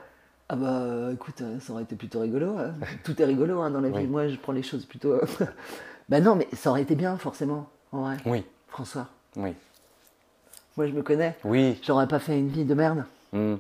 Ah 0.54 0.58
bah 0.58 1.14
écoute, 1.14 1.40
euh, 1.40 1.62
ça 1.62 1.72
aurait 1.72 1.84
été 1.84 1.96
plutôt 1.96 2.20
rigolo. 2.20 2.58
hein. 2.58 2.74
Tout 3.06 3.22
est 3.22 3.24
rigolo 3.24 3.62
hein, 3.62 3.72
dans 3.72 3.80
la 3.80 3.88
vie. 3.88 4.00
Oui. 4.00 4.08
Moi, 4.08 4.28
je 4.28 4.36
prends 4.36 4.52
les 4.52 4.64
choses 4.64 4.86
plutôt. 4.86 5.16
bah 6.10 6.20
non, 6.20 6.36
mais 6.36 6.46
ça 6.52 6.72
aurait 6.72 6.82
été 6.82 6.94
bien, 6.94 7.16
forcément, 7.16 7.70
en 7.94 8.02
vrai. 8.02 8.18
Oui, 8.26 8.44
François, 8.68 9.08
oui, 9.38 9.54
moi 10.76 10.88
je 10.88 10.92
me 10.92 11.04
connais. 11.04 11.38
oui. 11.46 11.80
J'aurais 11.82 12.08
pas 12.08 12.20
fait 12.20 12.38
une 12.38 12.50
vie 12.50 12.66
de 12.66 12.74
merde. 12.74 13.06
Mm. 13.32 13.56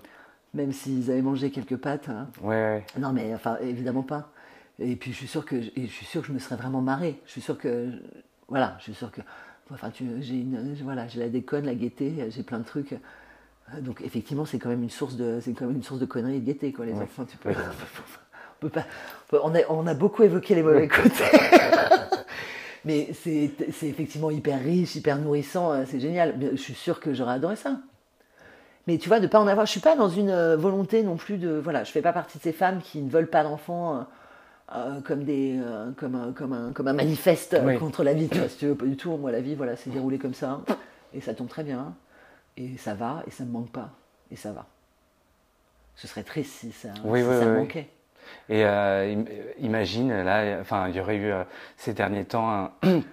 Même 0.54 0.74
s'ils 0.74 1.10
avaient 1.10 1.22
mangé 1.22 1.50
quelques 1.50 1.78
pâtes. 1.78 2.10
hein. 2.10 2.28
Ouais, 2.42 2.56
ouais. 2.56 2.86
Non, 3.00 3.14
mais 3.14 3.34
enfin, 3.34 3.58
évidemment 3.62 4.04
pas. 4.04 4.30
Et 4.78 4.98
puis 4.98 5.14
je 5.14 5.18
suis 5.18 5.28
sûr 5.28 5.46
que 5.46 5.62
je 5.62 5.86
suis 5.86 6.06
sûr 6.06 6.20
que 6.20 6.28
je 6.28 6.34
me 6.34 6.39
serais 6.39 6.58
vraiment 6.58 6.82
marré. 6.82 7.22
Je 7.26 7.32
suis 7.32 7.42
sûr 7.42 7.58
que 7.58 7.88
voilà, 8.50 8.76
je 8.80 8.84
suis 8.84 8.94
sûr 8.96 9.12
que 9.12 9.22
enfin 9.72 9.92
tu 9.92 10.04
j'ai 10.20 10.36
une 10.36 10.76
voilà, 10.84 11.08
j'ai 11.08 11.22
la 11.22 11.30
déconne, 11.30 11.66
la 11.66 11.76
gaieté, 11.76 12.28
j'ai 12.32 12.44
plein 12.44 12.60
de 12.60 12.66
trucs. 12.66 12.96
Donc 13.80 14.01
effectivement, 14.01 14.45
c'est 14.45 14.59
quand 14.59 14.69
même 14.69 14.84
une 14.84 14.89
source 14.89 15.15
de 15.15 15.39
c'est 15.41 15.53
quand 15.53 15.65
même 15.65 15.76
une 15.78 15.84
source 15.84 15.99
de 15.99 16.05
conneries 16.05 16.36
et 16.36 16.39
de 16.39 16.45
gaieté 16.45 16.72
quoi 16.74 16.86
les 16.86 16.93
enfants, 16.93 17.26
tu 17.26 17.38
peux 17.38 17.49
on 17.51 18.59
peut 18.59 18.69
pas 18.69 18.86
on, 19.32 19.55
a, 19.55 19.59
on 19.69 19.88
a 19.88 19.93
beaucoup 19.93 20.24
évoqué 20.24 20.55
les 20.55 20.63
mauvais 20.63 20.88
côtés. 20.88 21.24
Mais 22.86 23.09
c'est 23.13 23.51
c'est 23.72 23.88
effectivement 23.88 24.32
hyper 24.32 24.59
riche, 24.59 24.95
hyper 24.95 25.17
nourrissant, 25.17 25.72
euh, 25.72 25.84
c'est 25.88 25.99
génial. 25.99 26.36
Mais 26.38 26.49
je 26.51 26.61
suis 26.61 26.74
sûr 26.74 26.99
que 26.99 27.13
j'aurais 27.13 27.34
adoré 27.34 27.55
ça. 27.55 27.78
Mais 28.88 28.97
tu 28.97 29.07
vois, 29.07 29.19
de 29.19 29.28
pas 29.28 29.39
en 29.39 29.47
avoir, 29.47 29.67
je 29.67 29.72
suis 29.72 29.80
pas 29.80 29.95
dans 29.95 30.09
une 30.09 30.32
euh, 30.32 30.57
volonté 30.57 31.03
non 31.03 31.15
plus 31.15 31.38
de, 31.38 31.49
voilà, 31.49 31.84
je 31.84 31.91
fais 31.91 32.01
pas 32.01 32.13
partie 32.13 32.39
de 32.39 32.43
ces 32.43 32.51
femmes 32.51 32.80
qui 32.82 32.99
ne 33.01 33.09
veulent 33.09 33.30
pas 33.30 33.43
d'enfants 33.43 34.07
euh, 34.76 35.01
comme 35.01 35.24
des, 35.24 35.59
euh, 35.63 35.91
comme 35.97 36.15
un, 36.15 36.32
comme 36.32 36.53
un, 36.53 36.72
comme 36.72 36.88
un 36.88 36.93
manifeste 36.93 37.55
Oui. 37.63 37.78
contre 37.78 38.03
la 38.03 38.13
vie. 38.13 38.28
Tu 38.28 38.39
vois, 38.39 38.49
si 38.49 38.57
tu 38.57 38.65
veux, 38.67 38.76
pas 38.76 38.86
du 38.86 38.97
tout. 38.97 39.15
Moi, 39.17 39.32
la 39.32 39.41
vie, 39.41 39.53
voilà, 39.53 39.76
c'est 39.76 39.91
déroulé 39.91 40.17
comme 40.17 40.34
ça, 40.34 40.61
et 41.13 41.22
ça 41.22 41.34
tombe 41.36 41.47
très 41.47 41.63
bien, 41.63 41.93
et 42.58 42.78
ça 42.78 42.95
va, 42.95 43.24
et 43.28 43.32
ça 43.32 43.45
me 43.45 43.52
manque 43.52 43.72
pas, 43.72 43.91
et 44.32 44.36
ça 44.36 44.52
va. 44.52 44.66
Ce 45.95 46.08
serait 46.08 46.24
triste 46.24 46.52
si 46.52 46.72
ça, 46.72 46.89
Oui, 47.06 47.16
si 47.16 47.24
oui, 47.24 47.34
ça 47.34 47.45
oui, 47.45 47.47
me 47.47 47.54
oui. 47.54 47.56
manquait. 47.56 47.89
Et 48.49 48.66
euh, 48.66 49.14
im- 49.14 49.26
imagine, 49.60 50.24
là, 50.24 50.60
enfin, 50.62 50.88
il 50.89 50.95
y 50.95 50.99
aurait 50.99 51.18
eu 51.18 51.32
euh, 51.32 51.43
ces 51.78 51.93
derniers 51.93 52.26
temps 52.26 52.72
un, 52.80 53.12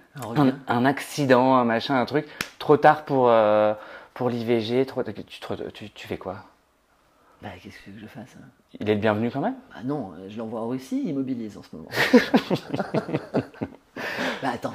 accident, 0.85 1.55
un 1.55 1.65
machin, 1.65 1.99
un 1.99 2.05
truc, 2.05 2.27
trop 2.59 2.77
tard 2.77 3.05
pour, 3.05 3.29
euh, 3.29 3.73
pour 4.13 4.29
l'IVG, 4.29 4.85
trop, 4.85 5.03
tu, 5.03 5.13
tu, 5.73 5.89
tu 5.91 6.07
fais 6.07 6.17
quoi? 6.17 6.45
Bah, 7.41 7.49
qu'est-ce 7.61 7.77
que 7.85 7.97
je 7.97 8.07
fasse 8.07 8.35
hein? 8.37 8.45
Il 8.79 8.89
est 8.89 8.95
le 8.95 9.01
bienvenu 9.01 9.31
quand 9.31 9.41
même? 9.41 9.55
Ah 9.73 9.83
non, 9.83 10.13
euh, 10.13 10.29
je 10.29 10.37
l'envoie 10.37 10.61
en 10.61 10.67
Russie, 10.67 11.03
il 11.05 11.15
mobilise 11.15 11.57
en 11.57 11.63
ce 11.63 11.75
moment. 11.75 11.89
bah 14.41 14.51
attends, 14.53 14.73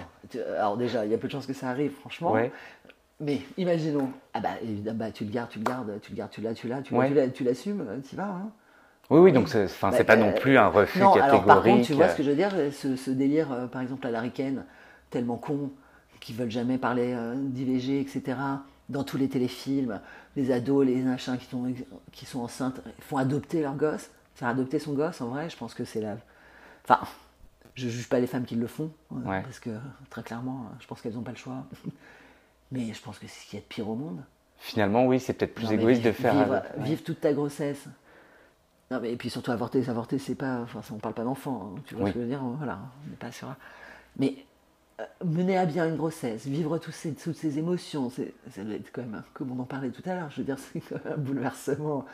alors 0.58 0.76
déjà, 0.76 1.04
il 1.04 1.10
y 1.10 1.14
a 1.14 1.18
peu 1.18 1.26
de 1.26 1.32
chances 1.32 1.46
que 1.46 1.52
ça 1.52 1.70
arrive, 1.70 1.92
franchement. 1.92 2.32
Ouais. 2.32 2.52
Mais 3.20 3.40
imaginons, 3.56 4.10
ah 4.32 4.40
bah 4.40 4.50
bah, 4.94 5.10
tu 5.12 5.24
le 5.24 5.30
gardes, 5.30 5.50
tu 5.50 5.58
le 5.58 5.64
gardes, 5.64 6.00
tu 6.02 6.10
le 6.10 6.16
gardes, 6.16 6.30
tu 6.30 6.40
l'as, 6.40 6.54
tu 6.54 6.68
l'as, 6.68 6.82
tu 6.82 6.94
Ouais. 6.94 7.08
tu 7.08 7.14
l'as- 7.14 7.28
tu 7.28 7.44
l'assumes, 7.44 7.84
tu 8.08 8.16
vas. 8.16 8.26
Hein. 8.28 8.50
Oui, 9.10 9.20
oui, 9.20 9.32
donc 9.32 9.48
c'est 9.48 9.66
Bah, 9.82 9.92
pas 10.04 10.14
euh, 10.14 10.16
non 10.16 10.32
plus 10.32 10.56
un 10.58 10.68
refus 10.68 10.98
Non, 10.98 11.12
catégorique. 11.12 11.24
alors 11.32 11.44
par 11.46 11.62
contre, 11.62 11.86
tu 11.86 11.92
vois 11.92 12.06
euh, 12.06 12.08
ce 12.08 12.16
que 12.16 12.22
je 12.22 12.30
veux 12.30 12.36
dire, 12.36 12.50
ce, 12.72 12.96
ce 12.96 13.10
délire, 13.10 13.52
euh, 13.52 13.66
par 13.66 13.82
exemple, 13.82 14.06
à 14.06 14.10
l'aricaine, 14.10 14.64
tellement 15.10 15.36
con, 15.36 15.70
qui 16.20 16.32
veulent 16.32 16.50
jamais 16.50 16.78
parler 16.78 17.12
euh, 17.14 17.34
d'IVG, 17.36 18.00
etc. 18.00 18.36
Dans 18.88 19.04
tous 19.04 19.16
les 19.16 19.28
téléfilms, 19.28 20.00
les 20.36 20.50
ados, 20.50 20.84
les 20.84 20.96
machins 21.02 21.38
qui 21.38 21.46
sont, 21.46 21.72
qui 22.12 22.26
sont 22.26 22.40
enceintes, 22.40 22.80
font 23.00 23.16
adopter 23.16 23.62
leur 23.62 23.76
gosse. 23.76 24.10
Faire 24.34 24.48
adopter 24.48 24.78
son 24.80 24.94
gosse, 24.94 25.20
en 25.20 25.28
vrai, 25.28 25.48
je 25.48 25.56
pense 25.56 25.74
que 25.74 25.84
c'est 25.84 26.00
la. 26.00 26.16
Enfin, 26.84 26.98
je 27.76 27.88
juge 27.88 28.08
pas 28.08 28.18
les 28.18 28.26
femmes 28.26 28.44
qui 28.44 28.56
le 28.56 28.66
font, 28.66 28.90
euh, 29.12 29.28
Ouais. 29.28 29.42
parce 29.42 29.60
que 29.60 29.70
très 30.10 30.22
clairement, 30.22 30.66
je 30.80 30.86
pense 30.86 31.00
qu'elles 31.00 31.14
n'ont 31.14 31.22
pas 31.22 31.30
le 31.30 31.36
choix. 31.36 31.64
Mais 32.72 32.92
je 32.92 33.00
pense 33.02 33.18
que 33.18 33.26
c'est 33.26 33.40
ce 33.44 33.50
qu'il 33.50 33.58
y 33.58 33.62
a 33.62 33.64
de 33.64 33.68
pire 33.68 33.88
au 33.88 33.94
monde. 33.94 34.22
Finalement, 34.58 35.06
oui, 35.06 35.20
c'est 35.20 35.34
peut-être 35.34 35.54
plus 35.54 35.66
Non, 35.66 35.72
égoïste 35.72 36.02
de 36.02 36.12
faire. 36.12 36.32
vivre, 36.34 36.50
ouais. 36.52 36.82
vivre 36.84 37.02
toute 37.02 37.20
ta 37.20 37.32
grossesse. 37.32 37.84
Non, 38.90 39.00
mais 39.00 39.12
et 39.12 39.16
puis 39.16 39.30
surtout 39.30 39.50
avorter, 39.50 39.88
avorter, 39.88 40.18
c'est 40.18 40.34
pas. 40.34 40.60
Enfin, 40.62 40.80
on 40.92 40.98
parle 40.98 41.14
pas 41.14 41.24
d'enfant, 41.24 41.74
hein, 41.76 41.82
tu 41.86 41.94
vois 41.94 42.04
Oui. 42.04 42.10
ce 42.10 42.14
que 42.14 42.20
je 42.20 42.24
veux 42.24 42.30
dire 42.30 42.42
Voilà, 42.42 42.78
on 43.06 43.10
n'est 43.10 43.16
pas 43.16 43.32
sur. 43.32 43.48
Mais 44.18 44.36
euh, 45.00 45.04
mener 45.24 45.56
à 45.58 45.66
bien 45.66 45.88
une 45.88 45.96
grossesse, 45.96 46.46
vivre 46.46 46.78
tous 46.78 46.92
ces, 46.92 47.14
toutes 47.14 47.36
ces 47.36 47.58
émotions, 47.58 48.10
c'est- 48.10 48.32
ça 48.50 48.62
doit 48.62 48.74
être 48.74 48.90
quand 48.92 49.02
même, 49.02 49.22
comme 49.34 49.50
on 49.52 49.60
en 49.60 49.64
parlait 49.64 49.90
tout 49.90 50.02
à 50.08 50.14
l'heure, 50.14 50.30
je 50.30 50.38
veux 50.38 50.44
dire, 50.44 50.58
c'est 50.72 50.80
quand 50.80 51.02
même 51.04 51.14
un 51.14 51.18
bouleversement 51.18 52.04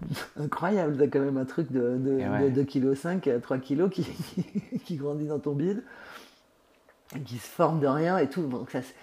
incroyable. 0.38 0.96
T'as 0.98 1.08
quand 1.08 1.20
même 1.24 1.36
un 1.38 1.44
truc 1.44 1.70
de, 1.72 1.96
de, 1.98 2.16
ouais. 2.16 2.50
de 2.50 2.62
2,5 2.62 3.20
kg 3.20 3.30
à 3.30 3.40
3 3.40 3.58
kg 3.58 3.88
qui, 3.90 4.04
qui 4.84 4.96
grandit 4.96 5.26
dans 5.26 5.38
ton 5.40 5.52
bide, 5.52 5.82
qui 7.24 7.38
se 7.38 7.48
forme 7.48 7.80
de 7.80 7.86
rien 7.86 8.18
et 8.18 8.28
tout. 8.28 8.42
Donc 8.46 8.70
ça, 8.70 8.82
c'est- 8.82 8.94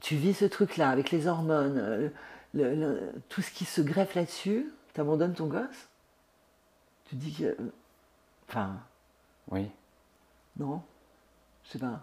tu 0.00 0.16
vis 0.16 0.34
ce 0.34 0.44
truc-là 0.44 0.90
avec 0.90 1.10
les 1.10 1.26
hormones, 1.26 1.78
euh, 1.78 2.08
le- 2.54 2.74
le- 2.74 3.12
tout 3.28 3.42
ce 3.42 3.50
qui 3.50 3.64
se 3.64 3.80
greffe 3.80 4.14
là-dessus, 4.14 4.72
t'abandonnes 4.94 5.34
ton 5.34 5.46
gosse? 5.46 5.88
Tu 7.08 7.16
dis 7.16 7.32
que. 7.32 7.56
Enfin, 8.48 8.76
Oui. 9.50 9.68
non? 10.58 10.80
Je 11.64 11.72
sais 11.72 11.78
pas. 11.78 12.00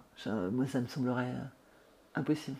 moi, 0.52 0.66
ça 0.68 0.80
me 0.82 0.88
semblerait 0.88 1.24
euh, 1.30 2.20
impossible. 2.20 2.58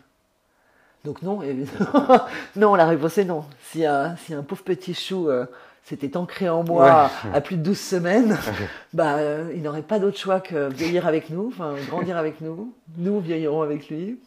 Donc 1.04 1.20
non, 1.22 1.42
évidemment. 1.42 2.20
non, 2.56 2.74
la 2.74 2.86
réponse 2.86 3.18
est 3.18 3.24
non. 3.26 3.44
Si 3.62 3.84
un, 3.84 4.16
si 4.16 4.32
un 4.32 4.42
pauvre 4.42 4.62
petit 4.64 4.94
chou 4.94 5.28
euh, 5.28 5.44
s'était 5.84 6.16
ancré 6.16 6.48
en 6.48 6.64
moi 6.64 7.10
à 7.34 7.40
plus 7.42 7.56
de 7.58 7.62
12 7.62 7.78
semaines, 7.78 8.38
bah, 8.94 9.16
euh, 9.18 9.52
il 9.54 9.60
n'aurait 9.62 9.82
pas 9.82 9.98
d'autre 9.98 10.16
choix 10.16 10.40
que 10.40 10.70
vieillir 10.72 11.06
avec 11.06 11.28
nous, 11.28 11.48
enfin 11.48 11.74
grandir 11.88 12.16
avec 12.16 12.40
nous. 12.40 12.74
Nous 12.96 13.20
vieillirons 13.20 13.60
avec 13.60 13.90
lui, 13.90 14.18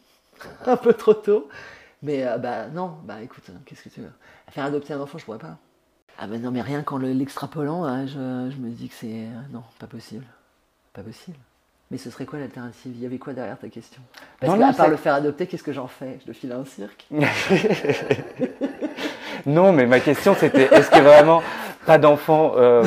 un 0.66 0.76
peu 0.76 0.92
trop 0.92 1.14
tôt. 1.14 1.48
Mais 2.02 2.26
euh, 2.26 2.38
bah 2.38 2.66
non, 2.68 2.96
bah 3.04 3.20
écoute, 3.22 3.44
hein, 3.50 3.58
qu'est-ce 3.66 3.82
que 3.82 3.88
tu 3.88 4.00
veux? 4.00 4.12
Faire 4.50 4.64
adopter 4.64 4.92
un 4.94 5.00
enfant, 5.00 5.18
je 5.18 5.24
pourrais 5.24 5.38
pas. 5.38 5.56
Ah 6.18 6.26
mais 6.26 6.38
non, 6.38 6.50
mais 6.50 6.62
rien 6.62 6.82
qu'en 6.82 6.98
le- 6.98 7.12
l'extrapolant, 7.12 7.84
hein, 7.84 8.06
je, 8.06 8.12
je 8.52 8.56
me 8.56 8.70
dis 8.70 8.88
que 8.88 8.94
c'est... 8.94 9.06
euh, 9.06 9.40
non, 9.52 9.62
pas 9.78 9.86
possible. 9.86 10.24
Pas 10.92 11.02
possible. 11.02 11.36
Mais 11.90 11.96
ce 11.98 12.10
serait 12.10 12.26
quoi 12.26 12.38
l'alternative? 12.38 12.92
Il 12.94 13.00
y 13.02 13.06
avait 13.06 13.18
quoi 13.18 13.32
derrière 13.32 13.58
ta 13.58 13.68
question? 13.68 14.02
Parce 14.40 14.58
Non, 14.58 14.72
part 14.74 14.88
le 14.88 14.96
faire 14.96 15.14
adopter, 15.14 15.46
qu'est-ce 15.46 15.62
que 15.62 15.72
j'en 15.72 15.86
fais? 15.86 16.18
Je 16.22 16.26
le 16.26 16.32
file 16.34 16.52
à 16.52 16.56
un 16.58 16.64
cirque? 16.64 17.06
Non, 19.46 19.72
mais 19.72 19.86
ma 19.86 20.00
question 20.00 20.34
c'était 20.34 20.64
est-ce 20.74 20.90
que 20.90 20.98
vraiment 20.98 21.42
pas 21.88 21.96
d'enfant 21.98 22.52
euh, 22.56 22.84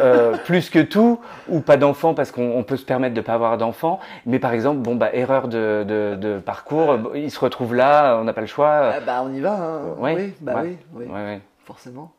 euh, 0.00 0.36
plus 0.44 0.68
que 0.68 0.80
tout 0.80 1.20
ou 1.48 1.60
pas 1.60 1.76
d'enfant 1.76 2.14
parce 2.14 2.32
qu'on 2.32 2.50
on 2.56 2.64
peut 2.64 2.76
se 2.76 2.84
permettre 2.84 3.14
de 3.14 3.20
pas 3.20 3.34
avoir 3.34 3.56
d'enfant 3.58 4.00
mais 4.26 4.40
par 4.40 4.52
exemple 4.52 4.78
bon 4.80 4.96
bah 4.96 5.10
erreur 5.14 5.46
de, 5.46 5.84
de, 5.86 6.16
de 6.16 6.40
parcours 6.40 7.12
il 7.14 7.30
se 7.30 7.38
retrouve 7.38 7.76
là 7.76 8.18
on 8.20 8.24
n'a 8.24 8.32
pas 8.32 8.40
le 8.40 8.48
choix 8.48 8.90
Ah 8.96 9.00
Bah 9.00 9.22
on 9.24 9.32
y 9.32 9.38
va, 9.40 9.52
hein. 9.54 9.80
Ouais, 9.98 10.14
oui, 10.16 10.32
bah 10.40 10.54
ouais, 10.56 10.76
oui, 10.94 11.04
oui, 11.08 11.12
Ouais, 11.14 11.40
forcément. 11.64 12.10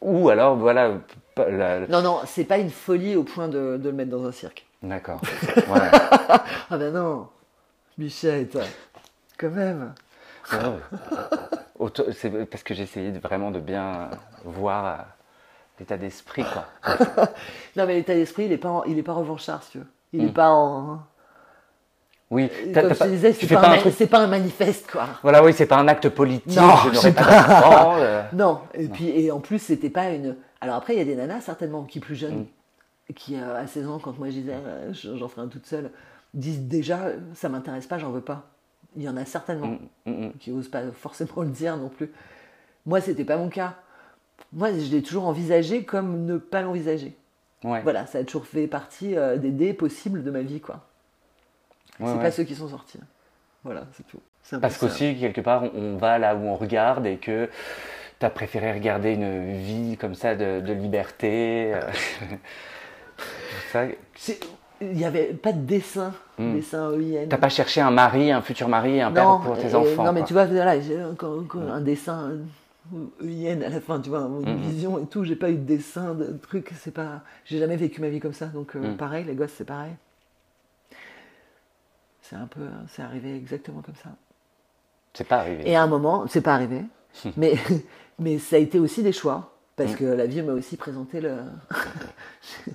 Ou 0.00 0.28
alors 0.30 0.56
voilà 0.56 0.92
la- 1.36 1.80
Non, 1.88 2.00
non, 2.00 2.20
c'est 2.24 2.44
pas 2.44 2.56
une 2.56 2.70
folie 2.70 3.14
au 3.14 3.22
point 3.22 3.48
de, 3.48 3.76
de 3.76 3.90
le 3.90 3.94
mettre 3.94 4.10
dans 4.10 4.24
un 4.26 4.32
cirque. 4.32 4.64
d'accord. 4.82 5.20
Ah 6.70 6.78
ben 6.78 6.90
non, 6.94 7.26
Bichette, 7.98 8.56
quand 9.38 9.50
même. 9.50 9.92
Auto- 11.78 12.12
c'est 12.12 12.30
parce 12.46 12.62
que 12.62 12.74
j'essayais 12.74 13.10
vraiment 13.12 13.50
de 13.50 13.58
bien 13.60 14.10
voir 14.44 14.86
euh, 14.86 15.02
l'état 15.80 15.96
d'esprit 15.96 16.44
Non 17.76 17.86
mais 17.86 17.94
l'état 17.94 18.14
d'esprit, 18.14 18.44
il 18.44 18.52
est 18.52 18.58
pas, 18.58 18.68
en- 18.68 18.84
il 18.84 18.98
est 18.98 19.02
pas 19.02 19.14
revanchard, 19.14 19.62
si 19.62 19.72
tu 19.72 19.78
veux. 19.78 19.86
Il 20.12 20.22
Mm. 20.24 20.28
est 20.28 20.32
pas 20.32 20.50
en. 20.50 21.00
oui 22.30 22.50
t'as- 22.72 22.82
Comme 22.82 22.94
je 22.94 22.98
te 22.98 23.04
disais, 23.08 23.32
c'est 23.32 23.46
pas, 23.48 23.60
pas 23.60 23.70
un 23.70 23.78
truc 23.78 24.10
pas 24.10 24.26
manifeste, 24.26 24.90
quoi. 24.90 25.06
voilà 25.22 25.42
oui 25.42 25.52
c'est 25.52 25.66
pas 25.66 25.76
un 25.78 25.88
acte 25.88 26.08
politique 26.10 26.56
Non, 26.56 26.76
je 26.92 27.08
pas 27.10 27.22
pas- 27.24 27.96
euh, 27.98 28.22
Non, 28.32 28.60
et 28.74 28.88
puis 28.88 29.08
et 29.08 29.30
en 29.32 29.40
plus 29.40 29.58
c'était 29.58 29.90
pas 29.90 30.10
une. 30.10 30.36
Alors 30.60 30.76
après 30.76 30.94
il 30.94 30.98
y 30.98 31.02
a 31.02 31.04
des 31.04 31.16
nanas 31.16 31.40
certainement 31.40 31.82
qui 31.84 31.98
plus 31.98 32.14
jeunes, 32.14 32.46
Mm. 33.10 33.14
qui 33.14 33.36
euh, 33.40 33.60
à 33.60 33.66
16 33.66 33.88
ans 33.88 33.98
quand 33.98 34.16
moi 34.18 34.28
je 34.28 34.34
disais 34.34 34.54
euh, 34.54 34.92
je- 34.92 35.16
j'en 35.16 35.28
ferai 35.28 35.42
un 35.42 35.48
toute 35.48 35.66
seule, 35.66 35.90
disent 36.34 36.60
déjà 36.60 36.98
euh, 37.06 37.16
ça 37.34 37.48
m'intéresse 37.48 37.86
pas, 37.86 37.98
j'en 37.98 38.10
veux 38.10 38.20
pas. 38.20 38.44
Il 38.96 39.02
y 39.02 39.08
en 39.08 39.16
a 39.16 39.24
certainement 39.24 39.78
mm, 40.06 40.10
mm, 40.10 40.26
mm. 40.26 40.32
qui 40.38 40.50
osent 40.52 40.68
pas 40.68 40.82
forcément 40.92 41.42
le 41.42 41.48
dire 41.50 41.76
non 41.76 41.88
plus. 41.88 42.10
Moi 42.86 43.00
c'était 43.00 43.24
pas 43.24 43.36
mon 43.36 43.48
cas. 43.48 43.74
Moi 44.52 44.70
je 44.72 44.90
l'ai 44.90 45.02
toujours 45.02 45.24
envisagé 45.26 45.84
comme 45.84 46.24
ne 46.26 46.36
pas 46.36 46.62
l'envisager. 46.62 47.16
ouais 47.64 47.80
Voilà, 47.82 48.06
ça 48.06 48.18
a 48.18 48.24
toujours 48.24 48.46
fait 48.46 48.66
partie 48.66 49.16
euh, 49.16 49.36
des 49.38 49.50
dés 49.50 49.72
possibles 49.72 50.22
de 50.22 50.30
ma 50.30 50.42
vie 50.42 50.60
quoi. 50.60 50.86
Ouais, 52.00 52.06
c'est 52.08 52.14
ouais. 52.16 52.22
pas 52.22 52.30
ceux 52.30 52.44
qui 52.44 52.54
sont 52.54 52.68
sortis. 52.68 52.98
Voilà, 53.64 53.86
c'est 53.92 54.06
tout. 54.06 54.20
Parce 54.60 54.76
qu'aussi, 54.76 55.16
quelque 55.20 55.40
part, 55.40 55.62
on- 55.62 55.70
on 55.74 55.96
va 55.96 56.18
là 56.18 56.34
où 56.34 56.40
on 56.40 56.56
regarde 56.56 57.06
et 57.06 57.16
que 57.18 57.48
tu 58.18 58.26
as 58.26 58.30
préféré 58.30 58.72
regarder 58.72 59.12
une 59.12 59.56
vie 59.56 59.96
comme 59.96 60.14
ça 60.16 60.34
de, 60.34 60.60
de 60.60 60.72
liberté. 60.72 61.72
euh, 61.74 61.80
ça. 63.72 63.84
Il 64.90 64.96
n'y 64.96 65.04
avait 65.04 65.32
pas 65.32 65.52
de 65.52 65.60
dessin, 65.60 66.12
Mm. 66.38 66.54
dessin. 66.54 66.92
T'as 67.28 67.36
pas 67.38 67.48
cherché 67.48 67.80
un 67.80 67.90
mari, 67.90 68.32
un 68.32 68.42
futur 68.42 68.68
mari, 68.68 69.00
un 69.00 69.12
père 69.12 69.38
pour 69.44 69.56
tes 69.56 69.70
et- 69.70 69.74
enfants. 69.74 70.04
Non, 70.04 70.12
mais 70.12 70.20
quoi. 70.20 70.26
tu 70.26 70.32
vois, 70.32 70.46
voilà, 70.46 70.80
j'ai 70.80 71.02
encore, 71.04 71.38
encore 71.38 71.62
un 71.62 71.80
dessin 71.80 72.32
euh, 72.92 73.06
EIN 73.24 73.62
à 73.62 73.68
la 73.68 73.80
fin, 73.80 74.00
tu 74.00 74.10
vois, 74.10 74.20
une 74.20 74.54
Mm. 74.56 74.60
vision 74.60 74.98
et 74.98 75.06
tout. 75.06 75.24
J'ai 75.24 75.36
pas 75.36 75.50
eu 75.50 75.54
de 75.56 75.64
dessin, 75.64 76.14
de 76.14 76.32
truc, 76.42 76.70
c'est 76.80 76.90
pas. 76.92 77.20
J'ai 77.44 77.58
jamais 77.58 77.76
vécu 77.76 78.00
ma 78.00 78.08
vie 78.08 78.18
comme 78.20 78.32
ça, 78.32 78.46
donc 78.46 78.74
euh, 78.76 78.92
Mm. 78.92 78.96
pareil, 78.96 79.24
les 79.24 79.34
gosses, 79.34 79.52
c'est 79.56 79.64
pareil. 79.64 79.92
C'est 82.22 82.36
un 82.36 82.46
peu. 82.46 82.62
C'est 82.88 83.02
arrivé 83.02 83.36
exactement 83.36 83.82
comme 83.82 83.94
ça. 84.02 84.10
C'est 85.14 85.28
pas 85.28 85.38
arrivé. 85.38 85.68
Et 85.68 85.76
à 85.76 85.82
un 85.82 85.86
moment, 85.86 86.24
c'est 86.28 86.40
pas 86.40 86.54
arrivé, 86.54 86.82
mais, 87.36 87.54
mais 88.18 88.38
ça 88.38 88.56
a 88.56 88.58
été 88.58 88.78
aussi 88.78 89.02
des 89.02 89.12
choix, 89.12 89.52
parce 89.76 89.94
que 89.94 90.04
la 90.04 90.24
vie 90.26 90.40
m'a 90.42 90.52
aussi 90.54 90.76
présenté 90.76 91.20
le. 91.20 91.36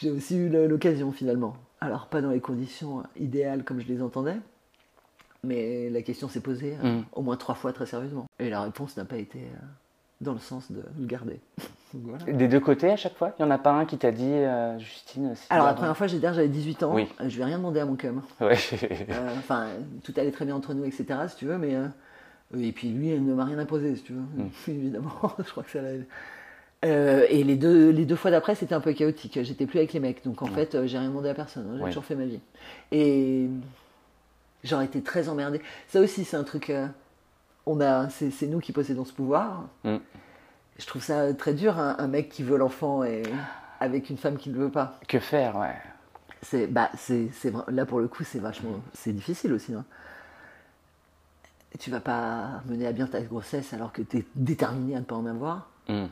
J'ai 0.00 0.10
aussi 0.10 0.36
eu 0.36 0.48
l'occasion 0.48 1.12
finalement. 1.12 1.56
Alors, 1.80 2.06
pas 2.06 2.20
dans 2.22 2.30
les 2.30 2.40
conditions 2.40 3.02
idéales 3.18 3.64
comme 3.64 3.80
je 3.80 3.86
les 3.86 4.02
entendais, 4.02 4.36
mais 5.44 5.88
la 5.90 6.02
question 6.02 6.28
s'est 6.28 6.40
posée 6.40 6.76
euh, 6.84 6.98
Mm. 7.00 7.04
au 7.12 7.22
moins 7.22 7.36
trois 7.36 7.54
fois 7.54 7.72
très 7.72 7.86
sérieusement. 7.86 8.26
Et 8.38 8.50
la 8.50 8.62
réponse 8.62 8.96
n'a 8.96 9.04
pas 9.04 9.16
été 9.16 9.38
euh, 9.38 9.58
dans 10.20 10.32
le 10.32 10.38
sens 10.38 10.70
de 10.70 10.82
le 10.98 11.06
garder. 11.06 11.40
Voilà. 11.92 12.22
Des 12.24 12.46
deux 12.46 12.60
côtés 12.60 12.88
à 12.92 12.96
chaque 12.96 13.16
fois? 13.16 13.34
Il 13.36 13.42
n'y 13.44 13.48
en 13.48 13.50
a 13.52 13.58
pas 13.58 13.72
un 13.72 13.84
qui 13.84 13.98
t'a 13.98 14.12
dit, 14.12 14.22
euh, 14.32 14.78
Justine 14.78 15.34
si 15.34 15.44
Alors, 15.50 15.66
la 15.66 15.74
première 15.74 15.96
fois, 15.96 16.06
j'ai 16.06 16.18
dit, 16.18 16.22
j'avais 16.22 16.46
18 16.46 16.84
ans, 16.84 16.94
Oui. 16.94 17.08
euh, 17.20 17.28
je 17.28 17.40
ai 17.40 17.44
rien 17.44 17.56
demandé 17.58 17.80
à 17.80 17.84
mon 17.84 17.96
cum. 17.96 18.22
Ouais. 18.40 18.56
Euh, 19.10 19.34
Enfin, 19.38 19.66
tout 20.04 20.12
allait 20.16 20.30
très 20.30 20.44
bien 20.44 20.54
entre 20.54 20.72
nous, 20.72 20.84
etc., 20.84 21.04
si 21.26 21.34
tu 21.34 21.46
veux, 21.46 21.58
mais. 21.58 21.74
euh, 21.74 21.88
et 22.56 22.70
puis 22.70 22.90
lui, 22.90 23.08
il 23.10 23.26
ne 23.26 23.34
m'a 23.34 23.44
rien 23.44 23.58
imposé, 23.58 23.96
si 23.96 24.04
tu 24.04 24.12
veux. 24.12 24.20
Mm. 24.20 24.48
Évidemment, 24.68 25.10
je 25.44 25.50
crois 25.50 25.64
que 25.64 25.70
ça 25.70 25.82
l'a. 25.82 25.90
Euh, 26.84 27.26
et 27.28 27.44
les 27.44 27.56
deux, 27.56 27.90
les 27.90 28.06
deux 28.06 28.16
fois 28.16 28.30
d'après, 28.30 28.54
c'était 28.54 28.74
un 28.74 28.80
peu 28.80 28.92
chaotique. 28.92 29.38
J'étais 29.42 29.66
plus 29.66 29.78
avec 29.78 29.92
les 29.92 30.00
mecs, 30.00 30.24
donc 30.24 30.40
en 30.42 30.46
Ouais. 30.46 30.52
fait, 30.52 30.74
euh, 30.74 30.86
j'ai 30.86 30.98
rien 30.98 31.08
demandé 31.08 31.28
à 31.28 31.34
personne. 31.34 31.66
hein, 31.68 31.74
J'ai 31.76 31.82
Ouais. 31.82 31.90
toujours 31.90 32.04
fait 32.06 32.14
ma 32.14 32.24
vie. 32.24 32.40
Et 32.90 33.48
j'aurais 34.64 34.86
été 34.86 35.02
très 35.02 35.28
emmerdée. 35.28 35.60
Ça 35.88 36.00
aussi, 36.00 36.24
c'est 36.24 36.36
un 36.36 36.44
truc. 36.44 36.70
euh, 36.70 36.86
on 37.66 37.80
a, 37.82 38.08
c'est, 38.08 38.46
nous 38.46 38.58
qui 38.60 38.72
possédons 38.72 39.04
ce 39.04 39.12
pouvoir. 39.12 39.64
Mm. 39.84 39.96
Je 40.78 40.86
trouve 40.86 41.02
ça 41.02 41.32
très 41.34 41.52
dur, 41.52 41.78
un, 41.78 41.96
un 41.98 42.06
mec 42.08 42.30
qui 42.30 42.42
veut 42.42 42.56
l'enfant 42.56 43.04
et 43.04 43.22
avec 43.80 44.08
une 44.08 44.16
femme 44.16 44.38
qui 44.38 44.48
ne 44.48 44.54
le 44.56 44.62
veut 44.64 44.70
pas. 44.70 44.98
Que 45.06 45.18
faire, 45.20 45.56
ouais. 45.58 45.76
C'est, 46.42 46.66
bah, 46.66 46.88
c'est, 46.96 47.28
là 47.68 47.84
pour 47.84 48.00
le 48.00 48.08
coup, 48.08 48.24
c'est 48.24 48.38
vachement, 48.38 48.80
c'est 48.94 49.12
difficile 49.12 49.52
aussi. 49.52 49.74
Hein. 49.74 49.84
Tu 51.78 51.90
vas 51.90 52.00
pas 52.00 52.62
mener 52.66 52.86
à 52.86 52.92
bien 52.92 53.06
ta 53.06 53.20
grossesse 53.20 53.74
alors 53.74 53.92
que 53.92 54.00
tu 54.00 54.18
es 54.18 54.24
déterminé 54.34 54.96
à 54.96 55.00
ne 55.00 55.04
pas 55.04 55.16
en 55.16 55.26
avoir 55.26 55.68
Mm. 55.88 56.06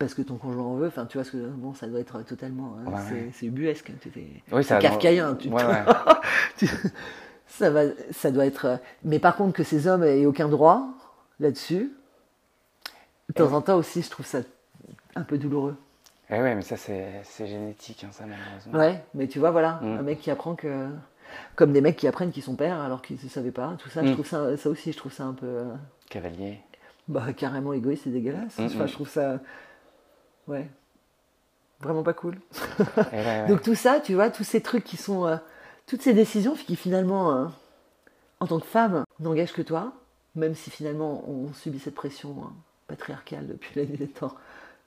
Parce 0.00 0.14
que 0.14 0.22
ton 0.22 0.36
conjoint 0.36 0.64
en 0.64 0.74
veut. 0.74 0.88
Enfin, 0.88 1.06
tu 1.06 1.18
vois 1.18 1.24
ce 1.24 1.30
que 1.32 1.36
bon, 1.36 1.74
ça 1.74 1.86
doit 1.86 2.00
être 2.00 2.22
totalement, 2.24 2.74
hein, 2.80 2.90
Ouais, 2.90 2.98
c'est, 3.08 3.14
ouais. 3.14 3.30
Tu 4.00 4.10
fais- 4.10 4.26
Oui, 4.50 4.64
ça 4.64 4.80
c'est 4.80 4.88
kafkaïen. 4.88 5.34
Tu, 5.36 5.48
Ouais, 5.48 5.62
ça 7.46 7.70
va, 7.70 7.82
ça 8.10 8.30
doit 8.30 8.46
être. 8.46 8.64
euh, 8.66 8.76
Mais 9.04 9.18
par 9.18 9.36
contre, 9.36 9.52
que 9.52 9.62
ces 9.62 9.86
hommes 9.86 10.02
aient 10.02 10.26
aucun 10.26 10.48
droit 10.48 10.88
là-dessus, 11.38 11.92
de 13.28 13.34
temps 13.34 13.52
en 13.52 13.60
temps 13.60 13.76
aussi, 13.76 14.02
je 14.02 14.10
trouve 14.10 14.26
ça 14.26 14.38
un 15.14 15.22
peu 15.22 15.38
douloureux. 15.38 15.76
Eh 16.30 16.40
ouais, 16.40 16.54
mais 16.54 16.62
ça, 16.62 16.76
c'est 16.76 17.06
c'est 17.24 17.46
génétique, 17.46 18.04
hein, 18.04 18.10
ça, 18.12 18.24
malheureusement. 18.26 18.78
Ouais, 18.78 19.02
mais 19.14 19.26
tu 19.28 19.38
vois, 19.38 19.50
voilà, 19.50 19.80
Mm. 19.82 19.98
un 19.98 20.02
mec 20.02 20.20
qui 20.20 20.30
apprend 20.30 20.54
que. 20.54 20.88
Comme 21.54 21.72
des 21.72 21.80
mecs 21.80 21.96
qui 21.96 22.08
apprennent 22.08 22.32
qu'ils 22.32 22.42
sont 22.42 22.56
pères 22.56 22.80
alors 22.80 23.02
qu'ils 23.02 23.18
ne 23.22 23.28
savaient 23.28 23.52
pas, 23.52 23.76
tout 23.78 23.88
ça, 23.88 24.02
je 24.04 24.10
Mm. 24.10 24.14
trouve 24.14 24.26
ça, 24.26 24.56
ça 24.56 24.68
aussi, 24.68 24.90
je 24.92 24.96
trouve 24.96 25.12
ça 25.12 25.24
un 25.24 25.32
peu. 25.34 25.46
euh, 25.46 25.74
Cavalier. 26.08 26.58
bah, 27.06 27.32
carrément 27.36 27.72
égoïste 27.72 28.06
et 28.06 28.10
dégueulasse. 28.10 28.58
Mm, 28.58 28.64
Enfin, 28.66 28.84
mm. 28.84 28.88
je 28.88 28.92
trouve 28.92 29.08
ça. 29.08 29.38
Ouais. 30.50 30.68
Vraiment 31.80 32.02
pas 32.02 32.12
cool. 32.12 32.38
Ouais, 32.78 33.06
ouais. 33.12 33.46
Donc 33.48 33.62
tout 33.62 33.74
ça, 33.74 34.00
tu 34.00 34.14
vois, 34.14 34.30
tous 34.30 34.44
ces 34.44 34.60
trucs 34.60 34.84
qui 34.84 34.96
sont. 34.96 35.26
euh, 35.26 35.36
toutes 35.86 36.02
ces 36.02 36.14
décisions 36.14 36.54
qui 36.54 36.76
finalement, 36.76 37.34
euh, 37.34 37.46
en 38.38 38.46
tant 38.46 38.60
que 38.60 38.66
femme, 38.66 39.04
n'engagent 39.18 39.52
que 39.52 39.62
toi, 39.62 39.92
même 40.36 40.54
si 40.54 40.70
finalement 40.70 41.28
on 41.28 41.52
subit 41.52 41.80
cette 41.80 41.96
pression 41.96 42.36
hein, 42.44 42.52
patriarcale 42.86 43.48
depuis 43.48 43.72
la 43.80 43.86
nuit 43.86 43.98
des 43.98 44.06
temps, 44.06 44.34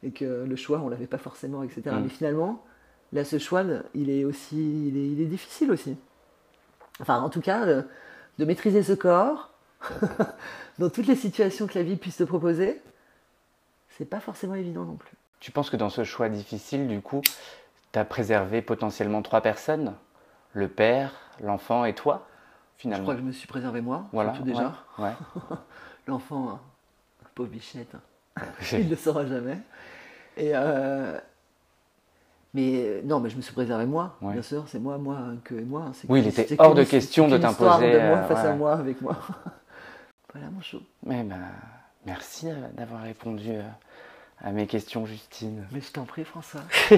et 0.04 0.12
que 0.12 0.46
le 0.46 0.56
choix, 0.56 0.80
on 0.80 0.90
l'avait 0.90 1.08
pas 1.08 1.18
forcément, 1.18 1.64
etc. 1.64 1.82
Mm. 1.88 2.04
Mais 2.04 2.10
finalement, 2.10 2.64
là, 3.12 3.26
ce 3.26 3.38
choix, 3.38 3.64
il 3.94 4.10
est 4.10 4.24
aussi. 4.24 4.88
Il 4.88 4.98
est, 4.98 5.08
il 5.10 5.22
est 5.22 5.26
difficile 5.26 5.72
aussi. 5.72 5.98
Enfin, 7.02 7.20
en 7.20 7.30
tout 7.30 7.42
cas, 7.42 7.66
euh, 7.66 7.82
de 8.38 8.46
maîtriser 8.46 8.84
ce 8.84 8.94
corps, 8.94 9.52
dans 10.80 10.90
toutes 10.90 11.08
les 11.08 11.16
situations 11.16 11.68
que 11.68 11.78
la 11.78 11.84
vie 11.84 11.98
puisse 11.98 12.18
te 12.18 12.24
proposer, 12.24 12.82
c'est 13.98 14.06
pas 14.06 14.20
forcément 14.20 14.56
évident 14.56 14.84
non 14.84 14.96
plus. 14.96 15.18
Tu 15.44 15.52
penses 15.52 15.70
que 15.70 15.76
dans 15.76 15.90
ce 15.90 16.06
choix 16.06 16.30
difficile, 16.30 16.88
du 16.88 17.02
coup, 17.02 17.20
tu 17.92 18.00
as 18.00 18.06
préservé 18.06 18.62
potentiellement 18.62 19.22
trois 19.22 19.42
personnes? 19.42 19.94
Le 20.54 20.70
père, 20.70 21.12
l'enfant 21.42 21.84
et 21.84 21.94
toi, 21.94 22.26
Je 22.78 22.84
finalement? 22.84 23.04
crois 23.04 23.16
que 23.16 23.20
je 23.20 23.26
me 23.26 23.34
suis 23.34 23.48
préservé 23.48 23.82
moi, 23.82 24.06
Voilà. 24.14 24.30
surtout 24.30 24.46
déjà. 24.46 24.74
Ouais. 24.98 25.04
ouais. 25.06 25.12
L'enfant, 26.08 26.50
hein, 26.50 26.60
pauvre 27.36 27.50
bichette. 27.50 27.94
il 28.72 28.86
ne 28.86 28.92
le 28.92 28.96
saura 28.96 29.26
jamais. 29.26 29.58
Et 30.38 30.52
euh, 30.54 31.20
mais 32.54 33.02
non, 33.04 33.20
mais 33.20 33.30
je 33.30 33.36
me 33.36 33.42
suis 33.42 33.54
préservé 33.54 33.86
moi, 33.86 34.16
Ouais. 34.22 34.32
bien 34.32 34.44
sûr, 34.44 34.64
c'est 34.70 34.80
moi, 34.80 34.98
moi, 34.98 35.20
que 35.44 35.56
moi. 35.56 35.92
c'est 35.94 36.10
Oui, 36.10 36.22
il 36.22 36.28
était 36.28 36.56
hors 36.58 36.74
de 36.74 36.86
question 36.86 37.28
de 37.28 37.38
t'imposer, 37.38 38.00
moi 38.00 38.20
euh, 38.20 38.28
face 38.30 38.46
à 38.46 38.54
moi, 38.56 38.76
avec 38.76 39.02
moi. 39.02 39.18
voilà 40.34 40.50
mon 40.52 40.62
show. 40.62 40.80
Mais 41.06 41.22
bah, 41.24 41.36
merci 42.06 42.50
euh, 42.50 42.70
d'avoir 42.78 43.02
répondu 43.02 43.50
euh, 43.50 43.64
à 44.44 44.52
mes 44.52 44.68
questions, 44.68 45.06
Justine. 45.06 45.66
Mais 45.72 45.82
je 45.82 45.92
t'en 45.92 46.04
prie, 46.04 46.26
François. 46.26 46.62